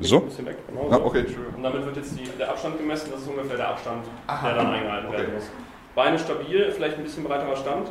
So? 0.00 0.16
Ein 0.18 0.24
bisschen 0.24 0.46
weg, 0.46 0.56
genau. 0.68 0.88
Ah, 0.90 0.96
so. 0.96 1.04
okay. 1.04 1.24
Und 1.56 1.62
damit 1.62 1.84
wird 1.86 1.96
jetzt 1.96 2.18
die, 2.18 2.24
der 2.38 2.50
Abstand 2.50 2.78
gemessen, 2.78 3.10
das 3.12 3.22
ist 3.22 3.28
ungefähr 3.28 3.56
der 3.56 3.68
Abstand, 3.68 4.04
Aha. 4.26 4.48
der 4.48 4.56
dann 4.56 4.66
eingehalten 4.72 5.08
Okay. 5.08 5.18
werden 5.18 5.34
muss. 5.34 5.50
Beine 5.94 6.18
stabil, 6.18 6.72
vielleicht 6.72 6.96
ein 6.96 7.04
bisschen 7.04 7.22
breiterer 7.24 7.56
Stand, 7.56 7.88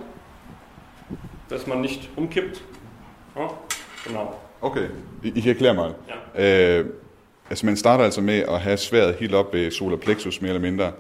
dass 1.50 1.66
man 1.68 1.80
nicht 1.82 2.10
umkippt. 2.18 2.62
Ja, 3.36 3.50
genau. 4.06 4.36
Okay, 4.62 4.90
I, 5.24 5.30
I 5.40 5.50
erklærer 5.50 5.74
mig. 5.74 5.94
Ja. 6.36 6.42
Øh, 6.80 6.86
altså 7.50 7.66
man 7.66 7.78
starter 7.78 8.04
altså 8.04 8.22
med 8.22 8.40
at 8.40 8.60
have 8.62 8.78
sværet 8.78 9.16
helt 9.16 9.34
op 9.34 9.54
ved 9.54 9.72
solar 9.72 9.98
plexus 9.98 10.42
mere 10.42 10.54
eller 10.54 10.62
mindre. 10.72 10.92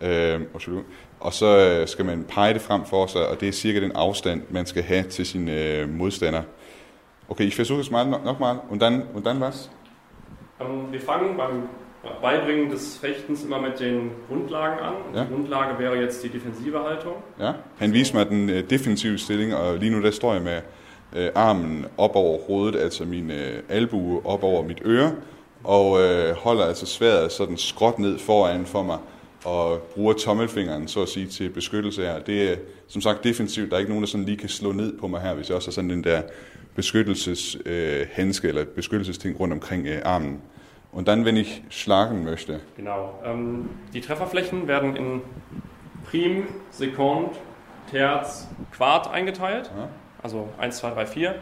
Øh, 0.00 0.40
undskyld. 0.54 0.84
Og 1.20 1.32
så 1.32 1.58
øh, 1.58 1.88
skal 1.88 2.04
man 2.04 2.24
pege 2.28 2.54
det 2.54 2.62
frem 2.62 2.84
for 2.84 3.06
sig, 3.06 3.28
og 3.28 3.40
det 3.40 3.48
er 3.48 3.52
cirka 3.52 3.80
den 3.80 3.92
afstand, 3.94 4.42
man 4.50 4.66
skal 4.66 4.82
have 4.82 5.02
til 5.02 5.26
sin 5.26 5.48
øh, 5.48 5.88
modstander. 5.88 6.42
Okay, 7.28 7.44
ich 7.44 7.56
versuche 7.56 7.80
es 7.80 7.90
mal 7.90 8.06
no- 8.06 8.24
nochmal. 8.24 8.56
Und 8.70 8.82
dann, 8.82 9.02
und 9.14 9.26
dann 9.26 9.40
was? 9.40 9.70
Wir 10.92 11.00
fangen 11.00 11.36
beim 11.36 11.68
Beibringen 12.22 12.70
des 12.70 12.98
Fechtens 12.98 13.44
immer 13.44 13.60
mit 13.60 13.80
den 13.80 14.10
Grundlagen 14.28 14.78
an. 14.78 14.94
Ja. 15.14 15.20
Die 15.20 15.34
Grundlage 15.34 15.78
wäre 15.78 15.96
jetzt 15.96 16.22
die 16.22 16.28
defensive 16.28 16.78
Haltung. 16.78 17.16
Ja. 17.40 17.52
Han 17.78 17.92
viste 17.92 18.16
mig 18.16 18.28
den 18.28 18.50
øh, 18.50 18.70
defensive 18.70 19.18
stilling, 19.18 19.54
og 19.54 19.76
lige 19.78 19.90
nu 19.90 20.02
der 20.02 20.10
står 20.10 20.32
jeg 20.32 20.42
med 20.42 20.60
øh, 21.16 21.30
armen 21.34 21.86
op 21.98 22.16
over 22.16 22.38
hovedet, 22.46 22.80
altså 22.80 23.04
min 23.04 23.30
øh, 23.30 23.62
albue 23.68 24.26
op 24.26 24.42
over 24.44 24.62
mit 24.62 24.82
øre, 24.84 25.12
og 25.64 26.00
øh, 26.00 26.34
holder 26.36 26.64
altså 26.64 26.86
sværet 26.86 27.32
sådan 27.32 27.56
skråt 27.56 27.98
ned 27.98 28.18
foran 28.18 28.66
for 28.66 28.82
mig, 28.82 28.98
og 29.46 29.80
bruger 29.80 30.12
tommelfingeren, 30.12 30.88
så 30.88 31.02
at 31.02 31.08
sige, 31.08 31.26
til 31.26 31.50
beskyttelse 31.50 32.02
her. 32.02 32.18
Det 32.18 32.52
er 32.52 32.56
som 32.88 33.02
sagt 33.02 33.24
defensivt. 33.24 33.70
Der 33.70 33.76
er 33.76 33.78
ikke 33.78 33.90
nogen, 33.90 34.02
der 34.02 34.08
sådan 34.08 34.26
lige 34.26 34.36
kan 34.36 34.48
slå 34.48 34.72
ned 34.72 34.98
på 34.98 35.08
mig 35.08 35.20
her, 35.20 35.34
hvis 35.34 35.48
jeg 35.48 35.56
også 35.56 35.68
har 35.68 35.72
sådan 35.72 35.90
den 35.90 36.04
der 36.04 36.22
beskyttelses 36.74 37.56
øh, 37.66 38.06
eller 38.18 38.64
beskyttelsesting 38.64 39.40
rundt 39.40 39.54
omkring 39.54 39.86
øh, 39.86 39.98
armen. 40.04 40.40
Und 40.92 41.06
dann, 41.06 41.24
wenn 41.24 41.36
ich 41.36 41.62
schlagen 41.70 42.24
möchte. 42.24 42.60
Genau. 42.76 43.20
Ähm, 43.26 43.68
die 43.92 44.00
Trefferflächen 44.00 44.66
werden 44.66 44.96
in 44.96 45.20
Prim, 46.10 46.44
Sekund, 46.70 47.28
Terz, 47.90 48.46
Quart 48.72 49.10
eingeteilt. 49.12 49.70
Ja. 49.76 49.88
Also 50.22 50.48
1, 50.62 50.74
2, 50.74 50.88
3, 50.88 51.06
4. 51.06 51.34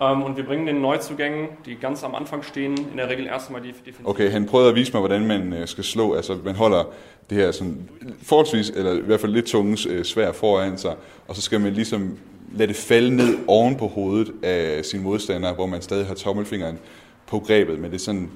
Ähm, 0.00 0.22
und 0.22 0.36
wir 0.36 0.44
bringen 0.44 0.66
den 0.66 0.80
Neuzugängen, 0.80 1.48
die 1.64 1.74
ganz 1.74 2.04
am 2.04 2.14
Anfang 2.14 2.42
stehen, 2.42 2.76
in 2.92 2.96
der 2.96 3.08
Regel 3.08 3.26
erstmal 3.26 3.62
die 3.62 3.72
Defensive. 3.72 4.08
Okay, 4.08 4.30
han 4.30 4.46
prøvede 4.46 4.68
at 4.68 4.74
vise 4.74 4.92
mig, 4.92 5.00
hvordan 5.00 5.26
man 5.26 5.52
øh, 5.52 5.68
skal 5.68 5.84
slå. 5.84 6.14
Altså, 6.14 6.38
man 6.44 6.54
holder 6.54 6.84
det 7.30 7.38
her 7.38 7.52
sådan 7.52 7.88
forholdsvis, 8.22 8.70
eller 8.70 8.92
i 8.92 9.00
hvert 9.00 9.20
fald 9.20 9.32
lidt 9.32 9.46
tungens 9.46 9.86
øh, 9.86 10.04
svær 10.04 10.32
foran 10.32 10.78
sig, 10.78 10.94
og 11.28 11.36
så 11.36 11.42
skal 11.42 11.60
man 11.60 11.72
ligesom 11.72 12.18
lade 12.52 12.68
det 12.68 12.76
falde 12.76 13.16
ned 13.16 13.38
oven 13.46 13.76
på 13.76 13.86
hovedet 13.86 14.32
af 14.42 14.84
sin 14.84 15.02
modstander, 15.02 15.54
hvor 15.54 15.66
man 15.66 15.82
stadig 15.82 16.06
har 16.06 16.14
tommelfingeren 16.14 16.78
på 17.26 17.38
grebet, 17.38 17.78
men 17.78 17.90
det 17.90 17.96
er 17.96 18.04
sådan, 18.04 18.30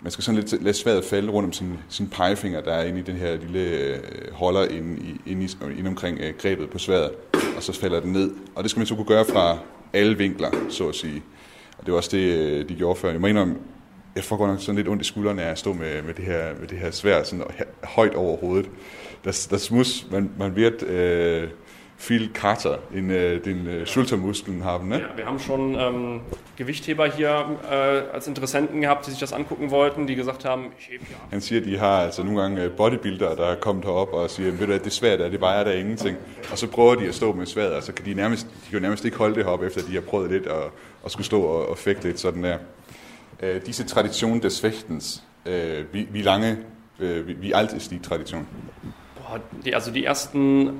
man 0.00 0.10
skal 0.10 0.24
sådan 0.24 0.40
lidt 0.40 0.62
lade 0.62 0.74
sværet 0.74 1.04
falde 1.04 1.30
rundt 1.30 1.46
om 1.46 1.52
sin, 1.52 1.78
sin 1.88 2.08
pegefinger, 2.08 2.60
der 2.60 2.72
er 2.72 2.84
inde 2.84 2.98
i 2.98 3.02
den 3.02 3.16
her 3.16 3.36
lille 3.36 3.60
øh, 3.60 3.98
holder 4.32 4.64
inde, 4.64 5.00
i, 5.00 5.30
inde, 5.30 5.44
i, 5.44 5.78
inde 5.78 5.88
omkring 5.88 6.18
øh, 6.20 6.34
grebet 6.38 6.70
på 6.70 6.78
sværet, 6.78 7.10
og 7.56 7.62
så 7.62 7.72
falder 7.72 8.00
den 8.00 8.12
ned. 8.12 8.30
Og 8.54 8.62
det 8.62 8.70
skal 8.70 8.80
man 8.80 8.86
så 8.86 8.94
kunne 8.94 9.06
gøre 9.06 9.24
fra 9.24 9.58
alle 9.96 10.18
vinkler, 10.18 10.50
så 10.68 10.88
at 10.88 10.94
sige. 10.94 11.22
Og 11.78 11.86
det 11.86 11.92
var 11.92 11.96
også 11.96 12.16
det, 12.16 12.38
øh, 12.38 12.68
de 12.68 12.74
gjorde 12.74 13.00
før. 13.00 13.10
Jeg 13.10 13.20
må 13.20 13.26
indrømme, 13.26 13.56
jeg 14.16 14.24
får 14.24 14.36
godt 14.36 14.50
nok 14.50 14.60
sådan 14.60 14.76
lidt 14.76 14.88
ondt 14.88 15.02
i 15.02 15.04
skuldrene 15.04 15.42
af 15.42 15.50
at 15.50 15.58
stå 15.58 15.72
med, 15.72 16.02
med, 16.02 16.14
det, 16.14 16.24
her, 16.24 16.54
med 16.60 16.68
det 16.68 16.78
her 16.78 16.90
svær 16.90 17.22
sådan 17.22 17.44
højt 17.84 18.14
over 18.14 18.36
hovedet. 18.36 18.70
Der, 19.24 19.46
der 19.50 19.56
smus, 19.56 20.06
man, 20.10 20.30
man 20.38 20.54
bliver... 20.54 20.70
Øh, 20.86 21.48
viel 21.96 22.28
Kater 22.28 22.78
in 22.92 23.10
äh, 23.10 23.38
den 23.40 23.66
äh, 23.66 23.86
Schultermuskeln 23.86 24.64
haben, 24.64 24.88
ne? 24.88 25.00
Ja, 25.00 25.16
wir 25.16 25.26
haben 25.26 25.38
schon 25.38 25.74
ähm, 25.74 26.20
Gewichtheber 26.56 27.06
hier 27.06 27.58
äh, 27.70 28.14
als 28.14 28.26
Interessenten 28.28 28.80
gehabt, 28.80 29.06
die 29.06 29.10
sich 29.10 29.20
das 29.20 29.32
angucken 29.32 29.70
wollten, 29.70 30.06
die 30.06 30.14
gesagt 30.14 30.44
haben, 30.44 30.72
ich 30.78 30.88
heb 30.90 31.00
hier. 31.06 31.16
Han 31.30 31.40
siger, 31.40 31.60
de 31.60 31.78
har 31.78 32.00
altså 32.02 32.22
nogle 32.22 32.40
gange 32.40 32.62
øh, 32.62 32.70
bodybuildere, 32.70 33.36
der 33.36 33.46
er 33.46 33.54
kommet 33.56 33.84
herop 33.84 34.12
og 34.12 34.30
siger, 34.30 34.50
ved 34.50 34.58
du 34.58 34.66
hvad, 34.66 34.78
det 34.80 34.92
svært 34.92 35.20
er, 35.20 35.28
det 35.28 35.40
vejer 35.40 35.64
der 35.64 35.72
ingenting. 35.72 36.16
Og 36.52 36.58
så 36.58 36.66
prøver 36.66 36.94
de 36.94 37.08
at 37.08 37.14
stå 37.14 37.32
med 37.32 37.46
sværet, 37.46 37.72
og 37.72 37.82
så 37.82 37.92
kan 37.92 38.04
de 38.04 38.14
nærmest, 38.14 38.46
de 38.46 38.70
kan 38.70 38.82
nærmest 38.82 39.04
ikke 39.04 39.16
holde 39.16 39.34
det 39.34 39.44
heroppe, 39.44 39.66
efter 39.66 39.82
de 39.82 39.94
har 39.94 40.00
prøvet 40.00 40.30
lidt 40.30 40.46
at, 40.46 40.62
at 41.04 41.10
skulle 41.10 41.26
stå 41.26 41.42
og, 41.42 41.68
og 41.68 41.78
fægte 41.78 42.06
lidt 42.06 42.20
sådan 42.20 42.44
der. 42.44 42.58
Øh, 43.42 43.66
disse 43.66 43.84
Tradition 43.84 44.40
des 44.40 44.60
Fechtens, 44.60 45.22
øh, 45.46 45.84
wie, 45.94 46.06
wie 46.12 46.22
lange, 46.22 46.56
øh, 47.00 47.26
wie, 47.26 47.36
wie 47.40 47.56
alt 47.56 47.72
ist 47.72 47.90
die 47.90 47.98
Tradition? 47.98 48.46
Boah, 49.16 49.40
die, 49.64 49.74
also 49.74 49.90
die 49.90 50.04
ersten 50.04 50.70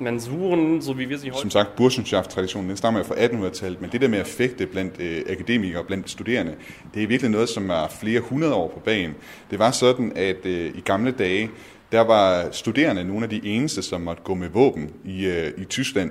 Mensuren, 0.00 0.82
so 0.82 0.98
wie 0.98 1.08
wir 1.08 1.18
sie 1.18 1.30
heute 1.30 1.40
Som 1.40 1.50
sagt, 1.50 1.76
Burschenschaft-traditionen, 1.76 2.68
den 2.68 2.76
stammer 2.76 3.00
jo 3.00 3.04
fra 3.04 3.14
1800-tallet, 3.14 3.80
men 3.80 3.90
det 3.92 4.00
der 4.00 4.08
med 4.08 4.18
at 4.18 4.26
fægte 4.26 4.66
blandt 4.66 5.00
øh, 5.00 5.22
akademikere 5.28 5.80
og 5.80 5.86
blandt 5.86 6.10
studerende, 6.10 6.54
det 6.94 7.02
er 7.02 7.06
virkelig 7.06 7.30
noget, 7.30 7.48
som 7.48 7.70
er 7.70 7.88
flere 8.00 8.20
hundrede 8.20 8.54
år 8.54 8.68
på 8.68 8.80
banen. 8.80 9.14
Det 9.50 9.58
var 9.58 9.70
sådan, 9.70 10.12
at 10.16 10.46
øh, 10.46 10.74
i 10.74 10.80
gamle 10.80 11.10
dage, 11.10 11.50
der 11.92 12.00
var 12.00 12.48
studerende 12.52 13.04
nogle 13.04 13.24
af 13.24 13.30
de 13.30 13.40
eneste, 13.44 13.82
som 13.82 14.00
måtte 14.00 14.22
gå 14.22 14.34
med 14.34 14.48
våben 14.48 14.90
i, 15.04 15.26
øh, 15.26 15.52
i 15.58 15.64
Tyskland. 15.64 16.10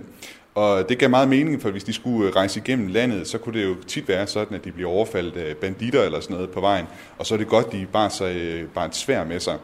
Og 0.56 0.89
det 0.89 0.97
gav 0.97 1.10
meget 1.10 1.30
mening, 1.30 1.62
for 1.62 1.71
hvis 1.71 1.84
de 1.84 1.93
skulle 1.93 2.30
øh, 2.30 2.36
rejse 2.36 2.60
igennem 2.60 2.88
landet, 2.88 3.28
så 3.28 3.38
kunne 3.38 3.60
det 3.60 3.65
jo 3.65 3.76
tit 3.88 4.08
være 4.08 4.28
sådan, 4.28 4.58
at 4.58 4.65
de 4.65 4.71
blev 4.71 4.88
overfaldt 4.88 5.38
af 5.38 5.58
banditter 5.58 6.04
eller 6.04 6.19
sådan 6.19 6.36
noget 6.36 6.50
på 6.50 6.62
vejen. 6.62 6.86
Og 7.17 7.26
så 7.26 7.34
er 7.34 7.38
det 7.38 7.47
godt, 7.47 7.71
de 7.71 7.88
bare, 7.93 8.10
sig, 8.10 8.36
øh, 8.36 8.67
bare 8.69 8.86
et 8.86 8.95
svær 8.95 9.26
med 9.26 9.39
sig. 9.39 9.58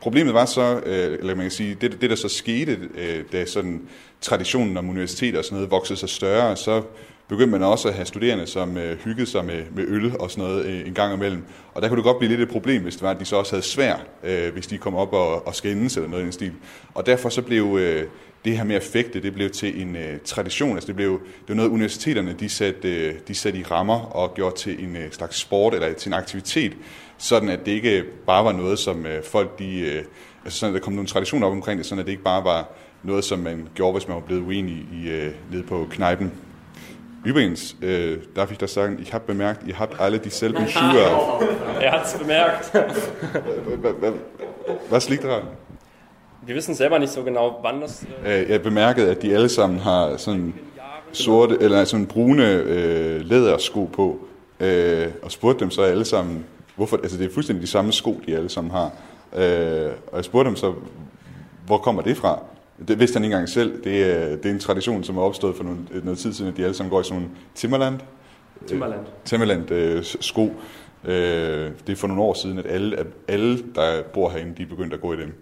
Problemet 0.00 0.34
var 0.34 0.44
så, 0.44 0.80
øh, 0.86 1.18
eller 1.18 1.34
man 1.34 1.44
kan 1.44 1.50
sige, 1.50 1.76
det, 1.80 2.00
det 2.00 2.10
der 2.10 2.16
så 2.16 2.28
skete, 2.28 2.78
øh, 2.94 3.24
da 3.32 3.46
sådan 3.46 3.82
traditionen 4.20 4.76
om 4.76 4.88
universiteter 4.88 5.38
og 5.38 5.44
sådan 5.44 5.56
noget 5.56 5.70
voksede 5.70 5.98
sig 5.98 6.08
større, 6.08 6.56
så 6.56 6.82
begyndte 7.28 7.50
man 7.50 7.62
også 7.62 7.88
at 7.88 7.94
have 7.94 8.06
studerende, 8.06 8.46
som 8.46 8.76
øh, 8.76 8.98
hyggede 8.98 9.26
sig 9.26 9.44
med, 9.44 9.62
med 9.74 9.84
øl 9.88 10.16
og 10.20 10.30
sådan 10.30 10.44
noget 10.44 10.64
øh, 10.66 10.86
en 10.86 10.94
gang 10.94 11.14
imellem. 11.14 11.42
Og 11.74 11.82
der 11.82 11.88
kunne 11.88 11.96
det 11.96 12.04
godt 12.04 12.18
blive 12.18 12.30
lidt 12.30 12.40
et 12.40 12.48
problem, 12.48 12.82
hvis 12.82 12.94
det 12.94 13.02
var, 13.02 13.10
at 13.10 13.20
de 13.20 13.24
så 13.24 13.36
også 13.36 13.52
havde 13.52 13.66
svær, 13.66 13.96
øh, 14.24 14.52
hvis 14.52 14.66
de 14.66 14.78
kom 14.78 14.94
op 14.94 15.12
og, 15.12 15.46
og 15.46 15.54
skændes 15.54 15.96
eller 15.96 16.08
noget 16.08 16.22
i 16.22 16.24
den 16.24 16.32
stil. 16.32 16.52
Og 16.94 17.06
derfor 17.06 17.28
så 17.28 17.42
blev 17.42 17.78
øh, 17.80 18.06
det 18.44 18.56
her 18.56 18.64
med 18.64 18.76
at 18.76 18.82
fægte, 18.82 19.22
det 19.22 19.34
blev 19.34 19.50
til 19.50 19.82
en 19.82 19.96
øh, 19.96 20.18
tradition. 20.24 20.72
Altså 20.72 20.86
det 20.86 20.96
blev 20.96 21.10
det 21.12 21.48
var 21.48 21.54
noget, 21.54 21.68
universiteterne 21.68 22.36
de 22.40 22.48
satte, 22.48 22.88
øh, 22.88 23.14
de 23.28 23.34
satte 23.34 23.58
i 23.58 23.62
rammer 23.62 24.00
og 24.00 24.34
gjorde 24.34 24.56
til 24.56 24.84
en 24.84 24.96
øh, 24.96 25.10
slags 25.10 25.36
sport 25.36 25.74
eller 25.74 25.92
til 25.92 26.08
en 26.08 26.14
aktivitet, 26.14 26.72
sådan 27.18 27.48
at 27.48 27.66
det 27.66 27.72
ikke 27.72 28.04
bare 28.26 28.44
var 28.44 28.52
noget, 28.52 28.78
som 28.78 29.06
øh, 29.06 29.22
folk 29.24 29.58
de... 29.58 29.80
Øh, 29.80 30.04
altså 30.44 30.58
sådan, 30.58 30.74
at 30.74 30.80
der 30.80 30.84
kom 30.84 30.92
nogle 30.92 31.08
traditioner 31.08 31.46
op 31.46 31.52
omkring 31.52 31.78
det, 31.78 31.86
sådan 31.86 32.00
at 32.00 32.06
det 32.06 32.12
ikke 32.12 32.24
bare 32.24 32.44
var 32.44 32.68
noget, 33.02 33.24
som 33.24 33.38
man 33.38 33.68
gjorde, 33.74 33.92
hvis 33.92 34.08
man 34.08 34.14
var 34.14 34.20
blevet 34.22 34.42
uenig 34.42 34.74
i, 34.74 35.08
øh, 35.10 35.32
nede 35.52 35.62
på 35.62 35.86
knejpen. 35.90 36.32
Übrigens, 37.26 37.76
äh, 37.82 38.16
darf 38.36 38.50
ich 38.52 38.58
das 38.58 38.70
sagen, 38.70 38.98
ich 39.02 39.12
habe 39.12 39.24
bemerkt, 39.26 39.60
ihr 39.68 39.74
habt 39.78 39.96
alle 40.00 40.18
dieselben 40.18 40.68
Schuhe 40.68 41.06
auf. 41.10 41.42
Er 41.80 41.90
hat's 41.92 42.18
bemerkt. 42.18 42.72
Was 44.90 45.08
liegt 45.08 45.22
daran? 45.22 45.42
Wir 46.46 46.54
wissen 46.54 46.74
selber 46.74 46.98
nicht 46.98 47.12
so 47.12 47.22
genau, 47.24 47.58
wann 47.62 47.80
das. 47.80 48.06
Äh, 48.24 48.42
Øh, 48.42 48.50
Jeg 48.50 48.62
bemærkede, 48.62 49.10
at 49.10 49.22
de 49.22 49.34
alle 49.34 49.48
sammen 49.48 49.78
har 49.78 50.16
sådan 50.16 50.54
sorte, 51.12 51.56
eller 51.60 51.84
sådan 51.84 52.06
brune 52.06 52.50
øh, 52.52 53.20
lædersko 53.20 53.84
på, 53.84 54.18
øh, 54.60 55.06
og 55.22 55.30
spurgte 55.32 55.60
dem 55.60 55.70
så 55.70 55.82
alle 55.82 56.04
sammen, 56.04 56.44
hvorfor, 56.76 56.96
altså 56.96 57.18
det 57.18 57.26
er 57.26 57.34
fuldstændig 57.34 57.62
de 57.62 57.66
samme 57.66 57.92
sko, 57.92 58.20
de 58.26 58.36
alle 58.36 58.48
sammen 58.48 58.70
har. 58.70 58.90
Øh, 59.36 59.90
og 60.06 60.16
jeg 60.16 60.24
spurgte 60.24 60.48
dem 60.48 60.56
så, 60.56 60.74
hvor 61.66 61.78
kommer 61.78 62.02
det 62.02 62.16
fra? 62.16 62.38
Det 62.88 62.98
vidste 62.98 63.16
han 63.16 63.24
ikke 63.24 63.34
engang 63.34 63.48
selv. 63.48 63.84
Det 63.84 64.02
er, 64.02 64.36
det 64.36 64.46
er 64.46 64.50
en 64.50 64.60
tradition, 64.60 65.04
som 65.04 65.16
er 65.18 65.22
opstået 65.22 65.56
for 65.56 65.64
nogle, 65.64 65.78
noget 66.02 66.18
tid 66.18 66.32
siden, 66.32 66.50
at 66.50 66.56
de 66.56 66.64
alle 66.64 66.74
sammen 66.74 66.90
går 66.90 67.00
i 67.00 67.04
sådan 67.04 67.22
nogle 67.22 67.34
Timmerland, 67.54 68.00
Timberland. 68.66 69.00
Timberland 69.24 69.70
øh, 69.70 70.04
sko. 70.04 70.52
Øh, 71.04 71.70
det 71.86 71.92
er 71.92 71.96
for 71.96 72.06
nogle 72.06 72.22
år 72.22 72.34
siden, 72.34 72.58
at 72.58 72.66
alle, 72.66 72.96
at 72.96 73.06
alle, 73.28 73.62
der 73.74 74.02
bor 74.02 74.30
herinde, 74.30 74.54
de 74.56 74.62
er 74.62 74.66
begyndt 74.66 74.94
at 74.94 75.00
gå 75.00 75.12
i 75.12 75.16
dem. 75.16 75.34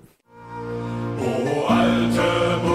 O 1.20 1.73
alte 1.73 2.74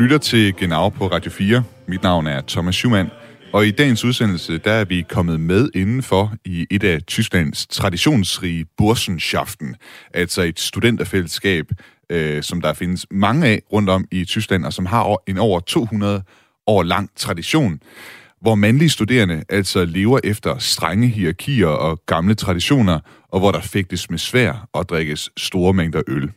lytter 0.00 0.18
til 0.18 0.56
Genau 0.56 0.88
på 0.88 1.06
Radio 1.06 1.30
4. 1.30 1.62
Mit 1.88 2.02
navn 2.02 2.26
er 2.26 2.40
Thomas 2.48 2.74
Schumann. 2.74 3.10
Og 3.52 3.66
i 3.66 3.70
dagens 3.70 4.04
udsendelse, 4.04 4.58
der 4.58 4.72
er 4.72 4.84
vi 4.84 5.06
kommet 5.08 5.40
med 5.40 5.68
indenfor 5.74 6.32
i 6.44 6.66
et 6.70 6.84
af 6.84 7.02
Tysklands 7.02 7.66
traditionsrige 7.66 8.66
Burschenschaften, 8.78 9.76
altså 10.14 10.42
et 10.42 10.60
studenterfællesskab, 10.60 11.66
øh, 12.10 12.42
som 12.42 12.60
der 12.60 12.72
findes 12.72 13.06
mange 13.10 13.46
af 13.46 13.62
rundt 13.72 13.90
om 13.90 14.04
i 14.10 14.24
Tyskland, 14.24 14.64
og 14.64 14.72
som 14.72 14.86
har 14.86 15.16
en 15.26 15.38
over 15.38 15.60
200 15.60 16.22
år 16.66 16.82
lang 16.82 17.10
tradition, 17.16 17.80
hvor 18.40 18.54
mandlige 18.54 18.90
studerende 18.90 19.44
altså 19.48 19.84
lever 19.84 20.20
efter 20.24 20.58
strenge 20.58 21.08
hierarkier 21.08 21.66
og 21.66 22.02
gamle 22.06 22.34
traditioner, 22.34 23.00
og 23.28 23.40
hvor 23.40 23.50
der 23.50 23.60
fægtes 23.60 24.10
med 24.10 24.18
svær 24.18 24.68
og 24.72 24.88
drikkes 24.88 25.30
store 25.36 25.74
mængder 25.74 26.02
øl. 26.08 26.30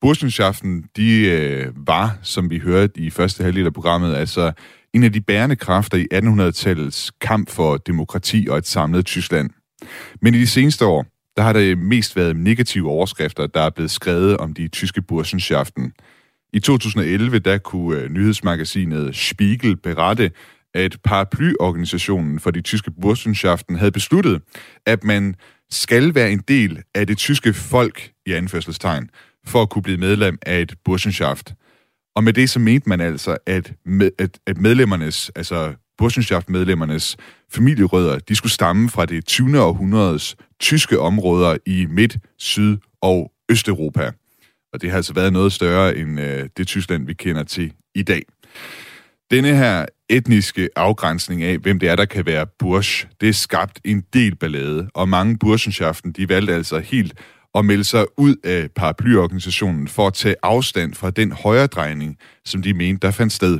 Burschenschaften, 0.00 0.84
de 0.96 1.20
øh, 1.20 1.72
var, 1.86 2.18
som 2.22 2.50
vi 2.50 2.58
hørte 2.58 3.00
i 3.00 3.10
første 3.10 3.44
halvdel 3.44 3.66
af 3.66 3.72
programmet, 3.72 4.14
altså 4.14 4.52
en 4.94 5.02
af 5.02 5.12
de 5.12 5.20
bærende 5.20 5.56
kræfter 5.56 5.98
i 5.98 6.06
1800-tallets 6.14 7.10
kamp 7.20 7.50
for 7.50 7.76
demokrati 7.76 8.46
og 8.50 8.58
et 8.58 8.66
samlet 8.66 9.06
Tyskland. 9.06 9.50
Men 10.22 10.34
i 10.34 10.38
de 10.38 10.46
seneste 10.46 10.86
år, 10.86 11.06
der 11.36 11.42
har 11.42 11.52
det 11.52 11.78
mest 11.78 12.16
været 12.16 12.36
negative 12.36 12.90
overskrifter, 12.90 13.46
der 13.46 13.60
er 13.60 13.70
blevet 13.70 13.90
skrevet 13.90 14.36
om 14.36 14.54
de 14.54 14.68
tyske 14.68 15.02
Burschenschaften. 15.02 15.92
I 16.52 16.60
2011, 16.60 17.38
der 17.38 17.58
kunne 17.58 17.98
øh, 17.98 18.10
nyhedsmagasinet 18.10 19.16
Spiegel 19.16 19.76
berette, 19.76 20.30
at 20.74 20.96
paraplyorganisationen 21.04 22.40
for 22.40 22.50
de 22.50 22.60
tyske 22.60 22.90
Burschenschaften 23.02 23.76
havde 23.76 23.92
besluttet, 23.92 24.42
at 24.86 25.04
man 25.04 25.34
skal 25.70 26.14
være 26.14 26.32
en 26.32 26.42
del 26.48 26.82
af 26.94 27.06
det 27.06 27.18
tyske 27.18 27.52
folk, 27.52 28.10
i 28.26 28.32
anførselstegn, 28.32 29.10
for 29.46 29.62
at 29.62 29.70
kunne 29.70 29.82
blive 29.82 29.98
medlem 29.98 30.38
af 30.46 30.60
et 30.60 30.74
Burschenschaft. 30.84 31.54
Og 32.16 32.24
med 32.24 32.32
det 32.32 32.50
så 32.50 32.58
mente 32.58 32.88
man 32.88 33.00
altså, 33.00 33.36
at, 33.46 33.72
med, 33.84 34.10
at, 34.18 34.38
at 34.46 34.58
medlemmernes, 34.58 35.30
altså 35.36 35.74
Burschenschaft-medlemmernes 35.98 37.16
familierødder, 37.50 38.18
de 38.18 38.34
skulle 38.34 38.52
stamme 38.52 38.88
fra 38.88 39.06
det 39.06 39.26
20. 39.26 39.60
århundredes 39.60 40.36
tyske 40.60 40.98
områder 40.98 41.56
i 41.66 41.86
Midt-, 41.86 42.18
Syd- 42.38 42.78
og 43.00 43.32
Østeuropa. 43.50 44.12
Og 44.72 44.82
det 44.82 44.90
har 44.90 44.96
altså 44.96 45.14
været 45.14 45.32
noget 45.32 45.52
større 45.52 45.96
end 45.96 46.20
øh, 46.20 46.48
det 46.56 46.66
Tyskland, 46.66 47.06
vi 47.06 47.14
kender 47.14 47.42
til 47.42 47.72
i 47.94 48.02
dag. 48.02 48.22
Denne 49.30 49.56
her 49.56 49.86
etniske 50.08 50.68
afgrænsning 50.76 51.42
af, 51.42 51.58
hvem 51.58 51.78
det 51.78 51.88
er, 51.88 51.96
der 51.96 52.04
kan 52.04 52.26
være 52.26 52.46
bursch, 52.58 53.06
det 53.20 53.28
er 53.28 53.32
skabt 53.32 53.80
en 53.84 54.04
del 54.12 54.34
ballade, 54.34 54.88
og 54.94 55.08
mange 55.08 55.38
burschenschaften, 55.38 56.12
de 56.12 56.28
valgte 56.28 56.54
altså 56.54 56.78
helt 56.78 57.14
at 57.54 57.64
melde 57.64 57.84
sig 57.84 58.04
ud 58.16 58.36
af 58.44 58.70
paraplyorganisationen 58.70 59.88
for 59.88 60.06
at 60.06 60.14
tage 60.14 60.34
afstand 60.42 60.94
fra 60.94 61.10
den 61.10 61.32
højredrejning, 61.32 62.18
som 62.44 62.62
de 62.62 62.74
mente, 62.74 63.06
der 63.06 63.12
fandt 63.12 63.32
sted. 63.32 63.58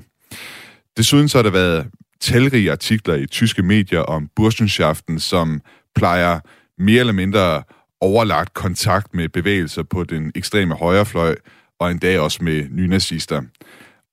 Desuden 0.97 1.29
så 1.29 1.39
har 1.39 1.43
der 1.43 1.51
været 1.51 1.87
talrige 2.21 2.73
artikler 2.73 3.15
i 3.15 3.27
tyske 3.27 3.63
medier 3.63 4.01
om 4.01 4.29
Burschenschaften, 4.37 5.21
som 5.21 5.61
plejer 5.95 6.41
mere 6.79 7.01
eller 7.01 7.13
mindre 7.13 7.63
overlagt 8.01 8.55
kontakt 8.55 9.15
med 9.15 9.29
bevægelser 9.29 9.83
på 9.83 10.05
den 10.05 10.33
ekstreme 10.35 10.75
højrefløj, 10.75 11.37
og 11.79 11.91
endda 11.91 12.21
også 12.21 12.45
med 12.45 12.65
nynazister. 12.71 13.43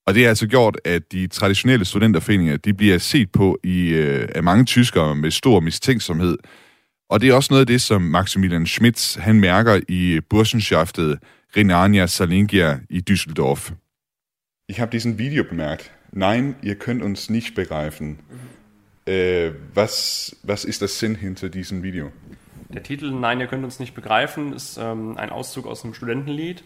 Og 0.07 0.15
det 0.15 0.23
har 0.23 0.29
altså 0.29 0.47
gjort, 0.47 0.77
at 0.85 1.11
de 1.11 1.27
traditionelle 1.27 1.85
studenterforeninger, 1.85 2.57
de 2.57 2.73
bliver 2.73 2.97
set 2.97 3.31
på 3.31 3.59
i, 3.63 3.87
øh, 3.87 4.27
af 4.35 4.43
mange 4.43 4.65
tyskere 4.65 5.15
med 5.15 5.31
stor 5.31 5.59
mistænksomhed. 5.59 6.37
Og 7.09 7.21
det 7.21 7.29
er 7.29 7.33
også 7.33 7.53
noget 7.53 7.61
af 7.61 7.67
det, 7.67 7.81
som 7.81 8.01
Maximilian 8.01 8.65
Schmitz, 8.65 9.15
han 9.15 9.39
mærker 9.39 9.79
i 9.87 10.19
Burschenschaftet 10.29 11.19
Renania 11.57 12.05
Salingia 12.05 12.79
i 12.89 13.01
Düsseldorf. 13.09 13.71
Ich 14.67 14.79
habe 14.79 14.91
diesen 14.91 15.17
Video 15.17 15.43
bemerkt. 15.43 15.91
Nein, 16.11 16.55
ihr 16.61 16.75
könnt 16.75 17.01
uns 17.01 17.29
nicht 17.29 17.55
begreifen. 17.55 18.19
Äh, 19.07 19.51
was, 19.73 20.35
was 20.43 20.65
ist 20.65 20.81
der 20.81 20.87
Sinn 20.87 21.15
hinter 21.15 21.49
diesem 21.49 21.81
Video? 21.81 22.11
Der 22.69 22.83
Titel 22.83 23.11
Nein, 23.11 23.39
ihr 23.39 23.47
könnt 23.47 23.63
uns 23.63 23.79
nicht 23.79 23.95
begreifen 23.95 24.53
ist 24.53 24.77
ähm, 24.77 25.17
ein 25.17 25.31
Auszug 25.31 25.65
aus 25.65 25.83
einem 25.83 25.95
Studentenlied. 25.95 26.63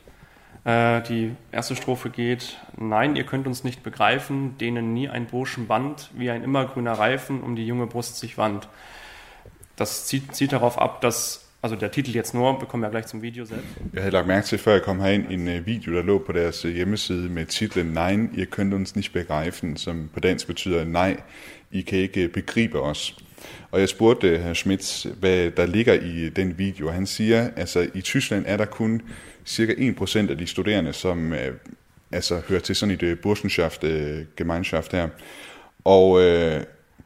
Äh, 0.65 1.01
die 1.03 1.32
erste 1.53 1.77
Strophe 1.77 2.10
geht: 2.10 2.58
Nein, 2.77 3.15
ihr 3.15 3.23
könnt 3.23 3.47
uns 3.47 3.63
nicht 3.63 3.84
begreifen, 3.84 4.58
denen 4.58 4.93
nie 4.93 5.08
ein 5.08 5.27
Burschen 5.27 5.67
band, 5.67 6.12
wie 6.17 6.29
ein 6.29 6.43
immergrüner 6.43 6.93
Reifen 6.93 7.41
um 7.41 7.56
die 7.56 7.65
junge 7.65 7.88
Brust 7.88 8.17
sich 8.19 8.38
wand. 8.38 8.67
Das 9.77 10.05
zieht, 10.05 10.36
zieht 10.36 10.51
darauf 10.51 10.77
ab, 10.77 11.01
dass 11.01 11.43
also 11.63 11.77
der 11.77 11.91
titel 11.91 12.13
jetzt 12.13 12.33
nur, 12.33 12.59
bekommen 12.59 12.83
wir 12.83 12.89
gleich 12.89 13.05
zum 13.05 13.21
video 13.21 13.45
selbst. 13.45 13.67
Jeg 13.93 14.01
havde 14.01 14.12
lagt 14.12 14.27
mærke 14.27 14.45
til, 14.45 14.57
før 14.57 14.71
jeg 14.71 14.81
kom 14.81 14.99
herind, 14.99 15.25
en 15.29 15.47
øh, 15.47 15.65
video, 15.65 15.93
der 15.93 16.01
lå 16.01 16.23
på 16.25 16.31
deres 16.31 16.65
øh, 16.65 16.75
hjemmeside 16.75 17.29
med 17.29 17.45
titlen 17.45 17.86
Nein, 17.93 18.29
ihr 18.33 18.45
könnt 18.45 18.73
uns 18.73 18.95
nicht 18.95 19.13
begreifen, 19.13 19.77
som 19.77 20.09
på 20.13 20.19
dansk 20.19 20.47
betyder 20.47 20.83
nej, 20.86 21.17
I 21.71 21.81
kan 21.81 21.99
ikke 21.99 22.23
øh, 22.23 22.29
begribe 22.29 22.81
os. 22.81 23.17
Og 23.71 23.79
jeg 23.79 23.89
spurgte 23.89 24.38
herr 24.38 24.53
Schmitz, 24.53 25.05
hvad 25.19 25.51
der 25.51 25.65
ligger 25.65 25.93
i 25.93 26.29
den 26.29 26.57
video. 26.57 26.89
Han 26.89 27.05
siger, 27.05 27.49
altså 27.55 27.88
i 27.93 28.01
Tyskland 28.01 28.45
er 28.47 28.57
der 28.57 28.65
kun 28.65 29.01
cirka 29.45 29.73
1% 29.73 30.31
af 30.31 30.38
de 30.38 30.47
studerende, 30.47 30.93
som 30.93 31.33
altså 32.12 32.41
hører 32.49 32.59
til 32.59 32.75
sådan 32.75 32.97
et 33.01 33.19
Burschenschaft, 33.19 33.83
Gemeinschaft 34.38 34.91
her. 34.91 35.07
Og 35.83 36.21
øh, 36.21 36.62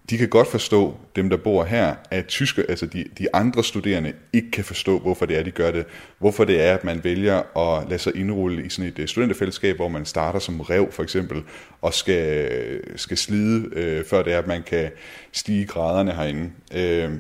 de 0.09 0.17
kan 0.17 0.29
godt 0.29 0.47
forstå, 0.47 0.97
dem 1.15 1.29
der 1.29 1.37
bor 1.37 1.63
her, 1.63 1.95
at 2.11 2.27
tyske, 2.27 2.65
altså 2.69 2.85
de, 2.85 3.05
de 3.17 3.35
andre 3.35 3.63
studerende 3.63 4.13
ikke 4.33 4.51
kan 4.51 4.63
forstå, 4.63 4.99
hvorfor 4.99 5.25
det 5.25 5.37
er, 5.37 5.43
de 5.43 5.51
gør 5.51 5.71
det. 5.71 5.85
Hvorfor 6.19 6.43
det 6.45 6.61
er, 6.61 6.73
at 6.73 6.83
man 6.83 7.03
vælger 7.03 7.57
at 7.57 7.89
lade 7.89 7.99
sig 7.99 8.15
indrulle 8.15 8.65
i 8.65 8.69
sådan 8.69 8.89
et 8.89 8.99
øh, 8.99 9.07
studenterfællesskab, 9.07 9.75
hvor 9.75 9.87
man 9.87 10.05
starter 10.05 10.39
som 10.39 10.61
rev 10.61 10.91
for 10.91 11.03
eksempel, 11.03 11.43
og 11.81 11.93
skal, 11.93 12.51
øh, 12.51 12.83
skal 12.95 13.17
slide, 13.17 13.69
øh, 13.73 14.05
før 14.05 14.23
det 14.23 14.33
er, 14.33 14.39
at 14.39 14.47
man 14.47 14.63
kan 14.63 14.91
stige 15.31 15.65
graderne 15.65 16.11
herinde. 16.11 16.51
Øh, 16.75 17.11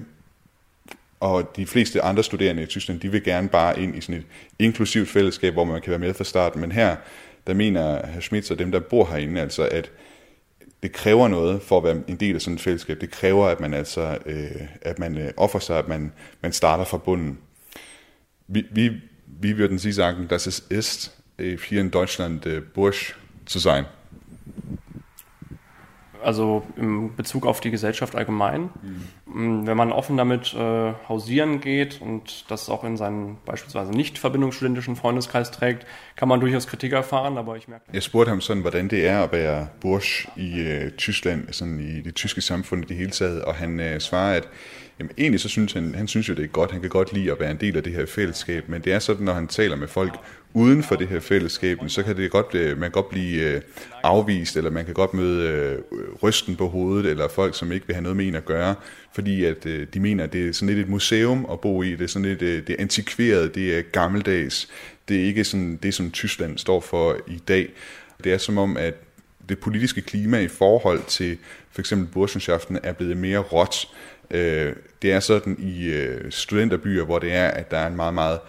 og 1.19 1.55
de 1.55 1.65
fleste 1.65 2.01
andre 2.01 2.23
studerende 2.23 2.63
i 2.63 2.65
Tyskland, 2.65 2.99
de 2.99 3.11
vil 3.11 3.23
gerne 3.23 3.49
bare 3.49 3.79
ind 3.79 3.95
i 3.95 4.01
sådan 4.01 4.15
et 4.15 4.25
inklusivt 4.59 5.09
fællesskab, 5.09 5.53
hvor 5.53 5.63
man 5.63 5.81
kan 5.81 5.91
være 5.91 5.99
med 5.99 6.13
fra 6.13 6.23
starten. 6.23 6.61
Men 6.61 6.71
her, 6.71 6.95
der 7.47 7.53
mener 7.53 8.07
herr 8.07 8.19
Schmitz 8.19 8.51
og 8.51 8.59
dem, 8.59 8.71
der 8.71 8.79
bor 8.79 9.05
herinde, 9.05 9.41
altså 9.41 9.67
at 9.67 9.91
det 10.83 10.91
kræver 10.91 11.27
noget 11.27 11.61
for 11.61 11.77
at 11.77 11.83
være 11.83 12.03
en 12.07 12.15
del 12.15 12.35
af 12.35 12.41
sådan 12.41 12.55
et 12.55 12.61
fællesskab. 12.61 13.01
Det 13.01 13.11
kræver, 13.11 13.47
at 13.47 13.59
man 13.59 13.73
altså, 13.73 14.17
øh, 14.25 14.61
at 14.81 14.99
man 14.99 15.17
øh, 15.17 15.31
offer 15.37 15.59
sig, 15.59 15.79
at 15.79 15.87
man, 15.87 16.11
man 16.41 16.53
starter 16.53 16.83
fra 16.83 16.97
bunden. 16.97 17.37
Vi, 18.47 18.65
vi, 18.71 18.91
vi 19.41 19.53
würden 19.53 19.79
Sie 19.79 19.93
sagen, 19.93 20.27
dass 20.27 20.47
es 20.47 20.63
ist, 20.69 21.11
hier 21.39 21.81
in 21.81 21.91
Deutschland 21.91 22.45
äh, 22.45 22.61
Bursch 22.61 23.15
zu 23.45 23.59
sein? 23.59 23.85
Also 26.23 26.63
im 26.77 27.15
Bezug 27.15 27.45
auf 27.45 27.59
die 27.59 27.71
Gesellschaft 27.71 28.15
allgemein. 28.15 28.69
Mhm. 29.25 29.67
Wenn 29.67 29.77
man 29.77 29.91
offen 29.91 30.17
damit 30.17 30.53
äh, 30.53 30.93
hausieren 31.09 31.61
geht 31.61 32.01
und 32.01 32.45
das 32.49 32.69
auch 32.69 32.83
in 32.83 32.97
seinen 32.97 33.37
beispielsweise 33.45 33.91
nicht 33.91 34.17
verbindungsstudentischen 34.17 34.95
Freundeskreis 34.95 35.51
trägt, 35.51 35.85
kann 36.15 36.29
man 36.29 36.39
durchaus 36.39 36.67
Kritik 36.67 36.93
erfahren, 36.93 37.37
aber 37.37 37.57
ich 37.57 37.67
merke... 37.67 37.83
Jeg 37.93 38.03
spurgte 38.03 38.29
ham 38.29 38.41
sådan, 38.41 38.61
hvordan 38.61 38.87
det 38.87 39.07
er 39.07 39.23
at 39.23 39.31
være 39.31 39.67
bursch 39.81 40.27
i 40.35 40.59
øh, 40.59 40.91
Tyskland, 40.91 41.47
sådan 41.51 41.79
i 41.79 42.01
det 42.01 42.15
tyske 42.15 42.41
samfund 42.41 42.83
i 42.83 42.87
det 42.87 42.97
hele 42.97 43.11
taget, 43.11 43.41
og 43.41 43.55
han 43.55 43.79
øh, 43.79 43.99
svarer, 43.99 44.35
at 44.35 44.47
jamen, 44.99 45.11
egentlig 45.17 45.39
så 45.39 45.49
synes 45.49 45.73
han, 45.73 45.95
han 45.95 46.07
synes 46.07 46.29
jo, 46.29 46.33
det 46.33 46.43
er 46.43 46.47
godt, 46.47 46.71
han 46.71 46.81
kan 46.81 46.89
godt 46.89 47.13
lide 47.13 47.31
at 47.31 47.39
være 47.39 47.51
en 47.51 47.57
del 47.57 47.77
af 47.77 47.83
det 47.83 47.93
her 47.93 48.05
fællesskab, 48.05 48.69
men 48.69 48.81
det 48.81 48.93
er 48.93 48.99
sådan, 48.99 49.25
når 49.25 49.33
han 49.33 49.47
taler 49.47 49.75
med 49.75 49.87
folk 49.87 50.19
uden 50.53 50.83
for 50.83 50.95
det 50.95 51.07
her 51.07 51.19
fællesskab, 51.19 51.77
så 51.87 52.03
kan 52.03 52.17
det 52.17 52.31
godt, 52.31 52.55
øh, 52.55 52.69
man 52.69 52.81
kan 52.81 52.91
godt 52.91 53.09
blive 53.09 53.41
øh, 53.41 53.61
afvist, 54.03 54.57
eller 54.57 54.71
man 54.71 54.85
kan 54.85 54.93
godt 54.93 55.13
møde 55.13 55.49
øh, 55.49 55.77
rysten 56.23 56.55
på 56.55 56.67
hovedet, 56.67 57.11
eller 57.11 57.27
folk, 57.27 57.57
som 57.57 57.71
ikke 57.71 57.87
vil 57.87 57.93
have 57.93 58.03
noget 58.03 58.17
med 58.17 58.27
en 58.27 58.35
at 58.35 58.45
gøre, 58.45 58.75
fordi 59.13 59.45
at 59.45 59.63
de 59.63 59.99
mener, 59.99 60.23
at 60.23 60.33
det 60.33 60.47
er 60.47 60.53
sådan 60.53 60.75
lidt 60.75 60.85
et 60.85 60.89
museum 60.89 61.47
at 61.51 61.59
bo 61.59 61.83
i, 61.83 61.91
det 61.91 62.01
er 62.01 62.07
sådan 62.07 62.25
lidt 62.25 62.39
det 62.39 62.69
er 62.69 62.75
antikveret, 62.79 63.55
det 63.55 63.77
er 63.77 63.81
gammeldags, 63.81 64.69
det 65.09 65.21
er 65.21 65.25
ikke 65.25 65.43
sådan 65.43 65.79
det, 65.83 65.93
som 65.93 66.11
Tyskland 66.11 66.57
står 66.57 66.79
for 66.79 67.17
i 67.27 67.41
dag. 67.47 67.69
Det 68.23 68.33
er 68.33 68.37
som 68.37 68.57
om, 68.57 68.77
at 68.77 68.93
det 69.49 69.59
politiske 69.59 70.01
klima 70.01 70.39
i 70.39 70.47
forhold 70.47 71.01
til 71.07 71.37
for 71.71 71.81
eksempel 71.81 72.07
Burschenschaften 72.07 72.79
er 72.83 72.93
blevet 72.93 73.17
mere 73.17 73.39
råt. 73.39 73.87
Det 75.01 75.11
er 75.11 75.19
sådan 75.19 75.55
i 75.59 76.03
studenterbyer, 76.29 77.03
hvor 77.03 77.19
det 77.19 77.33
er, 77.33 77.47
at 77.47 77.71
der 77.71 77.77
er 77.77 77.87
en 77.87 77.95
meget, 77.95 78.13
meget 78.13 78.39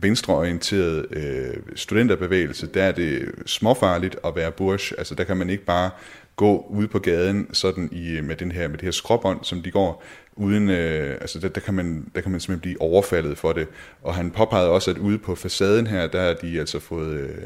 venstreorienteret 0.00 1.06
øh, 1.10 1.56
studenterbevægelse, 1.74 2.66
der 2.66 2.82
er 2.82 2.92
det 2.92 3.32
småfarligt 3.46 4.16
at 4.24 4.36
være 4.36 4.52
bursch. 4.52 4.92
Altså 4.98 5.14
der 5.14 5.24
kan 5.24 5.36
man 5.36 5.50
ikke 5.50 5.64
bare 5.64 5.90
gå 6.36 6.66
ud 6.70 6.86
på 6.86 6.98
gaden 6.98 7.54
sådan 7.54 7.88
i, 7.92 8.08
øh, 8.10 8.24
med, 8.24 8.36
den 8.36 8.52
her, 8.52 8.68
med 8.68 8.78
det 8.78 8.84
her 8.84 8.90
skråbånd, 8.90 9.38
som 9.42 9.62
de 9.62 9.70
går, 9.70 10.04
uden, 10.36 10.70
øh, 10.70 11.10
altså 11.20 11.38
der, 11.38 11.48
der, 11.48 11.60
kan 11.60 11.74
man, 11.74 12.10
der 12.14 12.20
kan 12.20 12.30
man 12.30 12.40
simpelthen 12.40 12.60
blive 12.60 12.82
overfaldet 12.82 13.38
for 13.38 13.52
det. 13.52 13.68
Og 14.02 14.14
han 14.14 14.30
påpegede 14.30 14.70
også, 14.70 14.90
at 14.90 14.98
ude 14.98 15.18
på 15.18 15.34
facaden 15.34 15.86
her, 15.86 16.06
der 16.06 16.20
er 16.20 16.34
de 16.34 16.60
altså 16.60 16.80
fået, 16.80 17.12
øh, 17.20 17.38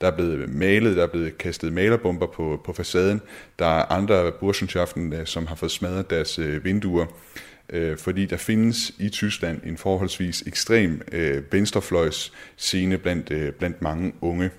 der 0.00 0.06
er 0.06 0.16
blevet 0.16 0.48
malet, 0.54 0.96
der 0.96 1.02
er 1.02 1.06
blevet 1.06 1.38
kastet 1.38 1.72
malerbomber 1.72 2.26
på, 2.26 2.60
på 2.64 2.72
facaden. 2.72 3.20
Der 3.58 3.66
er 3.66 3.92
andre 3.92 4.32
Burschenschaften, 4.40 5.12
øh, 5.12 5.26
som 5.26 5.46
har 5.46 5.54
fået 5.54 5.72
smadret 5.72 6.10
deres 6.10 6.38
øh, 6.38 6.64
vinduer 6.64 7.06
øh, 7.68 7.98
fordi 7.98 8.26
der 8.26 8.36
findes 8.36 8.92
i 8.98 9.08
Tyskland 9.08 9.60
en 9.64 9.76
forholdsvis 9.76 10.42
ekstrem 10.46 11.02
äh, 11.12 11.52
venstrefløjs-scene 11.52 12.98
blandt, 12.98 13.30
äh, 13.30 13.52
blandt 13.52 13.82
mange 13.82 14.12
unge. 14.20 14.50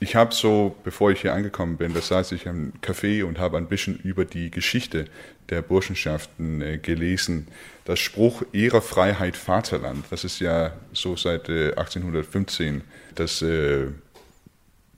Ich 0.00 0.16
habe 0.16 0.34
so, 0.34 0.74
bevor 0.82 1.10
ich 1.10 1.20
hier 1.20 1.32
angekommen 1.32 1.76
bin, 1.76 1.94
das 1.94 2.08
saß 2.08 2.32
ich 2.32 2.48
am 2.48 2.72
Café 2.82 3.24
und 3.24 3.38
habe 3.38 3.56
ein 3.56 3.68
bisschen 3.68 4.00
über 4.02 4.24
die 4.24 4.50
Geschichte 4.50 5.04
der 5.48 5.62
Burschenschaften 5.62 6.60
äh, 6.60 6.78
gelesen. 6.78 7.46
Das 7.84 8.00
Spruch 8.00 8.42
Ehre, 8.52 8.82
Freiheit, 8.82 9.36
Vaterland, 9.36 10.04
das 10.10 10.24
ist 10.24 10.40
ja 10.40 10.72
so 10.92 11.16
seit 11.16 11.48
äh, 11.48 11.68
1815 11.76 12.82
das 13.14 13.42
äh, 13.42 13.86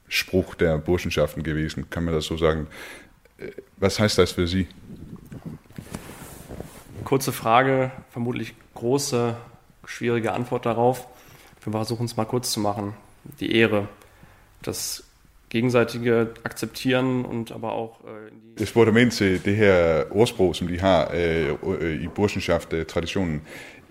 Spruch 0.09 0.55
der 0.55 0.79
Burschenschaften 0.79 1.43
gewesen, 1.43 1.91
kann 1.91 2.05
man 2.05 2.15
das 2.15 2.25
so 2.25 2.39
sagen. 2.39 2.67
Äh, 3.37 3.49
was 3.77 3.99
heißt 3.99 4.17
das 4.17 4.33
für 4.33 4.47
Sie? 4.47 4.69
Kurze 7.05 7.33
Frage, 7.33 7.91
vermutlich 8.11 8.55
große, 8.75 9.37
schwierige 9.87 10.33
Antwort 10.33 10.67
darauf. 10.67 11.07
Wir 11.63 11.73
versuchen 11.73 12.07
es 12.07 12.17
mal 12.17 12.25
kurz 12.25 12.53
zu 12.53 12.61
machen. 12.61 12.95
Die 13.41 13.57
Ehre, 13.57 13.89
das 14.63 15.05
gegenseitige 15.49 16.31
Akzeptieren 16.43 17.25
und 17.25 17.53
aber 17.53 17.73
auch... 17.73 18.01
Äh, 18.05 18.61
Jeg 18.61 18.69
spurgte 18.69 18.93
dem 18.93 18.99
ind 18.99 19.11
til 19.11 19.45
det 19.45 19.57
her 19.57 20.05
ordsprog, 20.11 20.57
som 20.57 20.69
de 20.69 20.81
har 20.81 21.11
øh, 21.15 22.03
i 22.03 22.09
Burschenschaft-traditionen. 22.09 23.43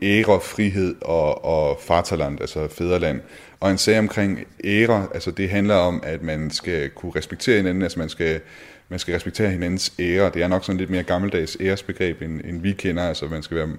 Ære, 0.01 0.41
frihed 0.41 0.95
og, 1.01 1.45
og 1.45 1.79
Vaterland, 1.87 2.41
altså 2.41 2.67
fædreland. 2.67 3.21
Og 3.59 3.67
han 3.67 3.77
sagde 3.77 3.99
omkring 3.99 4.39
ære, 4.63 5.07
altså 5.13 5.31
det 5.31 5.49
handler 5.49 5.75
om, 5.75 6.01
at 6.03 6.21
man 6.21 6.51
skal 6.51 6.89
kunne 6.89 7.11
respektere 7.15 7.57
hinanden, 7.57 7.89
man 7.97 8.09
skal 8.09 8.41
man 8.89 8.99
skal 8.99 9.13
respektere 9.13 9.49
hinandens 9.49 9.93
ære. 9.99 10.31
Det 10.33 10.43
er 10.43 10.47
nok 10.47 10.65
sådan 10.65 10.77
lidt 10.77 10.89
mere 10.89 11.03
gammeldags 11.03 11.57
æresbegreb, 11.61 12.21
end, 12.21 12.41
end 12.45 12.61
vi 12.61 12.71
kender. 12.71 13.03
Altså, 13.03 13.25
man 13.25 13.43
skal 13.43 13.57
være 13.57 13.69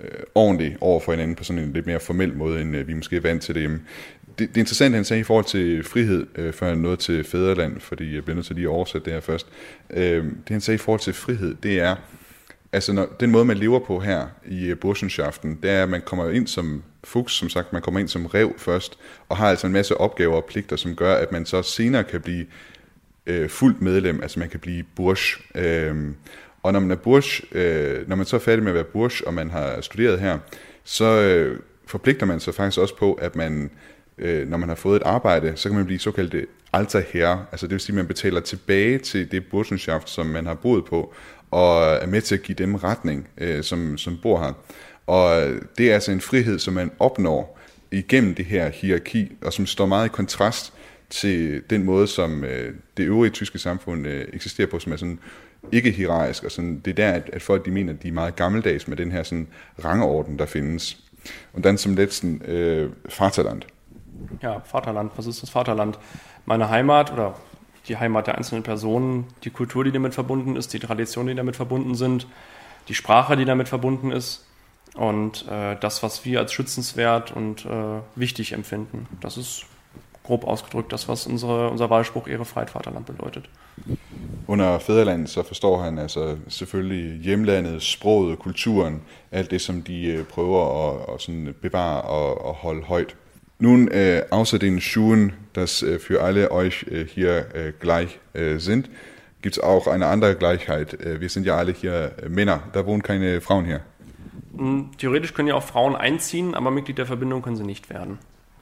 øh, 0.00 0.08
ordentlig 0.34 0.76
over 0.80 1.00
for 1.00 1.12
hinanden 1.12 1.36
på 1.36 1.44
sådan 1.44 1.62
en 1.62 1.72
lidt 1.72 1.86
mere 1.86 2.00
formel 2.00 2.36
måde, 2.36 2.60
end 2.60 2.76
øh, 2.76 2.88
vi 2.88 2.94
måske 2.94 3.16
er 3.16 3.20
vant 3.20 3.42
til 3.42 3.54
det 3.54 3.62
hjemme. 3.62 3.80
Det, 4.38 4.48
det 4.48 4.56
er 4.56 4.60
interessant, 4.60 4.94
han 4.94 5.04
sagde 5.04 5.20
i 5.20 5.24
forhold 5.24 5.44
til 5.44 5.84
frihed, 5.84 6.26
øh, 6.36 6.52
før 6.52 6.68
han 6.68 6.78
nåede 6.78 6.96
til 6.96 7.24
fædreland, 7.24 7.80
fordi 7.80 8.14
jeg 8.14 8.24
bliver 8.24 8.34
nødt 8.34 8.46
til 8.46 8.54
lige 8.54 8.66
at 8.66 8.70
oversætte 8.70 9.04
det 9.04 9.12
her 9.12 9.20
først. 9.20 9.46
Øh, 9.90 10.24
det 10.24 10.48
han 10.48 10.60
sagde 10.60 10.74
i 10.74 10.78
forhold 10.78 11.00
til 11.00 11.12
frihed, 11.12 11.56
det 11.62 11.80
er, 11.80 11.96
altså 12.72 12.92
når, 12.92 13.16
den 13.20 13.30
måde, 13.30 13.44
man 13.44 13.56
lever 13.56 13.78
på 13.78 14.00
her 14.00 14.26
i 14.48 14.66
øh, 14.66 14.76
Burschenschaften, 14.76 15.58
det 15.62 15.70
er, 15.70 15.82
at 15.82 15.88
man 15.88 16.00
kommer 16.00 16.30
ind 16.30 16.46
som 16.46 16.82
fuchs, 17.04 17.34
som 17.34 17.48
sagt, 17.48 17.72
man 17.72 17.82
kommer 17.82 18.00
ind 18.00 18.08
som 18.08 18.26
rev 18.26 18.54
først, 18.58 18.98
og 19.28 19.36
har 19.36 19.50
altså 19.50 19.66
en 19.66 19.72
masse 19.72 19.96
opgaver 19.96 20.36
og 20.36 20.44
pligter, 20.44 20.76
som 20.76 20.96
gør, 20.96 21.14
at 21.14 21.32
man 21.32 21.46
så 21.46 21.62
senere 21.62 22.04
kan 22.04 22.20
blive 22.20 22.46
øh, 23.28 23.48
fuldt 23.48 23.82
medlem, 23.82 24.22
altså 24.22 24.38
man 24.38 24.48
kan 24.48 24.60
blive 24.60 24.84
bursch. 24.96 25.40
Øh, 25.54 25.96
og 26.62 26.72
når 26.72 26.80
man 26.80 26.90
er 26.90 26.96
bursch, 26.96 27.42
øh, 27.52 28.08
når 28.08 28.16
man 28.16 28.26
så 28.26 28.36
er 28.36 28.40
færdig 28.40 28.62
med 28.62 28.70
at 28.70 28.74
være 28.74 28.84
bursch, 28.84 29.22
og 29.26 29.34
man 29.34 29.50
har 29.50 29.80
studeret 29.80 30.20
her, 30.20 30.38
så 30.84 31.04
øh, 31.04 31.60
forpligter 31.86 32.26
man 32.26 32.40
sig 32.40 32.54
faktisk 32.54 32.80
også 32.80 32.96
på, 32.96 33.12
at 33.12 33.36
man, 33.36 33.70
øh, 34.18 34.48
når 34.48 34.58
man 34.58 34.68
har 34.68 34.76
fået 34.76 34.96
et 34.96 35.02
arbejde, 35.02 35.52
så 35.56 35.68
kan 35.68 35.76
man 35.76 35.86
blive 35.86 35.98
såkaldt 35.98 36.34
øh, 36.34 36.46
alter 36.72 37.02
herre, 37.08 37.44
altså 37.52 37.66
det 37.66 37.72
vil 37.72 37.80
sige, 37.80 37.94
at 37.94 37.96
man 37.96 38.06
betaler 38.06 38.40
tilbage 38.40 38.98
til 38.98 39.30
det 39.30 39.46
burschenschaft, 39.46 40.10
som 40.10 40.26
man 40.26 40.46
har 40.46 40.54
boet 40.54 40.84
på, 40.84 41.14
og 41.50 41.82
er 41.82 42.06
med 42.06 42.20
til 42.20 42.34
at 42.34 42.42
give 42.42 42.56
dem 42.56 42.74
retning, 42.74 43.28
øh, 43.38 43.62
som, 43.62 43.98
som 43.98 44.18
bor 44.22 44.38
her. 44.40 44.52
Og 45.06 45.42
det 45.78 45.90
er 45.90 45.94
altså 45.94 46.12
en 46.12 46.20
frihed, 46.20 46.58
som 46.58 46.74
man 46.74 46.90
opnår 46.98 47.58
igennem 47.90 48.34
det 48.34 48.44
her 48.44 48.70
hierarki, 48.70 49.32
og 49.42 49.52
som 49.52 49.66
står 49.66 49.86
meget 49.86 50.06
i 50.06 50.08
kontrast 50.08 50.72
til 51.10 51.62
den 51.70 51.84
måde, 51.84 52.06
som 52.06 52.44
øh, 52.44 52.74
det 52.96 53.04
øvrige 53.04 53.30
tyske 53.30 53.58
samfund 53.58 54.06
øh, 54.06 54.28
eksisterer 54.32 54.68
på, 54.68 54.78
som 54.78 54.92
er 54.92 54.96
sådan 54.96 55.18
ikke 55.72 55.90
hierarkisk, 55.90 56.44
og 56.44 56.50
sådan, 56.50 56.80
det 56.84 56.90
er 56.90 56.94
der, 56.94 57.12
at, 57.12 57.30
at 57.32 57.42
folk 57.42 57.64
de 57.64 57.70
mener, 57.70 57.92
at 57.92 58.02
de 58.02 58.08
er 58.08 58.12
meget 58.12 58.36
gammeldags 58.36 58.88
med 58.88 58.96
den 58.96 59.12
her 59.12 59.22
sådan, 59.22 59.48
rangorden, 59.84 60.38
der 60.38 60.46
findes. 60.46 61.04
Und 61.52 61.64
dann 61.64 61.78
zum 61.78 61.94
letzten, 61.96 62.40
äh, 62.42 62.88
Vaterland. 63.08 63.66
Ja, 64.42 64.62
Vaterland, 64.64 65.12
was 65.16 65.26
ist 65.26 65.42
das 65.42 65.50
Vaterland? 65.50 65.98
Meine 66.46 66.70
Heimat 66.70 67.12
oder 67.12 67.34
die 67.88 67.96
Heimat 67.96 68.26
der 68.26 68.36
einzelnen 68.36 68.62
Personen, 68.62 69.26
die 69.44 69.50
Kultur, 69.50 69.84
die 69.84 69.92
damit 69.92 70.14
verbunden 70.14 70.56
ist, 70.56 70.72
die 70.72 70.78
Traditionen, 70.78 71.28
die 71.28 71.34
damit 71.34 71.56
verbunden 71.56 71.94
sind, 71.94 72.26
die 72.88 72.94
Sprache, 72.94 73.36
die 73.36 73.44
damit 73.44 73.68
verbunden 73.68 74.10
ist 74.12 74.46
und 74.94 75.46
äh, 75.48 75.76
das, 75.80 76.02
was 76.02 76.24
wir 76.24 76.40
als 76.40 76.52
schützenswert 76.52 77.32
und 77.32 77.64
äh, 77.66 78.00
wichtig 78.14 78.52
empfinden. 78.52 79.06
Das 79.20 79.36
ist 79.36 79.66
grob 80.28 80.44
ausgedrückt 80.44 80.92
das, 80.92 81.08
was 81.08 81.26
unsere, 81.26 81.70
unser 81.70 81.90
Wahlspruch 81.90 82.28
Ehre, 82.28 82.44
Freiheit, 82.44 82.74
Vaterland 82.74 83.06
bedeutet. 83.06 83.44
Under 84.46 84.78
fædrelandet 84.78 85.28
så 85.28 85.42
forstår 85.42 85.82
han 85.82 85.98
altså 85.98 86.36
selvfølgelig 86.48 87.20
hjemlandet, 87.20 87.82
sproget, 87.82 88.38
kulturen, 88.38 89.02
alt 89.32 89.50
det, 89.50 89.60
som 89.60 89.82
de 89.82 90.04
øh, 90.04 90.24
prøver 90.24 90.62
at, 90.88 91.14
at 91.14 91.20
sådan 91.22 91.54
bevare 91.62 92.02
og, 92.02 92.44
og 92.44 92.54
holde 92.54 92.82
højt. 92.82 93.16
Nun 93.60 93.88
äh, 93.88 94.22
außer 94.30 94.58
den 94.58 94.80
Schuhen, 94.80 95.32
dass 95.54 95.82
äh, 95.82 95.98
für 95.98 96.22
alle 96.22 96.50
euch 96.52 96.86
äh, 96.90 97.06
hier 97.14 97.44
gleich 97.80 98.20
sind, 98.58 98.88
gibt 99.42 99.56
es 99.56 99.62
auch 99.62 99.86
eine 99.86 100.06
andere 100.06 100.34
Gleichheit. 100.34 100.94
Äh, 100.94 101.20
wir 101.20 101.28
sind 101.28 101.46
ja 101.46 101.56
alle 101.56 101.72
hier 101.72 102.12
äh, 102.22 102.28
Männer, 102.28 102.62
da 102.72 102.86
wohnen 102.86 103.02
keine 103.02 103.40
Frauen 103.40 103.64
hier. 103.64 103.80
Hm, 104.56 104.90
theoretisch 104.98 105.34
können 105.34 105.48
ja 105.48 105.54
auch 105.54 105.62
Frauen 105.62 105.94
einziehen, 105.96 106.54
aber 106.54 106.70
Mitglied 106.70 106.98
der 106.98 107.06
Verbindung 107.06 107.42
können 107.42 107.56
sie 107.56 107.64
nicht 107.64 107.90
werden. 107.90 108.18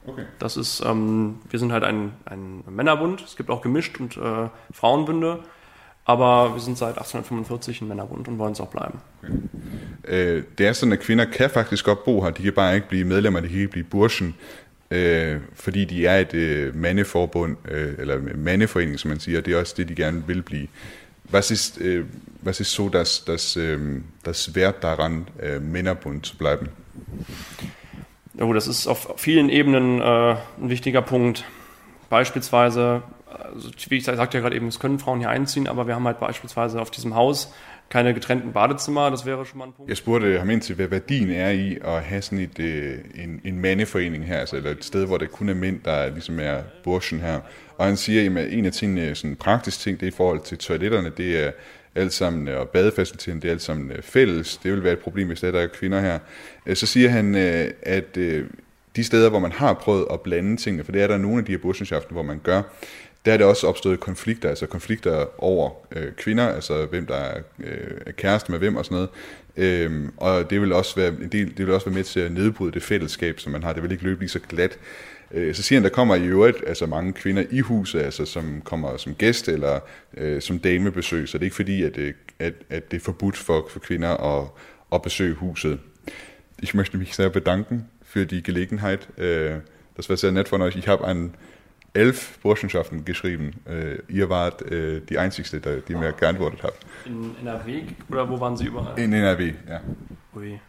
Okay. 0.07 0.25
Das 0.39 0.57
ist, 0.57 0.81
ähm, 0.85 1.39
wir 1.49 1.59
sind 1.59 1.71
halt 1.71 1.83
ein, 1.83 2.13
ein 2.25 2.63
Männerbund. 2.69 3.21
Es 3.21 3.35
gibt 3.35 3.49
auch 3.49 3.61
gemischt 3.61 3.99
und 3.99 4.17
äh, 4.17 4.49
Frauenbünde. 4.71 5.39
Aber 6.05 6.55
vi 6.55 6.61
sind 6.61 6.77
seit 6.77 6.97
1845 6.97 7.81
en 7.81 7.87
mænderbund 7.89 8.29
og 8.29 8.37
wollen 8.37 8.53
es 8.53 8.61
auch 8.61 8.69
bleiben. 8.69 9.01
Okay. 9.21 9.33
Øh, 10.07 10.43
det 10.57 10.67
er 10.67 10.73
sådan, 10.73 10.93
at 10.93 10.99
kvinder 10.99 11.25
kan 11.25 11.49
faktisk 11.49 11.85
godt 11.85 12.05
bo 12.05 12.23
her. 12.23 12.31
De 12.31 12.43
kan 12.43 12.53
bare 12.53 12.75
ikke 12.75 12.87
blive 12.87 13.03
medlemmer, 13.03 13.39
de 13.39 13.47
kan 13.47 13.57
ikke 13.57 13.71
blive 13.71 13.83
burschen, 13.83 14.35
øh, 14.91 15.41
fordi 15.53 15.85
de 15.85 16.05
er 16.05 16.19
et 16.19 16.33
øh, 16.33 16.75
mandeforbund, 16.75 17.57
øh, 17.71 17.93
eller 17.97 18.19
mandeforening, 18.35 18.99
som 18.99 19.09
man 19.09 19.19
siger. 19.19 19.41
Det 19.41 19.53
er 19.53 19.59
også 19.59 19.73
det, 19.77 19.89
de 19.89 19.95
gerne 19.95 20.23
vil 20.27 20.41
blive. 20.41 20.67
Was 21.33 21.51
ist, 21.51 21.81
äh, 21.81 22.05
was 22.41 22.59
ist 22.59 22.71
so 22.71 22.89
das, 22.89 23.25
das, 23.25 23.57
ähm, 23.57 24.03
das 24.25 24.55
Wert 24.55 24.83
daran, 24.83 25.27
äh, 25.43 25.59
Männerbund 25.59 26.25
zu 26.25 26.37
bleiben? 26.37 26.69
Oh, 28.39 28.53
das 28.53 28.67
ist 28.67 28.87
auf 28.87 29.13
vielen 29.17 29.49
Ebenen 29.49 29.99
äh, 29.99 30.35
ein 30.61 30.69
wichtiger 30.69 31.01
Punkt. 31.01 31.43
Beispielsweise, 32.09 33.03
also, 33.25 33.69
wie 33.89 33.97
ich 33.97 34.05
sagte 34.05 34.37
ja 34.37 34.41
gerade 34.41 34.55
eben, 34.55 34.67
es 34.67 34.79
können 34.79 34.99
Frauen 34.99 35.19
hier 35.19 35.29
einziehen, 35.29 35.67
aber 35.67 35.87
wir 35.87 35.95
haben 35.95 36.05
halt 36.05 36.19
beispielsweise 36.19 36.79
auf 36.79 36.91
diesem 36.91 37.15
Haus 37.15 37.51
keine 37.89 38.13
getrennten 38.13 38.51
Badezimmer, 38.51 39.11
das 39.11 39.25
wäre 39.25 39.45
schon 39.45 39.59
mal 39.59 39.65
ein 39.65 39.73
Punkt. 39.73 39.89
Jeg 39.89 39.97
spurgte 39.97 40.39
ham 40.39 40.49
ind 40.49 40.61
til, 40.61 40.75
hvad 40.75 40.87
værdien 40.87 41.29
er 41.29 41.49
i 41.51 41.77
at 41.83 42.03
have 42.03 42.21
sådan 42.21 42.39
et, 42.39 42.59
øh, 42.59 42.99
en, 43.15 43.41
en 43.43 43.59
mandeforening 43.59 44.25
her, 44.25 44.37
altså, 44.37 44.55
eller 44.55 44.71
et 44.71 44.83
sted, 44.83 45.05
hvor 45.05 45.17
det 45.17 45.31
kun 45.31 45.49
er 45.49 45.53
mænd, 45.53 45.79
der 45.85 46.09
ligesom 46.09 46.39
er 46.39 46.61
burschen 46.83 47.19
her. 47.19 47.39
Og 47.77 47.85
han 47.85 47.97
siger, 47.97 48.41
at 48.41 48.53
en 48.53 48.65
af 48.65 48.71
tingene, 48.71 49.15
sådan 49.15 49.35
praktisk 49.35 49.79
ting, 49.79 49.99
det 49.99 50.05
er 50.05 50.11
i 50.11 50.15
forhold 50.15 50.41
til 50.41 50.57
toiletterne, 50.57 51.11
det 51.17 51.45
er 51.45 51.51
alt 51.97 52.13
sammen, 52.13 52.47
øh, 52.47 52.59
og 52.59 52.69
badefaciliteten, 52.69 53.41
det 53.41 53.47
er 53.47 53.51
alt 53.51 53.61
sammen 53.61 53.91
øh, 53.91 54.01
fælles. 54.01 54.57
Det 54.57 54.71
vil 54.71 54.83
være 54.83 54.93
et 54.93 54.99
problem, 54.99 55.27
hvis 55.27 55.39
der 55.39 55.59
er 55.59 55.67
kvinder 55.67 56.01
her. 56.01 56.19
Øh, 56.65 56.75
så 56.75 56.85
siger 56.85 57.09
han, 57.09 57.35
at 57.81 58.15
de 58.95 59.03
steder, 59.03 59.29
hvor 59.29 59.39
man 59.39 59.51
har 59.51 59.73
prøvet 59.73 60.05
at 60.13 60.21
blande 60.21 60.57
tingene, 60.57 60.83
for 60.83 60.91
det 60.91 61.01
er 61.01 61.07
der 61.07 61.17
nogle 61.17 61.37
af 61.37 61.45
de 61.45 61.51
her 61.51 61.59
burschenschaften, 61.59 62.13
hvor 62.13 62.23
man 62.23 62.39
gør, 62.43 62.61
der 63.25 63.33
er 63.33 63.37
det 63.37 63.45
også 63.45 63.67
opstået 63.67 63.99
konflikter, 63.99 64.49
altså 64.49 64.65
konflikter 64.65 65.25
over 65.37 65.69
øh, 65.91 66.11
kvinder, 66.11 66.47
altså 66.47 66.85
hvem 66.85 67.05
der 67.05 67.15
er, 67.15 67.41
øh, 67.59 68.01
er 68.05 68.11
kæreste 68.11 68.51
med 68.51 68.59
hvem 68.59 68.75
og 68.75 68.85
sådan 68.85 68.95
noget. 68.95 69.09
Øhm, 69.57 70.13
og 70.17 70.49
det 70.49 70.61
vil 70.61 70.73
også 70.73 70.95
være 70.95 71.07
en 71.07 71.29
del, 71.31 71.57
det 71.57 71.65
vil 71.65 71.73
også 71.73 71.85
være 71.85 71.95
med 71.95 72.03
til 72.03 72.19
at 72.19 72.31
nedbryde 72.31 72.71
det 72.71 72.83
fællesskab, 72.83 73.39
som 73.39 73.51
man 73.51 73.63
har. 73.63 73.73
Det 73.73 73.83
vil 73.83 73.91
ikke 73.91 74.03
løbe 74.03 74.19
lige 74.19 74.29
så 74.29 74.39
glat. 74.39 74.77
Øh, 75.31 75.55
så 75.55 75.63
siger 75.63 75.79
han, 75.79 75.83
der 75.83 75.89
kommer 75.89 76.15
i 76.15 76.25
øvrigt 76.25 76.57
altså 76.67 76.85
mange 76.85 77.13
kvinder 77.13 77.43
i 77.51 77.59
huset, 77.59 77.99
altså 77.99 78.25
som 78.25 78.61
kommer 78.61 78.97
som 78.97 79.15
gæst 79.15 79.47
eller 79.47 79.79
øh, 80.17 80.41
som 80.41 80.59
damebesøg, 80.59 81.29
så 81.29 81.37
det 81.37 81.43
er 81.43 81.45
ikke 81.45 81.55
fordi, 81.55 81.83
at, 81.83 81.95
det, 81.95 82.15
at, 82.39 82.53
at 82.69 82.91
det 82.91 82.97
er 82.97 83.03
forbudt 83.03 83.37
for, 83.37 83.67
for 83.69 83.79
kvinder 83.79 84.39
at, 84.39 84.47
at 84.93 85.01
besøge 85.01 85.35
huset. 85.35 85.79
Ich 86.63 86.73
möchte 86.73 86.97
mich 86.97 87.15
sehr 87.15 87.29
bedanken 87.29 87.87
für 88.01 88.25
die 88.25 88.41
Gelegenheit. 88.41 89.19
Äh, 89.19 89.61
das 89.97 90.09
war 90.09 90.17
sehr 90.17 90.31
nett 90.31 90.47
von 90.47 90.61
euch. 90.61 90.75
Ich 90.75 90.87
habe 90.87 91.03
an 91.05 91.35
elf 91.93 92.39
Burschenschaften 92.39 93.05
geschrieben. 93.05 93.51
Äh, 93.65 93.97
ihr 94.07 94.29
wart 94.29 94.61
äh, 94.71 95.01
die 95.01 95.17
einzigste, 95.17 95.59
die 95.59 95.95
mir 95.95 96.13
geantwortet 96.13 96.63
habt. 96.63 96.85
In 97.05 97.35
NRW 97.41 97.83
oder 98.09 98.29
wo 98.29 98.39
waren 98.39 98.57
Sie 98.57 98.65
überall? 98.65 98.97
In 98.99 99.13
NRW, 99.13 99.53
ja. 99.67 99.81
Ui. 100.35 100.59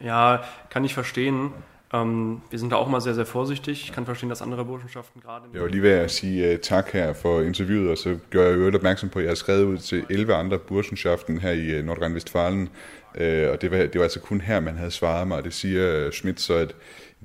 Ja, 0.00 0.42
kann 0.70 0.84
ich 0.84 0.94
verstehen. 0.94 1.52
Ähm, 1.94 2.42
wir 2.50 2.58
sind 2.58 2.70
da 2.70 2.76
auch 2.76 2.88
mal 2.88 3.00
sehr, 3.00 3.14
sehr 3.14 3.24
vorsichtig. 3.24 3.84
Ich 3.84 3.92
kann 3.92 4.04
verstehen, 4.04 4.28
dass 4.28 4.42
andere 4.42 4.64
Burschenschaften 4.64 5.22
gerade... 5.22 5.44
Jeg 5.54 5.62
vil 5.62 5.70
lige 5.70 5.82
ved 5.82 5.90
at 5.90 6.10
sige 6.10 6.54
uh, 6.54 6.58
tak 6.60 6.92
her 6.92 7.14
for 7.14 7.40
interviewet, 7.40 7.90
og 7.90 7.98
så 7.98 8.18
gør 8.30 8.46
jeg 8.46 8.56
øvrigt 8.56 8.76
opmærksom 8.76 9.08
på, 9.08 9.18
at 9.18 9.24
jeg 9.24 9.30
har 9.30 9.34
skrevet 9.34 9.64
ud 9.64 9.78
til 9.78 10.04
11 10.10 10.34
andre 10.34 10.58
Burschenschaften 10.58 11.38
her 11.38 11.50
i 11.50 11.70
øh, 11.70 11.78
uh, 11.78 11.86
Nordrhein-Westfalen, 11.86 12.68
uh, 13.14 13.22
øh, 13.22 13.50
og 13.50 13.62
det 13.62 13.70
var, 13.70 13.76
det 13.76 13.94
var 13.94 14.02
altså 14.02 14.20
kun 14.20 14.40
her, 14.40 14.60
man 14.60 14.76
havde 14.76 14.90
svaret 14.90 15.28
mig, 15.28 15.36
og 15.36 15.44
det 15.44 15.54
siger 15.54 16.06
uh, 16.06 16.12
Schmidt, 16.12 16.40
så 16.40 16.54
at 16.54 16.74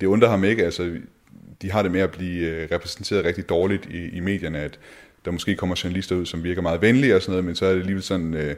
det 0.02 0.08
undrer 0.08 0.30
ham 0.30 0.44
ikke, 0.44 0.66
altså 0.66 0.98
de 1.62 1.72
har 1.72 1.82
det 1.82 1.92
med 1.92 2.02
at 2.02 2.12
blive 2.12 2.64
uh, 2.64 2.72
repræsenteret 2.72 3.26
rigtig 3.26 3.50
dårligt 3.50 3.86
i, 3.86 4.10
i 4.10 4.20
medierne, 4.20 4.60
at 4.60 4.80
der 5.26 5.32
måske 5.32 5.56
kommer 5.56 5.82
journalister 5.84 6.16
ud, 6.16 6.26
som 6.26 6.44
virker 6.44 6.62
meget 6.62 6.82
venlige 6.82 7.16
og 7.16 7.22
sådan 7.22 7.32
noget, 7.32 7.46
men 7.46 7.56
så 7.56 7.66
er 7.66 7.72
det 7.72 7.80
alligevel 7.80 8.04
sådan, 8.04 8.34
uh, 8.34 8.52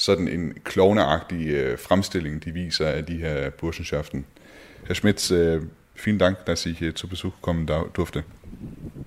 sådan 0.00 0.28
en 0.28 0.54
klovneagtig 0.64 1.72
uh, 1.72 1.78
fremstilling, 1.78 2.44
de 2.44 2.50
viser 2.50 2.86
af 2.86 3.04
de 3.04 3.16
her 3.16 3.50
Burschenschaften. 3.50 4.24
Herr 4.86 4.94
Schmitz, 4.94 5.30
äh, 5.30 5.60
vielen 5.94 6.18
Dank, 6.18 6.44
dass 6.46 6.62
Sie 6.62 6.72
hier 6.72 6.94
zu 6.94 7.08
Besuch 7.08 7.32
kommen 7.42 7.66
durfte. 7.96 8.24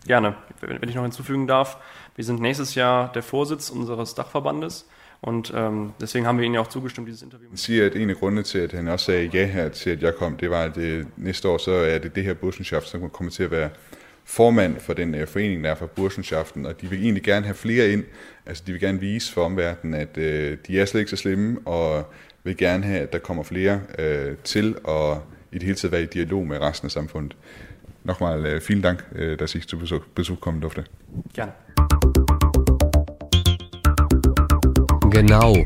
Gerne. 0.07 0.35
Wenn 0.61 0.89
ich 0.89 0.95
noch 0.95 1.03
hinzufügen 1.03 1.47
darf, 1.47 1.77
wir 2.15 2.23
sind 2.23 2.39
nächstes 2.39 2.75
Jahr 2.75 3.11
der 3.11 3.23
Vorsitz 3.23 3.69
unseres 3.69 4.15
Dachverbandes. 4.15 4.85
Und 5.21 5.53
ähm, 5.55 5.93
deswegen 6.01 6.27
haben 6.27 6.37
wir 6.37 6.45
Ihnen 6.45 6.55
ja 6.55 6.61
auch 6.61 6.67
zugestimmt, 6.67 7.07
dieses 7.07 7.21
Interview. 7.21 7.49
Jeg 7.51 7.59
siger, 7.59 7.85
at 7.85 7.95
en 7.95 8.09
af 8.09 8.15
grundene 8.15 8.43
til, 8.43 8.59
at 8.59 8.71
han 8.71 8.87
også 8.87 9.05
sagde 9.05 9.29
ja 9.33 9.45
her 9.45 9.69
til, 9.69 9.89
at 9.89 10.01
jeg 10.03 10.15
kom, 10.15 10.37
det 10.37 10.49
var, 10.49 10.63
at 10.63 10.75
det, 10.75 11.07
næste 11.17 11.47
år 11.47 11.57
så 11.57 11.71
er 11.71 11.97
det 11.99 12.15
det 12.15 12.23
her 12.23 12.33
Burschenschaft, 12.33 12.87
som 12.87 13.09
kommer 13.09 13.31
til 13.31 13.43
at 13.43 13.51
være 13.51 13.69
formand 14.25 14.79
for 14.79 14.93
den 14.93 15.15
uh, 15.15 15.27
forening, 15.27 15.63
der 15.63 15.69
er 15.69 15.75
for 15.75 15.85
Burschenschaften, 15.85 16.65
og 16.65 16.81
de 16.81 16.89
vil 16.89 17.03
egentlig 17.03 17.23
gerne 17.23 17.45
have 17.45 17.55
flere 17.55 17.91
ind. 17.91 18.03
Altså, 18.45 18.63
de 18.67 18.71
vil 18.71 18.81
gerne 18.81 18.99
vise 18.99 19.33
for 19.33 19.41
omverdenen, 19.41 19.93
at 19.93 20.17
uh, 20.17 20.23
de 20.67 20.79
er 20.79 20.85
slet 20.85 20.99
ikke 21.01 21.09
så 21.09 21.15
slemme, 21.15 21.59
og 21.65 22.13
vil 22.43 22.57
gerne 22.57 22.83
have, 22.83 22.99
at 22.99 23.13
der 23.13 23.19
kommer 23.19 23.43
flere 23.43 23.81
uh, 23.99 24.37
til, 24.43 24.75
og 24.83 25.23
i 25.51 25.55
det 25.55 25.63
hele 25.63 25.75
taget 25.75 25.91
være 25.91 26.03
i 26.03 26.05
dialog 26.05 26.47
med 26.47 26.61
resten 26.61 26.85
af 26.85 26.91
samfundet. 26.91 27.35
Nochmal 28.03 28.45
äh, 28.45 28.59
vielen 28.59 28.81
Dank, 28.81 29.05
äh, 29.15 29.37
dass 29.37 29.55
ich 29.55 29.67
zu 29.67 29.79
Besuch, 29.79 30.05
Besuch 30.13 30.39
kommen 30.41 30.61
durfte. 30.61 30.83
Gerne. 31.33 31.53
Genau. 35.11 35.65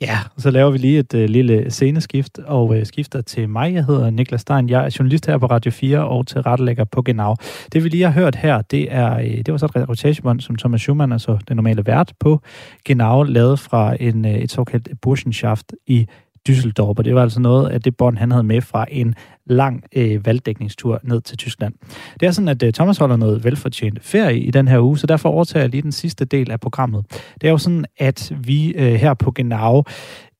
Ja, 0.00 0.18
så 0.38 0.50
laver 0.50 0.70
vi 0.70 0.78
lige 0.78 0.98
et 0.98 1.14
øh, 1.14 1.28
lille 1.28 1.70
sceneskift 1.70 2.38
og 2.38 2.76
øh, 2.76 2.86
skifter 2.86 3.20
til 3.20 3.48
mig. 3.48 3.74
Jeg 3.74 3.84
hedder 3.84 4.10
Niklas 4.10 4.40
Stein. 4.40 4.68
Jeg 4.68 4.84
er 4.84 4.96
journalist 4.98 5.26
her 5.26 5.38
på 5.38 5.46
Radio 5.46 5.70
4 5.70 6.04
og 6.04 6.26
til 6.26 6.40
rettelægger 6.42 6.84
på 6.84 7.02
Genau. 7.02 7.36
Det 7.72 7.84
vi 7.84 7.88
lige 7.88 8.02
har 8.02 8.10
hørt 8.10 8.36
her, 8.36 8.62
det 8.62 8.94
er 8.94 9.18
øh, 9.18 9.24
det 9.24 9.52
var 9.52 9.58
så 9.58 9.66
et 9.66 9.76
reportagebånd, 9.76 10.40
som 10.40 10.56
Thomas 10.56 10.80
Schumann, 10.80 11.12
altså 11.12 11.38
den 11.48 11.56
normale 11.56 11.86
vært 11.86 12.12
på 12.20 12.40
Genau, 12.84 13.22
lavede 13.22 13.56
fra 13.56 13.96
en, 14.00 14.24
øh, 14.24 14.34
et 14.34 14.50
såkaldt 14.50 14.88
Burschenschaft 15.02 15.72
i 15.86 16.06
Düsseldorf, 16.48 16.94
og 16.98 17.04
det 17.04 17.14
var 17.14 17.22
altså 17.22 17.40
noget 17.40 17.68
af 17.68 17.82
det 17.82 17.96
bånd, 17.96 18.18
han 18.18 18.30
havde 18.30 18.42
med 18.44 18.60
fra 18.60 18.86
en 18.90 19.14
lang 19.46 19.84
øh, 19.96 20.26
valgdækningstur 20.26 21.00
ned 21.02 21.20
til 21.20 21.38
Tyskland. 21.38 21.74
Det 22.20 22.26
er 22.26 22.30
sådan, 22.30 22.48
at 22.48 22.62
øh, 22.62 22.72
Thomas 22.72 22.98
holder 22.98 23.16
noget 23.16 23.44
velfortjent 23.44 23.98
ferie 24.02 24.40
i 24.40 24.50
den 24.50 24.68
her 24.68 24.80
uge, 24.80 24.98
så 24.98 25.06
derfor 25.06 25.28
overtager 25.28 25.62
jeg 25.62 25.70
lige 25.70 25.82
den 25.82 25.92
sidste 25.92 26.24
del 26.24 26.50
af 26.50 26.60
programmet. 26.60 27.04
Det 27.40 27.46
er 27.46 27.50
jo 27.50 27.58
sådan, 27.58 27.84
at 27.98 28.32
vi 28.40 28.72
øh, 28.72 28.94
her 28.94 29.14
på 29.14 29.30
Genau 29.30 29.82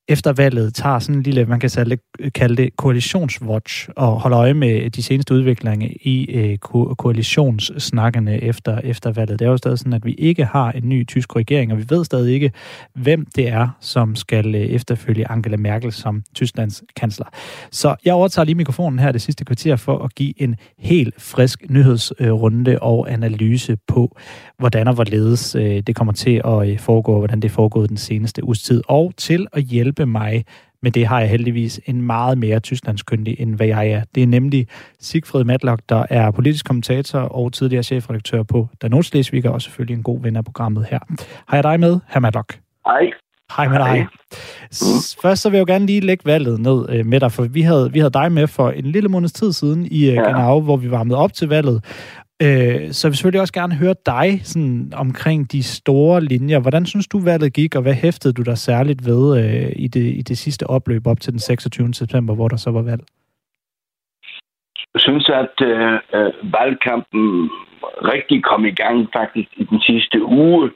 efter 0.09 0.33
valget 0.33 0.75
tager 0.75 0.99
sådan 0.99 1.15
en 1.15 1.23
lille, 1.23 1.45
man 1.45 1.61
kan 1.61 1.99
kalde 2.35 2.57
det 2.57 2.77
koalitionswatch, 2.77 3.89
og 3.97 4.21
holder 4.21 4.39
øje 4.39 4.55
med 4.55 4.91
de 4.91 5.03
seneste 5.03 5.35
udviklinger 5.35 5.89
i 6.03 6.31
øh, 6.31 6.59
ko- 6.59 6.95
koalitionssnakkene 6.95 8.43
efter, 8.43 8.79
efter 8.79 9.13
valget. 9.13 9.39
Det 9.39 9.47
er 9.47 9.51
jo 9.51 9.57
stadig 9.57 9.79
sådan, 9.79 9.93
at 9.93 10.05
vi 10.05 10.13
ikke 10.13 10.45
har 10.45 10.73
en 10.73 10.89
ny 10.89 11.07
tysk 11.07 11.37
regering, 11.37 11.73
og 11.73 11.79
vi 11.79 11.85
ved 11.89 12.05
stadig 12.05 12.35
ikke, 12.35 12.53
hvem 12.95 13.27
det 13.37 13.49
er, 13.49 13.69
som 13.81 14.17
skal 14.17 14.55
øh, 14.55 14.61
efterfølge 14.61 15.31
Angela 15.31 15.57
Merkel 15.57 15.93
som 15.93 16.23
Tysklands 16.35 16.83
kansler. 16.97 17.27
Så 17.71 17.97
jeg 18.05 18.15
overtager 18.15 18.45
lige 18.45 18.55
mikrofonen 18.55 18.99
her 18.99 19.13
det 19.13 19.23
sidste 19.23 19.45
kvarter 19.45 19.77
for 19.77 19.99
at 19.99 20.15
give 20.15 20.43
en 20.43 20.57
helt 20.79 21.15
frisk 21.23 21.71
nyhedsrunde 21.71 22.71
øh, 22.71 22.79
og 22.81 23.13
analyse 23.13 23.77
på, 23.89 24.17
hvordan 24.59 24.89
og 24.89 24.95
hvorledes 24.95 25.55
øh, 25.55 25.81
det 25.87 25.97
kommer 25.97 26.13
til 26.13 26.41
at 26.45 26.69
øh, 26.69 26.79
foregå, 26.79 27.19
hvordan 27.19 27.41
det 27.41 27.49
er 27.49 27.53
foregået 27.53 27.89
den 27.89 27.97
seneste 27.97 28.45
uges 28.45 28.63
tid, 28.63 28.83
og 28.89 29.13
til 29.17 29.47
at 29.53 29.63
hjælpe 29.63 30.00
mig 30.07 30.45
med 30.83 30.91
det 30.91 31.07
har 31.07 31.21
jeg 31.21 31.29
heldigvis 31.29 31.81
en 31.87 32.03
meget 32.03 32.39
mere 32.39 32.61
tysklandskyndig, 32.61 33.41
end 33.41 33.55
hvad 33.55 33.67
jeg 33.67 33.89
er. 33.89 34.03
Det 34.15 34.23
er 34.23 34.27
nemlig 34.27 34.67
Sigfrid 35.01 35.45
Matlock, 35.45 35.83
der 35.89 36.07
er 36.11 36.31
politisk 36.31 36.67
kommentator 36.67 37.19
og 37.19 37.53
tidligere 37.53 37.83
chefredaktør 37.83 38.43
på 38.43 38.69
Danone 38.83 39.05
Slesvig, 39.05 39.49
og 39.49 39.63
selvfølgelig 39.63 39.97
en 39.97 40.03
god 40.03 40.23
ven 40.23 40.37
af 40.37 40.45
programmet 40.45 40.87
her. 40.91 40.99
Har 41.49 41.57
jeg 41.57 41.65
dig 41.65 41.81
med, 41.81 42.01
herr 42.09 42.21
Matlock? 42.21 42.59
Hej. 42.87 43.11
Hej 43.57 43.69
med 43.69 43.79
dig. 43.79 44.07
Først 45.23 45.43
så 45.43 45.51
vil 45.51 45.57
jeg 45.57 45.69
jo 45.69 45.73
gerne 45.73 45.87
lige 45.87 46.01
lægge 46.01 46.27
valget 46.27 46.61
ned 46.61 46.87
øh, 46.89 47.07
med 47.07 47.21
dig, 47.21 47.33
for 47.33 47.43
vi 47.43 47.63
havde, 47.63 47.93
vi 47.93 47.99
havde 47.99 48.13
dig 48.13 48.33
med 48.33 48.47
for 48.47 48.71
en 48.71 48.85
lille 48.85 49.09
måneds 49.09 49.33
tid 49.33 49.53
siden 49.53 49.87
i 49.87 50.09
øh, 50.09 50.15
ja. 50.15 50.23
Genau, 50.23 50.61
hvor 50.61 50.77
vi 50.77 50.91
varmede 50.91 51.19
op 51.19 51.33
til 51.33 51.49
valget. 51.49 51.85
Øh, 52.47 52.81
så 52.95 53.01
jeg 53.07 53.11
vil 53.11 53.17
selvfølgelig 53.17 53.41
også 53.41 53.59
gerne 53.61 53.75
høre 53.75 53.95
dig 54.07 54.29
sådan, 54.45 54.93
omkring 54.97 55.53
de 55.53 55.63
store 55.63 56.21
linjer. 56.21 56.61
Hvordan 56.61 56.87
synes 56.87 57.09
du, 57.09 57.19
valget 57.25 57.53
gik, 57.53 57.75
og 57.77 57.83
hvad 57.83 57.95
hæftede 57.95 58.35
du 58.35 58.43
dig 58.43 58.59
særligt 58.59 59.01
ved 59.07 59.23
øh, 59.41 59.73
i, 59.77 59.89
det, 59.89 60.07
i 60.21 60.23
det 60.23 60.39
sidste 60.39 60.65
opløb 60.67 61.07
op 61.07 61.21
til 61.21 61.33
den 61.33 61.41
26. 61.41 61.95
september, 61.95 62.35
hvor 62.35 62.49
der 62.49 62.57
så 62.57 62.71
var 62.71 62.83
valg? 62.83 63.03
Jeg 64.95 65.01
synes, 65.07 65.31
at 65.43 65.57
øh, 65.71 65.99
valgkampen 66.43 67.51
rigtig 68.13 68.45
kom 68.45 68.65
i 68.65 68.71
gang 68.71 69.09
faktisk 69.17 69.51
i 69.57 69.65
den 69.65 69.81
sidste 69.81 70.25
uge, 70.25 70.71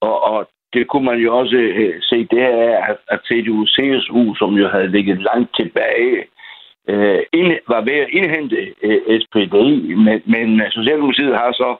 og, 0.00 0.24
og 0.24 0.48
det 0.72 0.88
kunne 0.88 1.06
man 1.10 1.18
jo 1.18 1.38
også 1.38 1.56
øh, 1.56 1.94
se, 2.02 2.16
det 2.30 2.42
er, 2.42 2.84
at, 2.90 2.96
at 3.08 3.20
CDU-CSU, 3.28 4.22
som 4.38 4.50
jo 4.54 4.68
havde 4.68 4.88
ligget 4.88 5.22
langt 5.22 5.50
tilbage, 5.56 6.24
øh, 6.88 7.22
ind, 7.32 7.52
var 7.68 7.80
ved 7.80 7.98
at 8.04 8.08
indhente 8.10 8.56
øh, 8.82 9.20
SPD, 9.20 9.54
men, 10.04 10.22
men 10.26 10.60
øh, 10.60 10.70
Socialdemokratiet 10.70 11.36
har 11.36 11.52
så 11.52 11.76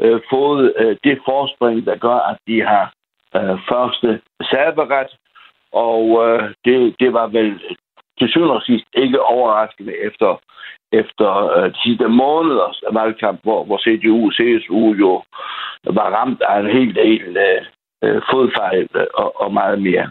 øh, 0.00 0.20
fået 0.30 0.74
øh, 0.78 0.96
det 1.04 1.18
forspring, 1.24 1.86
der 1.86 1.96
gør, 1.96 2.18
at 2.30 2.38
de 2.46 2.60
har 2.60 2.92
øh, 3.36 3.58
første 3.70 4.20
serveret, 4.42 5.10
og 5.72 6.04
øh, 6.26 6.54
det, 6.64 6.94
det 7.00 7.12
var 7.12 7.26
vel 7.26 7.60
til 8.18 8.28
syvende 8.28 8.54
og 8.54 8.62
sidst 8.62 8.86
ikke 8.94 9.20
overraskende 9.20 9.94
efter, 9.98 10.40
efter 10.92 11.56
øh, 11.56 11.70
de 11.70 11.78
sidste 11.84 12.08
måneders 12.08 12.82
valgkamp, 12.92 13.40
hvor, 13.42 13.64
hvor 13.64 13.78
CDU 13.78 14.26
og 14.26 14.32
CSU 14.32 14.92
jo 14.94 15.22
var 15.84 16.08
ramt 16.16 16.42
af 16.42 16.60
en 16.60 16.70
hel 16.76 16.94
del 16.94 17.36
øh, 17.36 17.62
øh 18.04 18.22
fodfejl 18.30 18.88
øh, 18.94 19.06
og, 19.14 19.40
og 19.40 19.52
meget 19.52 19.82
mere. 19.82 20.10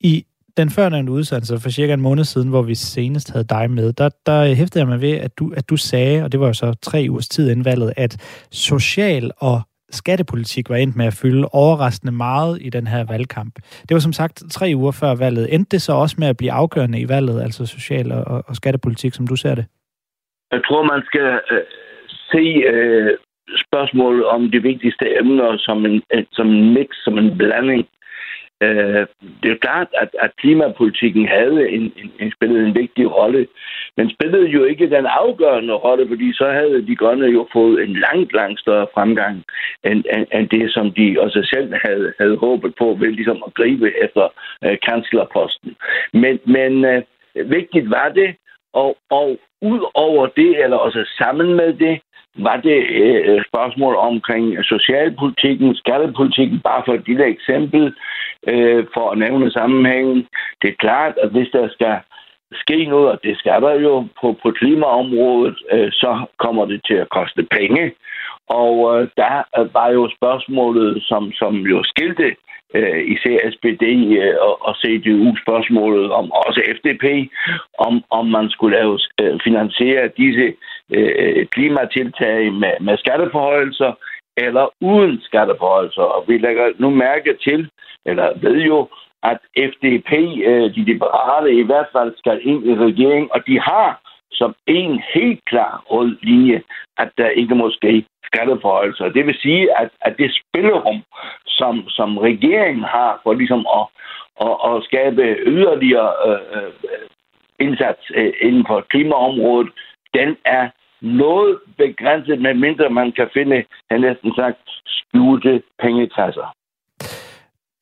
I 0.00 0.24
den 0.60 0.70
førnævnte 0.70 1.12
udsendelse 1.12 1.58
for 1.62 1.70
cirka 1.70 1.92
en 1.94 2.00
måned 2.08 2.24
siden, 2.24 2.48
hvor 2.48 2.62
vi 2.62 2.74
senest 2.74 3.32
havde 3.32 3.46
dig 3.56 3.70
med, 3.70 3.92
der, 3.92 4.08
der 4.26 4.54
hæftede 4.60 4.80
jeg 4.82 4.88
mig 4.88 5.00
ved, 5.00 5.14
at 5.26 5.38
du, 5.38 5.52
at 5.56 5.70
du 5.70 5.76
sagde, 5.76 6.24
og 6.24 6.32
det 6.32 6.40
var 6.40 6.46
jo 6.46 6.52
så 6.52 6.68
tre 6.82 7.06
ugers 7.10 7.28
tid 7.28 7.50
inden 7.50 7.64
valget, 7.64 7.92
at 7.96 8.12
social 8.52 9.30
og 9.38 9.60
skattepolitik 9.90 10.70
var 10.70 10.76
endt 10.76 10.96
med 10.96 11.06
at 11.06 11.18
fylde 11.22 11.48
overraskende 11.52 12.12
meget 12.12 12.58
i 12.60 12.70
den 12.70 12.86
her 12.86 13.04
valgkamp. 13.04 13.54
Det 13.88 13.92
var 13.94 13.98
som 13.98 14.12
sagt 14.12 14.42
tre 14.50 14.72
uger 14.74 14.92
før 14.92 15.14
valget. 15.14 15.54
Endte 15.54 15.70
det 15.70 15.82
så 15.82 15.92
også 15.92 16.16
med 16.18 16.28
at 16.28 16.36
blive 16.36 16.52
afgørende 16.52 17.00
i 17.00 17.08
valget, 17.08 17.42
altså 17.42 17.66
social 17.66 18.12
og, 18.12 18.44
og 18.48 18.56
skattepolitik, 18.56 19.14
som 19.14 19.26
du 19.26 19.36
ser 19.36 19.54
det? 19.54 19.66
Jeg 20.52 20.60
tror, 20.66 20.82
man 20.82 21.02
skal 21.10 21.40
øh, 21.50 21.64
se 22.32 22.44
øh, 22.72 23.10
spørgsmålet 23.66 24.24
om 24.26 24.50
de 24.50 24.62
vigtigste 24.62 25.06
emner 25.20 25.56
som 25.58 25.86
en, 25.86 26.02
som 26.32 26.46
en 26.46 26.74
mix, 26.74 26.88
som 27.04 27.18
en 27.18 27.38
blanding. 27.38 27.86
Øh, 28.62 29.06
det 29.42 29.50
er 29.50 29.58
klart, 29.60 29.88
at, 29.94 30.10
at 30.20 30.30
klimapolitikken 30.36 31.28
havde 31.28 31.68
en, 31.68 31.82
en, 31.82 32.12
en 32.20 32.32
spillet 32.32 32.66
en 32.66 32.74
vigtig 32.74 33.14
rolle, 33.16 33.46
men 33.96 34.10
spillede 34.10 34.46
jo 34.46 34.64
ikke 34.64 34.90
den 34.90 35.06
afgørende 35.06 35.74
rolle, 35.74 36.08
fordi 36.08 36.32
så 36.32 36.50
havde 36.50 36.86
de 36.86 36.96
grønne 36.96 37.26
jo 37.26 37.48
fået 37.52 37.82
en 37.82 37.96
langt, 37.96 38.32
langt 38.32 38.60
større 38.60 38.86
fremgang, 38.94 39.44
end, 39.84 40.04
end, 40.14 40.26
end 40.34 40.48
det, 40.48 40.72
som 40.72 40.92
de 40.92 41.16
også 41.20 41.48
selv 41.54 41.74
havde, 41.84 42.12
havde 42.18 42.36
håbet 42.36 42.74
på 42.78 42.96
ved 43.00 43.10
ligesom 43.10 43.42
at 43.46 43.54
gribe 43.54 43.92
efter 44.04 44.28
øh, 44.64 44.76
kanslerposten. 44.88 45.76
Men, 46.12 46.38
men 46.44 46.84
øh, 46.84 47.02
vigtigt 47.50 47.90
var 47.90 48.08
det, 48.08 48.36
og, 48.72 48.96
og 49.10 49.38
ud 49.62 49.90
over 49.94 50.26
det, 50.26 50.64
eller 50.64 50.76
også 50.76 51.02
sammen 51.18 51.54
med 51.54 51.72
det, 51.72 52.00
var 52.38 52.56
det 52.56 52.78
øh, 53.02 53.36
et 53.36 53.44
spørgsmål 53.48 53.94
omkring 53.96 54.64
socialpolitikken, 54.64 55.74
skattepolitikken, 55.74 56.60
bare 56.60 56.82
for 56.86 56.94
et 56.94 57.06
lille 57.06 57.26
eksempel, 57.26 57.94
øh, 58.48 58.86
for 58.94 59.10
at 59.10 59.18
nævne 59.18 59.50
sammenhængen. 59.50 60.26
Det 60.62 60.68
er 60.70 60.82
klart, 60.84 61.14
at 61.22 61.30
hvis 61.30 61.48
der 61.52 61.68
skal 61.68 61.96
ske 62.52 62.84
noget, 62.84 63.08
og 63.12 63.18
det 63.24 63.38
skal 63.38 63.62
der 63.62 63.74
jo 63.80 64.06
på, 64.20 64.36
på 64.42 64.50
klimaområdet, 64.50 65.58
øh, 65.72 65.92
så 65.92 66.24
kommer 66.38 66.64
det 66.64 66.80
til 66.86 66.94
at 66.94 67.08
koste 67.08 67.42
penge. 67.42 67.92
Og 68.48 68.74
øh, 68.92 69.08
der 69.16 69.36
var 69.72 69.88
jo 69.90 70.10
spørgsmålet, 70.16 71.02
som, 71.02 71.32
som 71.32 71.54
jo 71.54 71.82
skilte 71.84 72.36
øh, 72.74 73.00
især 73.14 73.50
SPD 73.50 73.84
øh, 74.22 74.34
og, 74.40 74.66
og 74.66 74.74
CDU 74.80 75.36
spørgsmålet 75.44 76.12
om 76.12 76.32
også 76.32 76.60
FDP, 76.76 77.04
om, 77.78 78.04
om 78.10 78.26
man 78.26 78.50
skulle 78.50 78.76
lave, 78.76 78.98
øh, 79.20 79.40
finansiere 79.44 80.10
disse 80.16 80.54
øh, 80.94 81.12
øh 81.18 81.46
klimatiltag 81.46 82.52
med, 82.52 82.74
med 82.80 82.98
skatteforhøjelser 82.98 83.92
eller 84.36 84.74
uden 84.80 85.20
skatteforhøjelser. 85.20 86.02
Og 86.02 86.24
vi 86.28 86.38
lægger 86.38 86.72
nu 86.78 86.90
mærke 86.90 87.36
til, 87.44 87.70
eller 88.06 88.38
ved 88.40 88.56
jo, 88.70 88.88
at 89.22 89.38
FDP, 89.70 90.12
øh, 90.50 90.74
de 90.74 90.82
liberale 90.92 91.58
i 91.58 91.62
hvert 91.62 91.90
fald, 91.92 92.14
skal 92.16 92.40
ind 92.42 92.66
i 92.66 92.74
regeringen, 92.74 93.28
og 93.34 93.40
de 93.46 93.60
har 93.60 94.00
som 94.32 94.54
en 94.66 95.02
helt 95.14 95.40
klar 95.44 95.84
rød 95.90 96.16
linje, 96.22 96.62
at 96.98 97.10
der 97.18 97.28
ikke 97.28 97.54
må 97.54 97.70
ske 97.70 98.04
skatteforholdelser. 98.24 99.08
Det 99.08 99.26
vil 99.26 99.38
sige, 99.42 99.78
at, 99.80 99.90
at 100.00 100.14
det 100.18 100.40
spillerum, 100.40 101.02
som, 101.46 101.88
som 101.88 102.18
regeringen 102.18 102.84
har 102.84 103.20
for 103.22 103.32
ligesom 103.34 103.66
at, 103.78 103.86
at, 104.46 104.56
at 104.68 104.84
skabe 104.84 105.22
yderligere 105.46 106.12
øh, 106.26 106.40
øh 106.54 106.72
indsats 107.60 108.02
øh, 108.14 108.32
inden 108.40 108.64
for 108.68 108.80
klimaområdet, 108.80 109.70
den 110.14 110.36
er 110.44 110.70
noget 111.00 111.58
begrænset, 111.76 112.40
medmindre 112.40 112.90
man 112.90 113.12
kan 113.12 113.28
finde, 113.32 113.64
han 113.90 114.00
næsten 114.00 114.34
sagt, 114.34 114.58
skjulte 114.86 115.62
pengekasser. 115.78 116.54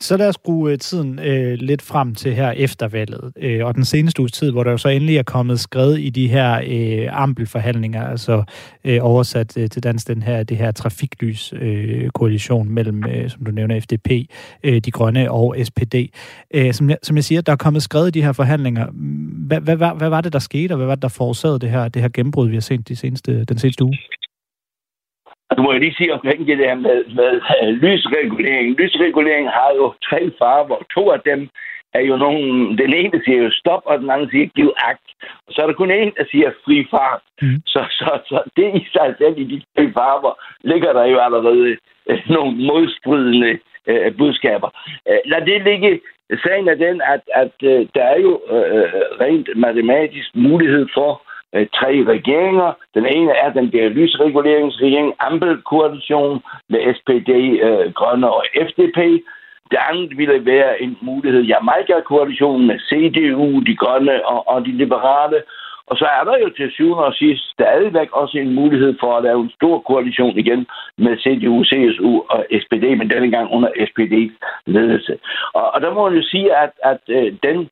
Så 0.01 0.17
lad 0.17 0.29
os 0.29 0.39
bruge 0.39 0.73
øh, 0.73 0.79
tiden 0.79 1.19
øh, 1.19 1.55
lidt 1.55 1.83
frem 1.83 2.15
til 2.15 2.35
her 2.35 2.51
efter 2.51 2.89
valget, 2.89 3.33
øh, 3.37 3.67
og 3.67 3.75
den 3.75 3.85
seneste 3.85 4.21
uges 4.21 4.33
tid, 4.33 4.51
hvor 4.51 4.65
der 4.65 4.71
jo 4.71 4.79
så 4.79 4.89
endelig 4.89 5.17
er 5.17 5.23
kommet 5.23 5.61
skred 5.61 5.95
i 5.95 6.11
de 6.11 6.29
her 6.29 6.61
øh, 6.67 7.23
ampelforhandlinger, 7.23 8.05
altså 8.05 8.45
øh, 8.85 8.99
oversat 9.03 9.57
øh, 9.59 9.71
til 9.71 9.83
dansk 9.83 10.09
den 10.09 10.23
her, 10.23 10.43
det 10.43 10.57
her 10.57 10.73
trafiklys-koalition 10.73 12.67
øh, 12.67 12.73
mellem, 12.73 13.05
øh, 13.05 13.31
som 13.31 13.45
du 13.45 13.51
nævner, 13.51 13.81
FDP, 13.81 14.11
øh, 14.65 14.81
De 14.81 14.91
Grønne 14.91 15.31
og 15.31 15.57
SPD. 15.65 15.95
Øh, 16.55 16.75
som, 16.75 16.91
jeg, 16.91 16.99
som 17.03 17.17
jeg 17.17 17.25
siger, 17.25 17.41
der 17.41 17.53
er 17.53 17.57
kommet 17.57 17.83
skred 17.83 18.07
i 18.07 18.11
de 18.11 18.23
her 18.23 18.33
forhandlinger. 18.33 18.87
Hvad, 19.47 19.61
hvad, 19.61 19.77
hvad, 19.77 19.91
hvad 19.97 20.09
var 20.09 20.21
det, 20.21 20.33
der 20.33 20.39
skete, 20.39 20.73
og 20.73 20.77
hvad 20.77 20.87
var 20.87 20.95
det, 20.95 21.03
der 21.03 21.09
forårsagede 21.09 21.59
det 21.59 21.71
her, 21.71 21.89
det 21.89 22.03
her 22.03 22.09
gennembrud, 22.09 22.49
vi 22.49 22.55
har 22.55 22.61
set 22.61 22.89
de 22.89 22.97
seneste, 22.97 23.45
den 23.45 23.59
seneste 23.59 23.85
uge? 23.85 23.97
Du 25.57 25.63
må 25.63 25.73
jeg 25.73 25.81
lige 25.81 25.95
sige 25.95 26.13
omkring 26.13 26.47
det 26.47 26.59
der 26.59 26.75
med, 26.75 27.05
med 27.19 27.33
uh, 27.63 27.69
lysregulering. 27.69 28.77
Lysregulering 28.79 29.49
har 29.49 29.71
jo 29.77 29.95
tre 30.09 30.31
farver. 30.39 30.79
To 30.95 31.11
af 31.11 31.21
dem 31.21 31.49
er 31.95 32.01
jo 32.01 32.17
nogen... 32.17 32.79
Den 32.79 32.95
ene 32.95 33.23
siger 33.25 33.43
jo 33.43 33.51
stop, 33.51 33.83
og 33.85 33.99
den 33.99 34.11
anden 34.11 34.31
siger 34.31 34.47
giv 34.47 34.73
akt. 34.77 35.09
Og 35.47 35.53
så 35.53 35.63
er 35.63 35.67
der 35.67 35.75
kun 35.75 35.91
en, 35.91 36.13
der 36.17 36.25
siger 36.31 36.51
fri 36.65 36.87
fart. 36.91 37.23
Mm. 37.43 37.63
Så, 37.67 37.85
så, 37.91 38.19
så 38.29 38.43
det 38.57 38.75
i 38.75 38.87
sig 38.93 39.15
selv 39.19 39.39
i 39.39 39.45
de 39.45 39.63
tre 39.77 39.93
farver 39.93 40.35
ligger 40.61 40.93
der 40.93 41.05
jo 41.05 41.19
allerede 41.19 41.77
uh, 42.11 42.19
nogle 42.31 42.57
modstridende 42.57 43.59
uh, 43.91 44.17
budskaber. 44.19 44.71
Uh, 45.11 45.19
lad 45.25 45.41
det 45.41 45.63
ligge. 45.65 46.01
Sagen 46.45 46.69
er 46.69 46.75
den, 46.75 47.03
at, 47.15 47.21
at 47.35 47.57
uh, 47.63 47.87
der 47.95 48.05
er 48.15 48.21
jo 48.21 48.33
uh, 48.51 48.89
rent 49.21 49.49
matematisk 49.57 50.29
mulighed 50.35 50.87
for 50.95 51.23
øh, 51.57 51.67
tre 51.79 51.93
regeringer. 52.15 52.73
Den 52.95 53.07
ene 53.07 53.33
er 53.45 53.53
den 53.53 53.73
der 53.73 53.89
lysreguleringsregering, 53.89 55.15
Ampel-koalition 55.21 56.43
med 56.69 56.81
SPD, 56.97 57.31
øh, 57.67 57.93
Grønne 57.93 58.31
og 58.31 58.45
FDP. 58.69 58.99
Det 59.71 59.79
andet 59.91 60.19
ville 60.19 60.47
være 60.47 60.83
en 60.83 60.99
mulighed, 61.01 61.43
Jamaica-koalitionen 61.43 62.67
med 62.67 62.79
CDU, 62.89 63.61
de 63.61 63.77
grønne 63.77 64.27
og, 64.27 64.49
og 64.49 64.67
de 64.67 64.73
liberale. 64.73 65.43
Og 65.87 65.97
så 65.97 66.07
er 66.19 66.25
der 66.25 66.37
jo 66.39 66.49
til 66.51 66.73
syvende 66.73 67.05
og 67.05 67.15
sidst 67.15 67.43
stadigvæk 67.53 68.09
også 68.13 68.39
en 68.39 68.55
mulighed 68.55 68.95
for 69.01 69.17
at 69.17 69.23
lave 69.23 69.41
en 69.41 69.51
stor 69.51 69.79
koalition 69.79 70.39
igen 70.39 70.67
med 70.99 71.19
CDU, 71.23 71.65
CSU 71.65 72.13
og 72.29 72.47
SPD, 72.63 72.85
men 72.99 73.11
denne 73.11 73.31
gang 73.31 73.53
under 73.53 73.71
SPD's 73.89 74.35
ledelse. 74.67 75.19
Og, 75.55 75.75
og 75.75 75.81
der 75.81 75.95
må 75.95 76.09
man 76.09 76.19
jo 76.19 76.23
sige, 76.23 76.57
at, 76.57 76.73
at 76.83 77.03
øh, 77.09 77.33
den 77.43 77.71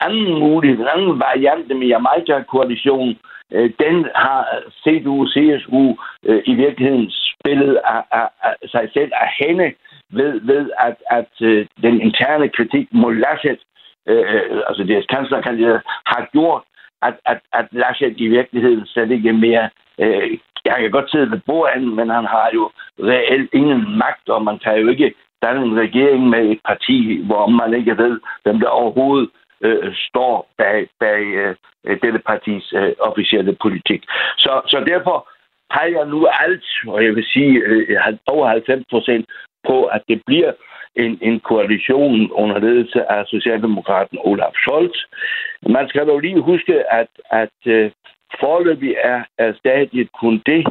anden 0.00 0.38
mulighed, 0.38 0.78
den 0.78 0.88
anden 0.94 1.18
variant 1.18 1.68
med 1.78 1.86
Jamaica-koalitionen, 1.86 3.18
øh, 3.52 3.70
den 3.84 4.06
har 4.14 4.42
CDU, 4.82 5.26
CSU 5.26 5.96
øh, 6.28 6.42
i 6.46 6.54
virkeligheden 6.54 7.10
spillet 7.34 7.78
af, 7.84 8.02
af, 8.12 8.28
af 8.42 8.54
sig 8.68 8.90
selv 8.92 9.10
af 9.14 9.28
hende 9.40 9.72
ved, 10.10 10.40
ved 10.40 10.70
at, 10.78 10.96
at 11.10 11.32
øh, 11.40 11.66
den 11.82 12.00
interne 12.00 12.48
kritik 12.48 12.86
mod 12.92 13.14
Laschet, 13.14 13.60
øh, 14.08 14.24
øh, 14.34 14.62
altså 14.68 14.84
deres 14.84 15.06
kanslerkandidat, 15.06 15.80
har 16.06 16.28
gjort, 16.32 16.62
at, 17.02 17.14
at, 17.26 17.40
at 17.52 17.66
Laschet 17.72 18.14
i 18.16 18.28
virkeligheden 18.28 18.86
slet 18.86 19.10
ikke 19.10 19.32
mere... 19.32 19.70
Øh, 19.98 20.38
jeg 20.64 20.76
kan 20.78 20.90
godt 20.90 21.10
sidde 21.10 21.30
ved 21.30 21.40
bordet, 21.46 21.82
men 21.82 22.08
han 22.10 22.24
har 22.24 22.50
jo 22.54 22.70
reelt 22.98 23.50
ingen 23.54 23.98
magt, 23.98 24.28
og 24.28 24.44
man 24.44 24.58
kan 24.58 24.78
jo 24.78 24.88
ikke 24.88 25.14
danne 25.42 25.62
en 25.62 25.78
regering 25.78 26.28
med 26.28 26.42
et 26.50 26.60
parti, 26.64 27.22
hvor 27.26 27.46
man 27.46 27.74
ikke 27.74 27.98
ved, 27.98 28.20
hvem 28.42 28.60
der 28.60 28.68
overhovedet 28.68 29.30
øh, 29.60 29.94
står 30.08 30.50
bag, 30.58 30.88
bag 31.00 31.22
øh, 31.22 31.54
dette 32.02 32.18
partis 32.18 32.72
øh, 32.72 32.92
officielle 32.98 33.56
politik. 33.62 34.02
Så, 34.38 34.52
så 34.66 34.84
derfor 34.86 35.28
peger 35.70 36.04
nu 36.04 36.26
alt, 36.26 36.64
og 36.86 37.04
jeg 37.04 37.14
vil 37.14 37.26
sige 37.32 37.52
øh, 37.58 37.98
over 38.26 38.48
90 38.48 38.84
procent, 38.90 39.26
på, 39.66 39.84
at 39.84 40.02
det 40.08 40.22
bliver 40.26 40.52
en, 40.96 41.18
en 41.22 41.40
koalition 41.40 42.30
under 42.30 42.58
ledelse 42.58 43.12
af 43.12 43.26
Socialdemokraten 43.26 44.18
Olaf 44.24 44.52
Scholz. 44.54 44.96
Man 45.68 45.88
skal 45.88 46.06
dog 46.06 46.20
lige 46.20 46.40
huske, 46.40 46.92
at, 46.92 47.08
at 47.30 47.58
øh, 47.66 47.90
forløbig 48.40 48.94
er, 49.02 49.22
er 49.38 49.52
stadiet 49.58 50.08
kun 50.20 50.42
det. 50.46 50.66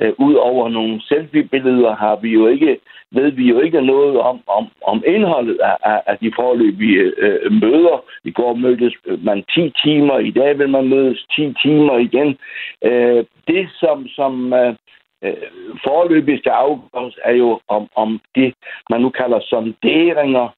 Øh, 0.00 0.12
Udover 0.18 0.68
nogle 0.68 1.02
selfie-billeder 1.02 1.94
har 1.94 2.16
vi 2.16 2.30
jo 2.32 2.46
ikke, 2.46 2.78
ved 3.12 3.30
vi 3.30 3.48
jo 3.48 3.60
ikke 3.60 3.80
noget 3.82 4.20
om, 4.20 4.40
om, 4.46 4.68
om 4.86 5.02
indholdet 5.06 5.58
af, 5.60 5.76
af, 5.84 6.02
af 6.06 6.18
de 6.18 6.32
forløbige 6.36 7.12
øh, 7.18 7.52
møder. 7.52 8.04
I 8.24 8.30
går 8.30 8.54
mødtes 8.54 8.94
man 9.18 9.44
10 9.54 9.72
timer, 9.84 10.18
i 10.18 10.30
dag 10.30 10.58
vil 10.58 10.68
man 10.68 10.88
mødes 10.88 11.26
10 11.36 11.54
timer 11.62 11.98
igen. 11.98 12.38
Øh, 12.84 13.24
det, 13.48 13.68
som, 13.80 14.08
som 14.08 14.52
øh, 14.52 14.74
øh, 15.22 15.50
forløbigste 15.84 16.50
afgørelse 16.50 17.20
er 17.24 17.32
jo, 17.32 17.60
om, 17.68 17.88
om 17.94 18.20
det, 18.34 18.54
man 18.90 19.00
nu 19.00 19.10
kalder 19.10 19.40
sonderinger, 19.40 20.48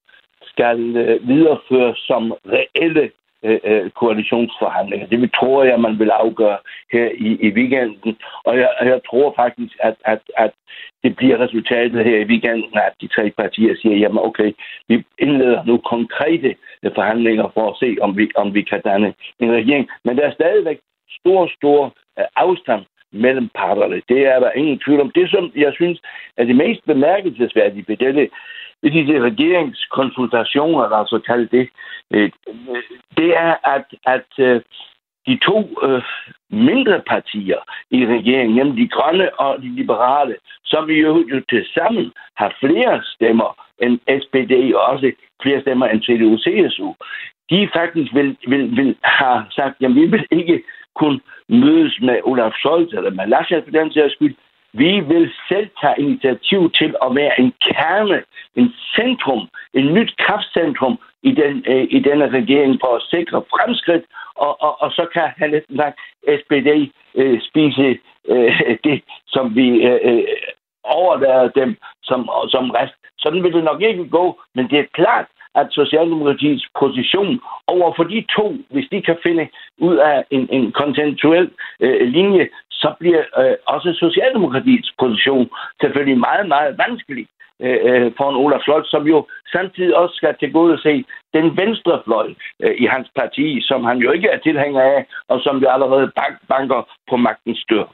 skal 0.43 0.97
øh, 0.97 1.29
videreføres 1.29 1.99
som 1.99 2.35
reelle 2.47 3.11
øh, 3.45 3.61
øh 3.65 3.91
koalitionsforhandlinger. 3.91 5.07
Det 5.07 5.33
tror 5.33 5.65
jeg, 5.65 5.81
man 5.81 5.99
vil 5.99 6.11
afgøre 6.11 6.59
her 6.93 7.09
i, 7.15 7.31
i 7.47 7.49
weekenden. 7.51 8.17
Og 8.45 8.59
jeg, 8.59 8.71
jeg 8.83 9.01
tror 9.11 9.33
faktisk, 9.37 9.77
at, 9.81 9.95
at, 10.05 10.21
at 10.37 10.53
det 11.05 11.17
bliver 11.17 11.39
resultatet 11.39 12.05
her 12.05 12.19
i 12.19 12.25
weekenden, 12.25 12.79
at 12.79 12.95
de 13.01 13.09
tre 13.09 13.31
partier 13.31 13.75
siger, 13.83 13.97
jamen 13.97 14.19
okay, 14.19 14.53
vi 14.89 15.05
indleder 15.19 15.65
nu 15.65 15.77
konkrete 15.77 16.55
øh, 16.83 16.91
forhandlinger 16.95 17.49
for 17.55 17.71
at 17.71 17.77
se, 17.83 17.97
om 18.01 18.17
vi, 18.17 18.31
om 18.35 18.55
vi 18.55 18.63
kan 18.63 18.81
danne 18.85 19.15
en 19.41 19.53
regering. 19.53 19.89
Men 20.05 20.17
der 20.17 20.23
er 20.27 20.33
stadigvæk 20.33 20.79
stor, 21.21 21.51
stor 21.57 21.85
øh, 22.19 22.25
afstand 22.37 22.85
mellem 23.13 23.49
parterne. 23.55 24.03
Det 24.09 24.27
er 24.27 24.39
der 24.41 24.51
ingen 24.51 24.79
tvivl 24.79 25.01
om. 25.01 25.11
Det, 25.11 25.31
som 25.31 25.53
jeg 25.57 25.73
synes 25.75 26.01
er 26.37 26.45
det 26.45 26.57
mest 26.57 26.85
bemærkelsesværdige 26.87 27.85
ved 27.89 27.97
denne 27.97 28.29
ved 28.83 28.91
disse 28.91 29.21
regeringskonsultationer, 29.21 30.89
der 30.89 31.05
så 31.05 31.21
kaldt 31.27 31.53
det, 31.53 31.69
øh, 32.11 32.31
det 33.17 33.31
er, 33.37 33.55
at, 33.75 33.85
at 34.07 34.31
øh, 34.39 34.61
de 35.27 35.37
to 35.37 35.59
øh, 35.83 36.03
mindre 36.51 37.03
partier 37.07 37.61
i 37.91 38.07
regeringen, 38.07 38.57
nemlig 38.57 38.77
de 38.85 38.89
grønne 38.89 39.41
og 39.41 39.63
de 39.63 39.75
liberale, 39.75 40.37
som 40.65 40.91
jo, 40.91 41.25
jo 41.33 41.43
til 41.51 41.67
sammen 41.75 42.13
har 42.37 42.57
flere 42.61 43.03
stemmer 43.05 43.51
end 43.83 44.23
SPD 44.23 44.75
og 44.75 44.83
også 44.83 45.13
flere 45.43 45.61
stemmer 45.61 45.87
end 45.87 46.03
CDU-CSU, 46.03 46.95
de 47.51 47.69
faktisk 47.73 48.15
vil, 48.15 48.37
vil, 48.49 48.77
vil 48.77 48.97
have 49.03 49.45
sagt, 49.51 49.85
at 49.85 49.95
vi 49.95 50.07
vil 50.07 50.27
ikke 50.31 50.63
kun 50.95 51.21
mødes 51.49 51.99
med 52.01 52.19
Olaf 52.25 52.53
Scholz 52.53 52.93
eller 52.93 53.11
med 53.11 53.27
Laschet 53.27 53.65
for 53.65 53.71
den 53.71 53.93
sags 53.93 54.15
skyld. 54.15 54.35
Vi 54.73 55.01
vil 55.01 55.33
selv 55.49 55.69
tage 55.81 56.01
initiativ 56.01 56.71
til 56.71 56.95
at 57.03 57.15
være 57.15 57.41
en 57.41 57.53
kerne, 57.67 58.23
en 58.57 58.75
centrum, 58.97 59.49
en 59.75 59.95
nyt 59.95 60.13
kraftcentrum 60.19 60.99
i, 61.23 61.33
den, 61.33 61.65
øh, 61.67 61.87
i 61.91 61.99
denne 61.99 62.29
regering 62.29 62.79
for 62.83 62.97
at 62.97 63.03
sikre 63.11 63.43
fremskridt, 63.53 64.05
og, 64.35 64.63
og, 64.63 64.83
og 64.83 64.91
så 64.93 65.07
kan 65.13 65.29
han 65.37 65.51
næsten 65.51 65.77
sagt 65.77 65.99
SPD 66.41 66.71
øh, 67.15 67.41
spise 67.49 67.99
øh, 68.29 68.77
det, 68.85 69.03
som 69.27 69.57
vi 69.57 69.69
øh, 69.69 70.01
øh 70.03 70.25
overlader 70.85 71.49
dem 71.49 71.77
som, 72.03 72.31
som 72.49 72.71
rest. 72.71 72.95
Sådan 73.19 73.43
vil 73.43 73.53
det 73.53 73.65
nok 73.65 73.83
ikke 73.83 74.09
gå, 74.09 74.41
men 74.55 74.71
det 74.71 74.79
er 74.79 74.95
klart, 74.95 75.27
at 75.55 75.67
Socialdemokratiets 75.71 76.67
position 76.81 77.41
over 77.67 77.93
for 77.97 78.05
de 78.05 78.25
to, 78.37 78.57
hvis 78.71 78.89
de 78.93 79.03
kan 79.03 79.17
finde 79.23 79.49
ud 79.79 79.97
af 79.97 80.25
en, 80.31 80.49
en 80.51 80.73
konsensuel 80.73 81.51
øh, 81.81 82.09
linje, 82.09 82.49
så 82.71 82.95
bliver 83.01 83.23
øh, 83.39 83.57
også 83.67 83.93
Socialdemokratiets 83.93 84.93
position 84.99 85.51
selvfølgelig 85.81 86.19
meget, 86.19 86.49
meget 86.49 86.79
vanskelig 86.79 87.27
øh, 87.61 87.79
øh 87.85 88.13
for 88.17 88.31
en 88.31 88.37
Olaf 88.37 88.61
Scholz, 88.61 88.87
som 88.91 89.07
jo 89.07 89.27
samtidig 89.53 89.97
også 89.97 90.15
skal 90.15 90.35
til 90.41 90.53
gode 90.53 90.83
se 90.83 91.05
den 91.35 91.57
venstre 91.57 92.03
fløj 92.05 92.29
øh, 92.63 92.75
i 92.79 92.87
hans 92.87 93.09
parti, 93.19 93.61
som 93.63 93.85
han 93.85 93.99
jo 93.99 94.11
ikke 94.11 94.29
er 94.29 94.39
tilhænger 94.39 94.83
af, 94.83 95.07
og 95.29 95.41
som 95.41 95.59
jo 95.59 95.69
allerede 95.69 96.13
bank, 96.17 96.35
banker 96.49 96.81
på 97.11 97.17
magtens 97.17 97.65
dør. 97.71 97.87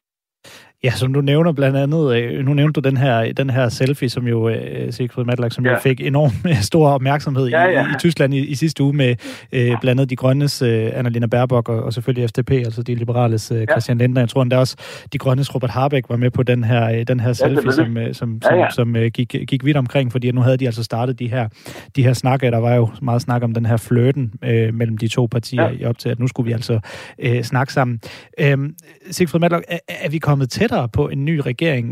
Ja, 0.85 0.91
som 0.91 1.13
du 1.13 1.21
nævner 1.21 1.53
blandt 1.53 1.77
andet, 1.77 2.17
øh, 2.17 2.45
nu 2.45 2.55
nævnte 2.55 2.81
du 2.81 2.89
den 2.89 2.97
her, 2.97 3.33
den 3.33 3.51
her 3.51 3.69
selfie, 3.69 4.09
som 4.09 4.27
jo, 4.27 4.49
øh, 4.49 4.93
Sigfrid 4.93 5.25
Matlack, 5.25 5.55
som 5.55 5.65
ja. 5.67 5.73
jo 5.73 5.79
fik 5.79 6.01
enorm 6.01 6.31
stor 6.63 6.89
opmærksomhed 6.89 7.49
ja, 7.49 7.63
ja. 7.63 7.87
I, 7.87 7.91
i 7.91 7.95
Tyskland 7.99 8.35
i, 8.35 8.39
i 8.39 8.55
sidste 8.55 8.83
uge 8.83 8.93
med 8.93 9.15
øh, 9.53 9.67
blandt 9.81 9.87
andet 9.87 10.11
de 10.11 10.17
grønnes 10.17 10.63
øh, 10.63 10.91
Annalena 10.95 11.27
Baerbock 11.27 11.69
og, 11.69 11.83
og 11.83 11.93
selvfølgelig 11.93 12.29
FDP, 12.29 12.51
altså 12.51 12.83
de 12.83 12.95
liberales 12.95 13.51
øh, 13.51 13.67
Christian 13.67 13.99
ja. 13.99 14.05
Lindner. 14.05 14.21
Jeg 14.21 14.29
tror 14.29 14.43
endda 14.43 14.59
også, 14.59 14.77
de 15.13 15.19
grønnes 15.19 15.55
Robert 15.55 15.71
Harbeck 15.71 16.09
var 16.09 16.17
med 16.17 16.31
på 16.31 16.43
den 16.43 16.65
her, 16.65 16.91
øh, 16.91 17.03
den 17.09 17.21
her 17.21 17.33
selfie, 17.33 17.67
ja, 17.67 17.71
som, 17.71 17.97
øh, 17.97 18.15
som, 18.15 18.41
ja, 18.45 18.55
ja. 18.55 18.71
som, 18.71 18.75
som 18.75 18.97
øh, 18.97 19.11
gik, 19.15 19.35
gik 19.49 19.65
vidt 19.65 19.77
omkring, 19.77 20.13
fordi 20.13 20.31
nu 20.31 20.41
havde 20.41 20.57
de 20.57 20.67
altså 20.67 20.83
startet 20.83 21.19
de 21.19 21.29
her, 21.29 21.49
de 21.97 22.03
her 22.03 22.13
snakker. 22.13 22.51
Der 22.51 22.59
var 22.59 22.75
jo 22.75 22.89
meget 23.03 23.23
snak 23.23 23.43
om 23.43 23.55
den 23.55 23.67
her 23.67 23.77
flirten 23.77 24.33
øh, 24.45 24.75
mellem 24.75 24.99
de 24.99 25.09
to 25.09 25.27
partier 25.27 25.63
ja. 25.63 25.71
i 25.71 25.85
op 25.85 25.99
til, 25.99 26.09
at 26.09 26.19
nu 26.19 26.27
skulle 26.27 26.47
vi 26.47 26.53
altså 26.53 26.81
øh, 27.19 27.43
snakke 27.43 27.73
sammen. 27.73 28.01
Øh, 28.41 28.59
Sigfrid 29.11 29.41
Matlack, 29.41 29.65
er, 29.69 29.79
er 29.89 30.09
vi 30.09 30.19
kommet 30.19 30.51
tættere 30.67 30.89
på 30.99 31.09
en 31.09 31.25
ny 31.25 31.37
regering 31.51 31.87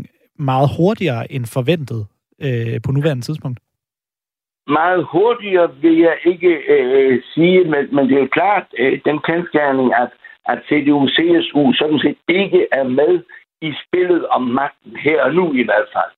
meget 0.51 0.69
hurtigere 0.77 1.31
end 1.31 1.45
forventet 1.57 2.01
øh, 2.45 2.75
på 2.85 2.89
nuværende 2.91 3.23
tidspunkt? 3.25 3.59
Meget 4.67 5.03
hurtigere 5.13 5.69
vil 5.83 5.97
jeg 6.07 6.17
ikke 6.25 6.51
øh, 6.75 7.23
sige, 7.33 7.63
men, 7.71 7.83
men 7.95 8.03
det 8.07 8.15
er 8.15 8.23
jo 8.25 8.35
klart 8.39 8.67
øh, 8.79 8.99
den 9.05 9.19
kendskærning, 9.29 9.87
at, 10.03 10.11
at 10.51 10.59
CDU-CSU 10.67 11.61
sådan 11.79 11.99
set 12.03 12.17
ikke 12.27 12.61
er 12.71 12.83
med 12.99 13.13
i 13.61 13.71
spillet 13.83 14.27
om 14.27 14.41
magten 14.41 14.95
her 15.05 15.23
og 15.25 15.31
nu 15.33 15.45
i 15.61 15.63
hvert 15.67 15.89
fald. 15.95 16.13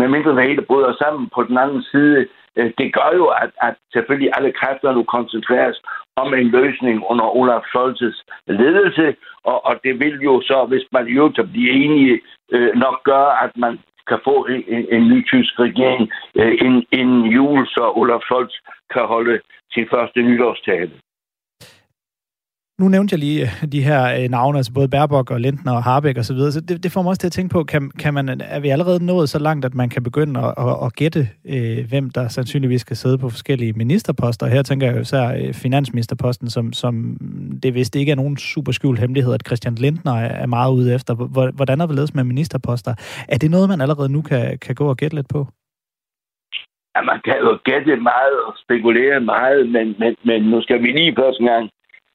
Men 0.00 0.10
mindre 0.10 0.36
det 0.36 0.48
hele 0.48 0.62
bryder 0.62 0.94
sammen 1.02 1.28
på 1.34 1.40
den 1.48 1.56
anden 1.58 1.82
side, 1.92 2.26
øh, 2.56 2.72
det 2.78 2.88
gør 2.96 3.10
jo, 3.20 3.26
at, 3.42 3.50
at 3.68 3.74
selvfølgelig 3.92 4.30
alle 4.36 4.52
kræfter 4.60 4.92
nu 4.92 5.02
koncentreres 5.16 5.78
om 6.16 6.34
en 6.34 6.48
løsning 6.58 7.04
under 7.10 7.36
Olaf 7.36 7.62
Scholz's 7.70 8.18
ledelse, 8.46 9.16
og, 9.44 9.66
og 9.66 9.74
det 9.84 10.00
vil 10.00 10.20
jo 10.28 10.40
så, 10.40 10.66
hvis 10.68 10.86
man 10.92 11.06
jo 11.06 11.28
til 11.28 11.46
blive 11.46 11.70
enige, 11.70 12.20
øh, 12.52 12.74
nok 12.74 13.04
gøre, 13.04 13.44
at 13.44 13.56
man 13.56 13.78
kan 14.08 14.18
få 14.24 14.46
en, 14.52 14.64
en, 14.68 14.86
en 14.94 15.08
ny 15.08 15.26
tysk 15.26 15.60
regering 15.60 16.10
øh, 16.34 16.54
inden, 16.64 16.86
inden 16.92 17.22
jul, 17.36 17.66
så 17.66 17.92
Olaf 17.96 18.20
Scholz 18.20 18.54
kan 18.94 19.02
holde 19.02 19.40
sin 19.72 19.86
første 19.90 20.22
nytårstale. 20.22 20.90
Nu 22.80 22.88
nævnte 22.88 23.12
jeg 23.12 23.18
lige 23.18 23.42
øh, 23.42 23.72
de 23.72 23.82
her 23.82 24.00
øh, 24.16 24.28
navne, 24.30 24.58
altså 24.58 24.72
både 24.72 24.88
Baerbock 24.88 25.30
og 25.30 25.40
Lindner 25.40 25.72
og 25.72 25.82
Harbeck 25.82 26.18
osv., 26.18 26.36
så, 26.36 26.52
så 26.52 26.60
det, 26.60 26.82
det 26.84 26.92
får 26.92 27.02
mig 27.02 27.10
også 27.10 27.20
til 27.20 27.26
at 27.26 27.32
tænke 27.32 27.52
på, 27.52 27.64
kan, 27.64 27.90
kan 27.90 28.14
man, 28.14 28.40
er 28.56 28.60
vi 28.60 28.68
allerede 28.68 29.06
nået 29.06 29.28
så 29.28 29.38
langt, 29.38 29.64
at 29.64 29.74
man 29.74 29.88
kan 29.88 30.02
begynde 30.02 30.40
at, 30.40 30.54
at, 30.58 30.76
at 30.84 30.92
gætte, 30.96 31.28
øh, 31.54 31.78
hvem 31.88 32.10
der 32.10 32.28
sandsynligvis 32.28 32.80
skal 32.80 32.96
sidde 32.96 33.18
på 33.18 33.28
forskellige 33.28 33.72
ministerposter? 33.72 34.46
Her 34.46 34.62
tænker 34.62 34.86
jeg 34.86 34.96
jo 34.96 35.00
især 35.00 35.26
øh, 35.40 35.54
finansministerposten, 35.54 36.50
som, 36.50 36.72
som 36.72 37.16
det 37.62 37.74
vist 37.74 37.96
ikke 37.96 38.12
er 38.12 38.16
nogen 38.16 38.36
super 38.36 38.72
skjult 38.72 38.98
hemmelighed, 38.98 39.34
at 39.34 39.46
Christian 39.46 39.74
Lindner 39.74 40.16
er 40.42 40.46
meget 40.46 40.72
ude 40.72 40.94
efter. 40.94 41.14
Hvordan 41.58 41.80
er 41.80 41.86
det 41.86 42.14
med 42.14 42.24
ministerposter? 42.24 42.94
Er 43.28 43.38
det 43.38 43.50
noget, 43.50 43.68
man 43.68 43.80
allerede 43.80 44.12
nu 44.12 44.22
kan, 44.22 44.58
kan 44.58 44.74
gå 44.74 44.86
og 44.88 44.96
gætte 44.96 45.16
lidt 45.16 45.28
på? 45.28 45.46
Ja, 46.96 47.02
man 47.02 47.20
kan 47.24 47.38
jo 47.46 47.58
gætte 47.64 47.96
meget 47.96 48.36
og 48.46 48.54
spekulere 48.64 49.20
meget, 49.20 49.68
men, 49.68 49.94
men, 49.98 50.16
men 50.24 50.42
nu 50.42 50.62
skal 50.62 50.82
vi 50.82 50.86
lige 50.86 51.14
først 51.18 51.40
en 51.40 51.46
gang 51.46 51.70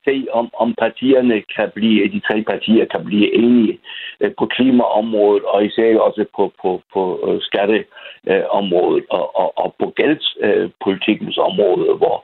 se, 0.06 0.28
om, 0.32 0.50
om 0.54 0.76
partierne 0.78 1.42
kan 1.56 1.72
blive, 1.76 2.12
de 2.12 2.20
tre 2.20 2.44
partier 2.44 2.86
kan 2.86 3.06
blive 3.06 3.36
enige 3.36 3.80
øh, 4.22 4.32
på 4.40 4.46
klimaområdet, 4.46 5.44
og 5.44 5.66
især 5.66 6.00
også 6.00 6.26
på, 6.36 6.54
på, 6.62 6.82
på 6.94 7.04
øh, 7.28 7.42
skatteområdet 7.42 9.04
øh, 9.04 9.18
og, 9.20 9.36
og, 9.36 9.58
og 9.58 9.76
på 9.80 9.94
gældspolitikens 10.00 11.38
område, 11.38 11.94
hvor 11.98 12.18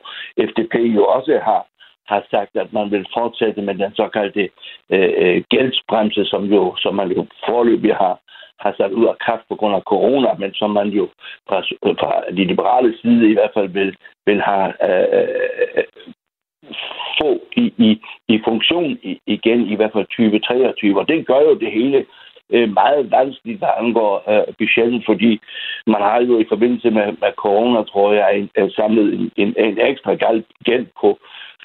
FDP 0.50 0.76
jo 0.76 1.06
også 1.06 1.40
har 1.44 1.68
har 2.08 2.24
sagt, 2.32 2.56
at 2.56 2.74
man 2.74 2.92
vil 2.92 3.06
fortsætte 3.14 3.62
med 3.62 3.76
den 3.76 3.96
såkaldte 3.96 4.50
øh, 4.90 5.44
gældsbremse, 5.50 6.26
som, 6.26 6.44
jo, 6.44 6.76
som 6.78 6.96
man 6.96 7.12
jo 7.12 7.26
forløbig 7.46 7.96
har, 7.96 8.20
har 8.60 8.74
sat 8.78 8.92
ud 8.92 9.06
af 9.06 9.18
kraft 9.26 9.44
på 9.50 9.56
grund 9.56 9.76
af 9.76 9.82
corona, 9.82 10.30
men 10.40 10.54
som 10.54 10.72
man 10.72 10.88
jo 10.88 11.10
fra, 11.50 11.60
fra 12.02 12.24
de 12.38 12.44
liberale 12.46 12.98
side 13.02 13.30
i 13.30 13.34
hvert 13.34 13.52
fald 13.54 13.70
vil, 13.70 13.96
vil 14.26 14.42
have 14.42 14.68
øh, 14.90 15.84
få 17.22 17.30
i, 17.56 17.74
i, 17.78 18.02
i 18.28 18.42
funktion 18.48 18.98
igen, 19.28 19.62
i 19.68 19.76
hvert 19.76 19.92
fald 19.94 20.06
2023. 20.06 21.00
Og 21.00 21.08
det 21.08 21.28
gør 21.28 21.42
jo 21.42 21.54
det 21.54 21.72
hele 21.72 22.06
øh, 22.50 22.74
meget 22.74 23.12
vanskeligt, 23.12 23.60
hvad 23.60 23.74
angår 23.78 24.14
øh, 24.32 24.54
budgettet, 24.60 25.04
fordi 25.06 25.40
man 25.88 26.02
har 26.02 26.22
jo 26.22 26.40
i 26.40 26.46
forbindelse 26.50 26.92
med, 26.92 27.06
med 27.06 27.32
corona, 27.36 27.84
tror 27.84 28.14
jeg, 28.14 28.38
en, 28.38 28.50
øh, 28.58 28.72
samlet 28.72 29.14
en, 29.14 29.32
en, 29.36 29.56
en 29.58 29.78
ekstra 29.80 30.14
gæld 30.66 30.86
på 31.02 31.20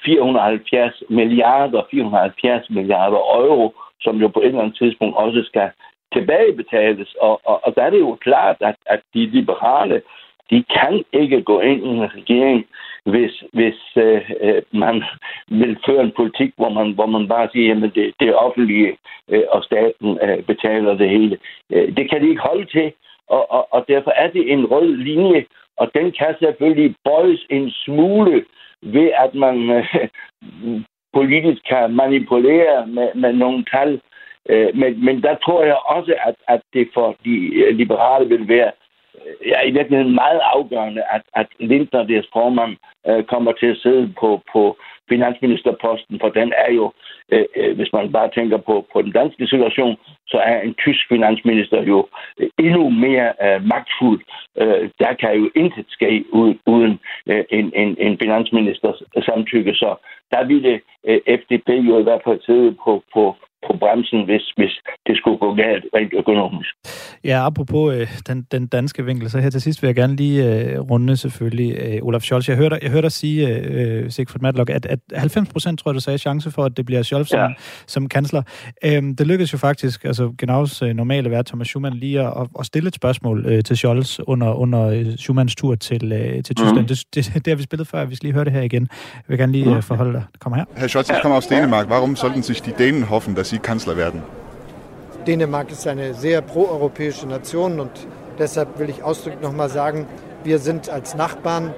470 0.05 1.03
milliarder, 1.09 1.81
470 1.91 2.69
milliarder 2.69 3.17
euro, 3.17 3.73
som 4.01 4.17
jo 4.17 4.27
på 4.27 4.39
et 4.39 4.45
eller 4.45 4.61
andet 4.61 4.77
tidspunkt 4.77 5.17
også 5.17 5.43
skal 5.45 5.69
tilbagebetales. 6.13 7.15
Og, 7.21 7.41
og, 7.45 7.59
og 7.63 7.75
der 7.75 7.83
er 7.83 7.89
det 7.89 7.99
jo 7.99 8.17
klart, 8.21 8.57
at, 8.59 8.75
at 8.85 9.01
de 9.13 9.25
liberale 9.25 10.01
de 10.49 10.63
kan 10.77 11.03
ikke 11.13 11.41
gå 11.41 11.59
ind 11.59 11.85
i 11.85 11.89
en 11.89 12.13
regering, 12.17 12.65
hvis, 13.05 13.43
hvis 13.53 13.79
øh, 13.95 14.31
øh, 14.41 14.61
man 14.71 15.03
vil 15.47 15.77
føre 15.85 16.03
en 16.03 16.13
politik, 16.15 16.53
hvor 16.57 16.69
man, 16.69 16.91
hvor 16.91 17.05
man 17.05 17.27
bare 17.27 17.49
siger, 17.51 17.75
at 17.85 17.95
det, 17.95 18.13
det 18.19 18.35
offentlige 18.35 18.97
øh, 19.29 19.43
og 19.49 19.63
staten 19.63 20.19
øh, 20.21 20.43
betaler 20.43 20.93
det 20.97 21.09
hele. 21.09 21.37
Øh, 21.69 21.97
det 21.97 22.09
kan 22.09 22.21
de 22.21 22.29
ikke 22.29 22.41
holde 22.41 22.65
til, 22.65 22.93
og, 23.27 23.51
og, 23.51 23.73
og 23.73 23.85
derfor 23.87 24.11
er 24.11 24.29
det 24.29 24.51
en 24.51 24.65
rød 24.65 24.95
linje, 24.97 25.45
og 25.77 25.91
den 25.95 26.11
kan 26.11 26.35
selvfølgelig 26.39 26.95
bøjes 27.05 27.45
en 27.49 27.71
smule 27.71 28.45
ved, 28.81 29.11
at 29.17 29.35
man 29.35 29.69
øh, 29.69 30.09
politisk 31.17 31.61
kan 31.69 31.95
manipulere 31.95 32.87
med, 32.87 33.09
med 33.15 33.33
nogle 33.33 33.65
tal. 33.73 34.01
Øh, 34.49 34.75
men, 34.75 35.05
men 35.05 35.23
der 35.23 35.35
tror 35.35 35.63
jeg 35.63 35.77
også, 35.85 36.15
at, 36.25 36.35
at 36.47 36.61
det 36.73 36.89
for 36.93 37.15
de 37.25 37.35
øh, 37.55 37.75
liberale 37.75 38.29
vil 38.29 38.47
være 38.47 38.71
ja, 39.45 39.61
i 39.61 39.71
virkeligheden 39.71 40.15
meget 40.15 40.41
afgørende, 40.43 41.03
at, 41.11 41.21
at 41.35 41.47
Lindner, 41.59 42.03
deres 42.03 42.27
formand, 42.33 42.77
øh, 43.07 43.23
kommer 43.23 43.51
til 43.51 43.65
at 43.65 43.77
sidde 43.77 44.13
på, 44.19 44.41
på 44.53 44.77
finansministerposten, 45.09 46.19
for 46.19 46.29
den 46.29 46.53
er 46.65 46.71
jo, 46.73 46.93
øh, 47.29 47.45
øh 47.55 47.75
hvis 47.75 47.93
man 47.93 48.11
bare 48.11 48.29
tænker 48.35 48.57
på, 48.57 48.85
på 48.93 49.01
den 49.01 49.11
danske 49.11 49.47
situation, 49.47 49.95
så 50.33 50.39
er 50.51 50.57
en 50.67 50.75
tysk 50.83 51.03
finansminister 51.13 51.79
jo 51.91 51.99
øh, 52.39 52.49
endnu 52.65 52.83
mere 52.89 53.27
øh, 53.45 53.59
magtfuld. 53.73 54.21
Øh, 54.61 54.89
der 54.99 55.13
kan 55.21 55.31
jo 55.39 55.45
intet 55.55 55.85
ske 55.89 56.09
uden 56.73 56.95
øh, 57.31 57.43
en, 57.57 57.65
en, 57.81 57.89
en 58.05 58.17
finansministers 58.23 58.99
samtykke, 59.27 59.73
så 59.73 59.89
der 60.33 60.43
ville 60.51 60.73
øh, 61.07 61.19
FDP 61.39 61.69
jo 61.89 61.99
i 61.99 62.03
hvert 62.03 62.23
fald 62.25 62.39
sidde 62.41 62.71
på, 62.83 63.03
på, 63.13 63.23
på 63.67 63.73
bremsen, 63.81 64.25
hvis, 64.25 64.45
hvis 64.57 64.73
det 65.07 65.17
skulle 65.17 65.37
gå 65.37 65.49
galt 65.55 65.85
rent 65.95 66.13
økonomisk. 66.21 66.71
Ja, 67.23 67.45
apropos 67.47 67.95
øh, 67.95 68.07
den, 68.27 68.47
den 68.51 68.67
danske 68.67 69.05
vinkel, 69.05 69.29
så 69.29 69.39
her 69.39 69.49
til 69.49 69.61
sidst 69.61 69.81
vil 69.81 69.87
jeg 69.87 69.95
gerne 69.95 70.15
lige 70.15 70.39
øh, 70.49 70.79
runde 70.79 71.17
selvfølgelig 71.17 71.71
øh, 71.83 72.07
Olaf 72.07 72.21
Scholz. 72.21 72.49
Jeg 72.49 72.57
hørte, 72.57 72.79
jeg 72.81 72.91
hørte 72.91 73.01
dig 73.01 73.11
sige, 73.11 73.47
øh, 73.47 74.09
Sigfrid 74.11 74.41
Matlock, 74.41 74.69
at, 74.69 74.85
at 74.85 74.99
90 75.15 75.49
procent, 75.49 75.79
tror 75.79 75.91
jeg, 75.91 75.95
du 75.95 75.99
sagde, 75.99 76.17
chance 76.17 76.51
for, 76.51 76.63
at 76.63 76.77
det 76.77 76.85
bliver 76.85 77.01
Scholz 77.01 77.33
ja. 77.33 77.37
som, 77.37 77.53
som 77.87 78.09
kansler. 78.09 78.41
Øhm, 78.85 79.15
det 79.15 79.27
lykkedes 79.27 79.53
jo 79.53 79.57
faktisk, 79.57 80.05
altså 80.05 80.22
Genaus 80.37 80.81
øh, 80.81 80.93
normale 80.93 81.29
vært, 81.29 81.45
Thomas 81.45 81.67
Schumann, 81.67 81.95
lige 81.95 82.21
at, 82.21 82.47
at 82.59 82.65
stille 82.65 82.87
et 82.87 82.95
spørgsmål 82.95 83.45
øh, 83.45 83.63
til 83.63 83.77
Scholz 83.77 84.19
under, 84.19 84.53
under 84.53 84.81
øh, 84.89 85.15
Schumanns 85.15 85.55
tur 85.55 85.75
til, 85.75 86.11
øh, 86.11 86.43
til 86.43 86.55
Tyskland. 86.55 86.79
Mm. 86.79 86.87
Det, 86.87 87.07
det, 87.15 87.33
det 87.35 87.47
har 87.47 87.55
vi 87.55 87.63
spillet 87.63 87.87
før, 87.87 88.05
vi 88.05 88.15
skal 88.15 88.27
lige 88.27 88.33
høre 88.33 88.45
det 88.45 88.53
her 88.53 88.61
igen. 88.61 88.87
Jeg 89.15 89.23
vil 89.27 89.37
gerne 89.37 89.51
lige 89.51 89.65
mm. 89.65 89.75
øh, 89.75 89.83
forholde 89.83 90.13
dig. 90.13 90.23
Kom 90.39 90.53
her. 90.53 90.65
Herr 90.75 90.87
Scholz, 90.87 91.09
ich 91.09 91.21
komme 91.21 91.35
aus 91.35 91.47
Dänemark. 91.47 91.89
Warum 91.89 92.15
sollten 92.15 92.43
sich 92.43 92.61
die 92.61 92.73
Dänen 92.73 93.09
hoffen, 93.09 93.35
dass 93.35 93.49
Sie 93.49 93.57
Kanzler 93.57 93.97
werden? 93.97 94.21
Dänemark 95.25 95.71
ist 95.71 95.87
eine 95.87 96.13
sehr 96.13 96.41
proeuropäische 96.41 97.27
Nation 97.27 97.79
und 97.79 97.91
deshalb 98.39 98.79
will 98.79 98.89
ich 98.89 99.03
ausdrücklich 99.03 99.41
nochmal 99.41 99.69
sagen, 99.69 100.05
wir 100.43 100.59
sind 100.59 100.89
als 100.89 101.15
Nachbarn 101.15 101.73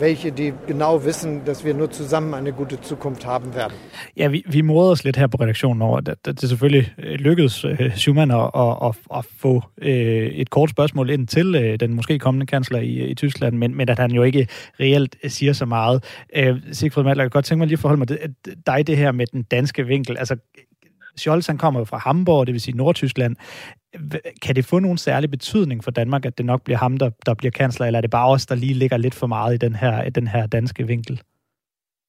welche 0.00 0.30
die 0.30 0.52
genau 0.66 1.04
wissen, 1.04 1.44
dass 1.44 1.64
wir 1.64 1.74
nur 1.74 1.90
zusammen 1.90 2.34
eine 2.34 2.52
gute 2.52 2.80
Zukunft 2.80 3.26
haben 3.26 3.54
werden. 3.54 3.72
Ja, 4.16 4.28
vi, 4.28 4.44
vi 4.48 4.62
morede 4.62 4.90
os 4.90 5.04
lidt 5.04 5.16
her 5.16 5.26
på 5.26 5.36
redaktionen 5.36 5.82
over, 5.82 5.98
at 5.98 6.06
det 6.24 6.40
det 6.40 6.48
selvfølgelig 6.48 6.92
øh, 6.98 7.14
lykkedes 7.14 7.64
uh, 7.64 7.94
Schumann 7.94 8.30
at, 8.30 8.50
at, 8.54 8.76
at, 8.82 9.18
at 9.18 9.24
få 9.38 9.62
øh, 9.78 10.26
et 10.26 10.50
kort 10.50 10.70
spørgsmål 10.70 11.10
ind 11.10 11.26
til 11.26 11.76
den 11.80 11.94
måske 11.94 12.18
kommende 12.18 12.46
kansler 12.46 12.78
i, 12.78 13.10
i 13.10 13.14
Tyskland, 13.14 13.56
men, 13.56 13.74
men 13.76 13.88
at 13.88 13.98
han 13.98 14.10
jo 14.10 14.22
ikke 14.22 14.46
reelt 14.80 15.16
siger 15.28 15.52
så 15.52 15.64
meget. 15.66 16.04
Uh, 16.38 16.56
Sigfrid 16.72 17.04
Madler, 17.04 17.22
jeg 17.22 17.30
kan 17.30 17.36
godt 17.38 17.44
tænke 17.44 17.58
mig 17.58 17.66
lige 17.66 17.76
at 17.76 17.80
forholde 17.80 17.98
mig 17.98 18.08
til 18.08 18.18
dig 18.66 18.86
det 18.86 18.96
her 18.96 19.12
med 19.12 19.26
den 19.26 19.42
danske 19.42 19.86
vinkel. 19.86 20.16
Altså, 20.18 20.36
Scholz 21.16 21.46
han 21.46 21.58
kommer 21.58 21.84
fra 21.84 21.98
Hamburg, 21.98 22.46
det 22.46 22.52
vil 22.52 22.60
sige 22.60 22.76
Nordtyskland. 22.76 23.36
Kan 24.42 24.56
det 24.56 24.64
få 24.64 24.78
nogen 24.78 24.98
særlig 24.98 25.30
betydning 25.30 25.84
for 25.84 25.90
Danmark, 25.90 26.26
at 26.26 26.38
det 26.38 26.46
nok 26.46 26.62
bliver 26.64 26.78
ham, 26.78 26.96
der, 26.96 27.10
der 27.26 27.34
bliver 27.34 27.50
kansler, 27.50 27.86
eller 27.86 27.98
er 27.98 28.00
det 28.00 28.10
bare 28.10 28.28
os, 28.28 28.46
der 28.46 28.54
lige 28.54 28.74
ligger 28.74 28.96
lidt 28.96 29.14
for 29.14 29.26
meget 29.26 29.54
i 29.54 29.58
den 29.66 29.74
her, 29.74 30.02
i 30.02 30.10
den 30.10 30.28
her 30.28 30.46
danske 30.46 30.86
vinkel? 30.86 31.22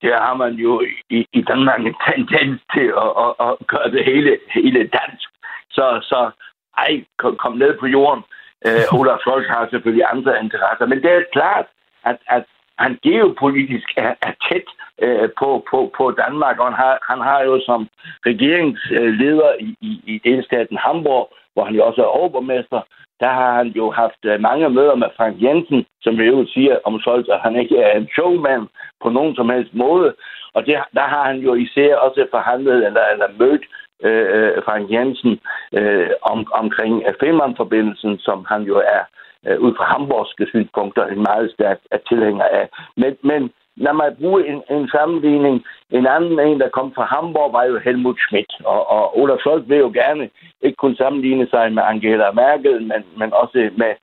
Der 0.02 0.18
har 0.28 0.36
man 0.36 0.54
jo 0.54 0.82
i, 1.10 1.26
i 1.34 1.42
Danmark 1.42 1.80
en 1.80 1.96
tendens 2.10 2.62
til 2.74 2.88
at, 3.04 3.12
at, 3.24 3.32
at 3.48 3.68
gøre 3.68 3.92
det 3.92 4.06
hele, 4.06 4.38
hele 4.54 4.80
dansk. 4.80 5.30
Så, 5.72 5.86
så 6.02 6.32
ej, 6.78 7.04
kom, 7.18 7.36
kom 7.44 7.58
ned 7.58 7.78
på 7.80 7.88
jorden. 7.88 8.24
Uh, 8.68 8.94
Olaf 9.00 9.20
Scholz 9.20 9.48
har 9.48 9.68
selvfølgelig 9.72 10.06
andre 10.14 10.34
interesser, 10.44 10.86
men 10.86 11.02
det 11.04 11.12
er 11.12 11.32
klart, 11.34 11.66
at, 12.06 12.18
at 12.28 12.46
han 12.80 13.00
geopolitisk 13.04 13.88
er, 13.98 14.14
er 14.28 14.34
tæt 14.48 14.68
øh, 15.02 15.30
på, 15.40 15.66
på, 15.70 15.92
på 15.98 16.12
Danmark, 16.12 16.60
og 16.60 16.66
han 16.66 16.78
har, 16.84 16.98
han 17.12 17.22
har 17.22 17.42
jo 17.44 17.62
som 17.66 17.88
regeringsleder 18.26 19.52
i, 19.60 19.76
i, 19.82 19.92
i 20.14 20.22
delstaten 20.24 20.78
Hamburg, 20.78 21.34
hvor 21.54 21.64
han 21.66 21.76
jo 21.76 21.86
også 21.86 22.02
er 22.02 22.16
overborgmester, 22.20 22.82
der 23.20 23.32
har 23.40 23.52
han 23.60 23.68
jo 23.68 23.92
haft 23.92 24.22
øh, 24.26 24.40
mange 24.40 24.70
møder 24.70 24.96
med 24.96 25.08
Frank 25.18 25.42
Jensen, 25.42 25.86
som 26.02 26.18
vi 26.18 26.24
jo 26.24 26.46
siger 26.54 26.78
om 26.84 27.00
Scholz, 27.00 27.28
at 27.30 27.40
han 27.40 27.56
ikke 27.56 27.78
er 27.78 27.98
en 27.98 28.08
showman 28.16 28.68
på 29.04 29.10
nogen 29.10 29.36
som 29.36 29.50
helst 29.50 29.74
måde. 29.74 30.16
Og 30.54 30.66
det, 30.66 30.76
der 30.94 31.08
har 31.14 31.24
han 31.24 31.38
jo 31.38 31.54
især 31.54 31.96
også 31.96 32.28
forhandlet 32.32 32.86
eller, 32.88 33.04
eller 33.14 33.28
mødt 33.40 33.64
øh, 34.04 34.26
øh 34.36 34.64
Frank 34.66 34.92
Jensen 34.92 35.40
øh, 35.74 36.10
om, 36.22 36.48
omkring 36.54 37.04
Femern-forbindelsen, 37.20 38.20
som 38.20 38.46
han 38.50 38.62
jo 38.62 38.76
er 38.78 39.04
øh, 39.48 39.60
ud 39.60 39.74
fra 39.78 39.86
hamburgske 39.86 40.46
synspunkter 40.46 41.06
en 41.06 41.24
meget 41.30 41.52
stærk 41.52 41.80
tilhænger 42.10 42.46
af. 42.46 42.70
Men, 42.98 43.18
men 43.24 43.52
lad 43.76 43.94
mig 43.94 44.18
bruge 44.18 44.48
en, 44.48 44.64
en 44.70 44.90
sammenligning. 44.90 45.66
En 45.92 46.08
anden 46.08 46.40
en, 46.40 46.60
der 46.60 46.70
kom 46.70 46.94
fra 46.94 47.06
Hamburg, 47.06 47.54
var 47.54 47.64
jo 47.64 47.80
Helmut 47.80 48.20
Schmidt. 48.20 48.52
Og, 48.66 48.90
og 48.90 49.20
Olaf 49.20 49.40
Scholz 49.40 49.70
vil 49.70 49.78
jo 49.78 49.92
gerne 49.94 50.30
ikke 50.62 50.76
kun 50.76 50.96
sammenligne 50.96 51.48
sig 51.50 51.74
med 51.74 51.84
Angela 51.84 52.32
Merkel, 52.32 52.82
men, 52.82 53.02
men 53.18 53.34
også 53.34 53.70
med, 53.78 53.94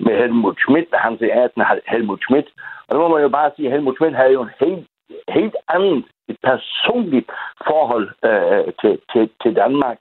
med 0.00 0.16
Helmut 0.16 0.58
Schmidt, 0.58 0.90
med 0.90 0.98
hans 0.98 1.22
18 1.22 1.62
Helmut 1.86 2.20
Schmidt. 2.22 2.48
Og 2.86 2.94
der 2.94 3.00
må 3.00 3.08
man 3.08 3.22
jo 3.22 3.28
bare 3.28 3.50
sige, 3.56 3.66
at 3.66 3.72
Helmut 3.72 3.96
Schmidt 3.96 4.16
havde 4.16 4.32
jo 4.32 4.42
en 4.42 4.50
helt, 4.60 4.86
helt 5.28 5.56
andet 5.68 6.04
et 6.28 6.38
personligt 6.42 7.30
forhold 7.66 8.08
øh, 8.28 8.72
til, 8.80 8.98
til, 9.12 9.30
til 9.42 9.56
Danmark. 9.56 9.98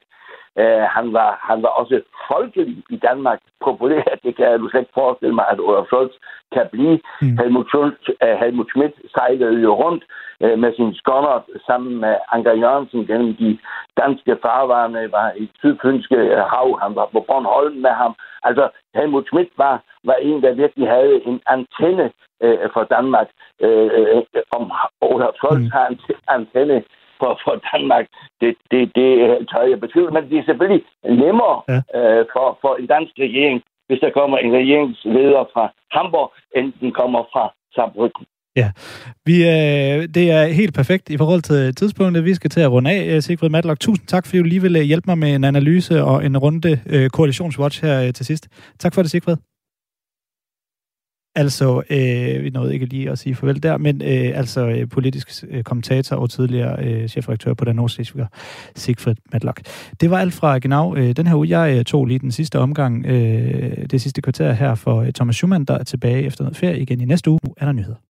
Uh, 0.64 0.86
han, 0.96 1.14
var, 1.14 1.32
han 1.50 1.62
var 1.66 1.72
også 1.82 2.02
folkelig 2.32 2.84
i 2.90 2.98
Danmark, 3.08 3.40
populær. 3.66 4.04
Det 4.24 4.36
kan 4.36 4.46
jeg 4.46 4.60
slet 4.60 4.82
ikke 4.82 5.00
forestille 5.02 5.36
mig, 5.36 5.46
at 5.52 5.60
Olaf 5.60 5.86
Scholz 5.86 6.14
kan 6.56 6.66
blive. 6.72 7.00
Mm. 7.22 7.38
Helmut, 7.40 7.68
Schultz, 7.68 8.04
uh, 8.26 8.36
Helmut 8.42 8.70
Schmidt 8.70 8.96
sejlede 9.16 9.62
jo 9.62 9.72
rundt 9.84 10.04
uh, 10.44 10.60
med 10.60 10.72
sin 10.78 10.94
skånder 10.94 11.38
sammen 11.68 12.02
med 12.04 12.16
Anker 12.34 12.56
Jørgensen 12.64 13.08
gennem 13.08 13.36
de 13.36 13.58
danske 14.02 14.38
farvarne, 14.42 15.12
var 15.12 15.32
i 15.44 15.52
sydfynske 15.60 16.20
uh, 16.38 16.44
hav. 16.54 16.80
Han 16.84 16.96
var 16.96 17.08
på 17.14 17.20
Bornholm 17.28 17.76
med 17.86 17.94
ham. 18.02 18.14
Altså, 18.44 18.70
Helmut 18.96 19.26
Schmidt 19.28 19.52
var, 19.58 19.76
var 20.04 20.14
en, 20.14 20.42
der 20.42 20.54
virkelig 20.54 20.88
havde 20.90 21.26
en 21.26 21.42
antenne 21.48 22.12
uh, 22.46 22.68
for 22.74 22.84
Danmark. 22.84 23.28
Uh, 23.66 24.22
om 24.58 24.72
Olaf 25.02 25.34
Scholz 25.36 25.66
mm. 25.66 25.72
har 25.76 25.88
en 25.88 26.00
antenne 26.28 26.84
for, 27.20 27.32
for 27.44 27.54
Danmark, 27.72 28.06
det, 28.42 28.52
det, 28.72 28.82
det 28.98 29.10
tør 29.52 29.64
jeg 29.72 29.80
beskrive. 29.86 30.12
Men 30.16 30.24
det 30.30 30.38
er 30.38 30.48
selvfølgelig 30.50 30.84
nemmere 31.24 31.58
ja. 31.72 31.80
øh, 31.98 32.26
for, 32.34 32.48
for 32.62 32.72
en 32.82 32.88
dansk 32.96 33.14
regering, 33.26 33.58
hvis 33.88 34.00
der 34.04 34.18
kommer 34.20 34.38
en 34.38 34.54
regeringsleder 34.60 35.44
fra 35.54 35.66
Hamburg, 35.96 36.28
end 36.58 36.68
den 36.82 36.92
kommer 37.00 37.22
fra 37.34 37.44
Saarbrücken. 37.76 38.24
Ja, 38.62 38.72
vi, 39.26 39.36
øh, 39.54 39.98
det 40.16 40.26
er 40.32 40.44
helt 40.60 40.76
perfekt 40.76 41.10
i 41.10 41.18
forhold 41.18 41.42
til 41.42 41.76
tidspunktet. 41.76 42.26
Vi 42.26 42.34
skal 42.34 42.50
til 42.50 42.62
at 42.62 42.72
runde 42.72 42.92
af. 42.92 43.24
Sigfrid 43.24 43.50
Matlock, 43.50 43.80
tusind 43.80 44.08
tak, 44.08 44.26
fordi 44.26 44.38
du 44.38 44.44
lige 44.44 44.62
ville 44.62 44.84
hjælpe 44.84 45.08
mig 45.08 45.18
med 45.18 45.36
en 45.36 45.44
analyse 45.44 46.04
og 46.04 46.26
en 46.26 46.38
runde 46.38 46.80
øh, 46.90 47.10
koalitionswatch 47.10 47.86
her 47.86 48.04
øh, 48.04 48.14
til 48.14 48.26
sidst. 48.26 48.48
Tak 48.80 48.94
for 48.94 49.02
det, 49.02 49.12
Sigfrid. 49.12 49.38
Altså, 51.38 51.82
øh, 51.90 52.44
vi 52.44 52.50
nåede 52.50 52.74
ikke 52.74 52.86
lige 52.86 53.12
at 53.12 53.20
sige 53.20 53.36
farvel 53.36 53.64
der, 53.64 53.78
men 53.78 54.02
øh, 54.02 54.38
altså 54.38 54.68
øh, 54.68 54.90
politisk 54.90 55.44
øh, 55.50 55.64
kommentator 55.64 56.16
og 56.16 56.30
tidligere 56.30 56.86
øh, 56.86 57.08
chefredaktør 57.08 57.54
på 57.54 57.66
den 57.66 57.76
nordslesviger, 57.76 58.28
Sigfrid 58.76 59.16
Matlock. 59.34 59.62
Det 60.02 60.12
var 60.12 60.18
alt 60.18 60.34
fra 60.34 60.58
Genau 60.58 60.96
øh, 60.96 61.16
den 61.16 61.28
her 61.28 61.36
uge. 61.36 61.60
Jeg 61.60 61.78
øh, 61.78 61.86
tog 61.86 62.06
lige 62.06 62.20
den 62.20 62.32
sidste 62.32 62.60
omgang, 62.60 63.06
øh, 63.06 63.86
det 63.92 64.02
sidste 64.02 64.22
kvarter 64.22 64.52
her 64.52 64.76
for 64.76 65.02
øh, 65.02 65.12
Thomas 65.12 65.36
Schumann, 65.36 65.66
der 65.66 65.74
er 65.74 65.84
tilbage 65.84 66.24
efter 66.24 66.44
noget 66.44 66.58
ferie 66.58 66.80
igen 66.80 67.02
i 67.02 67.06
næste 67.06 67.30
uge. 67.30 67.40
Er 67.58 67.66
der 67.66 67.72
nyheder? 67.72 67.98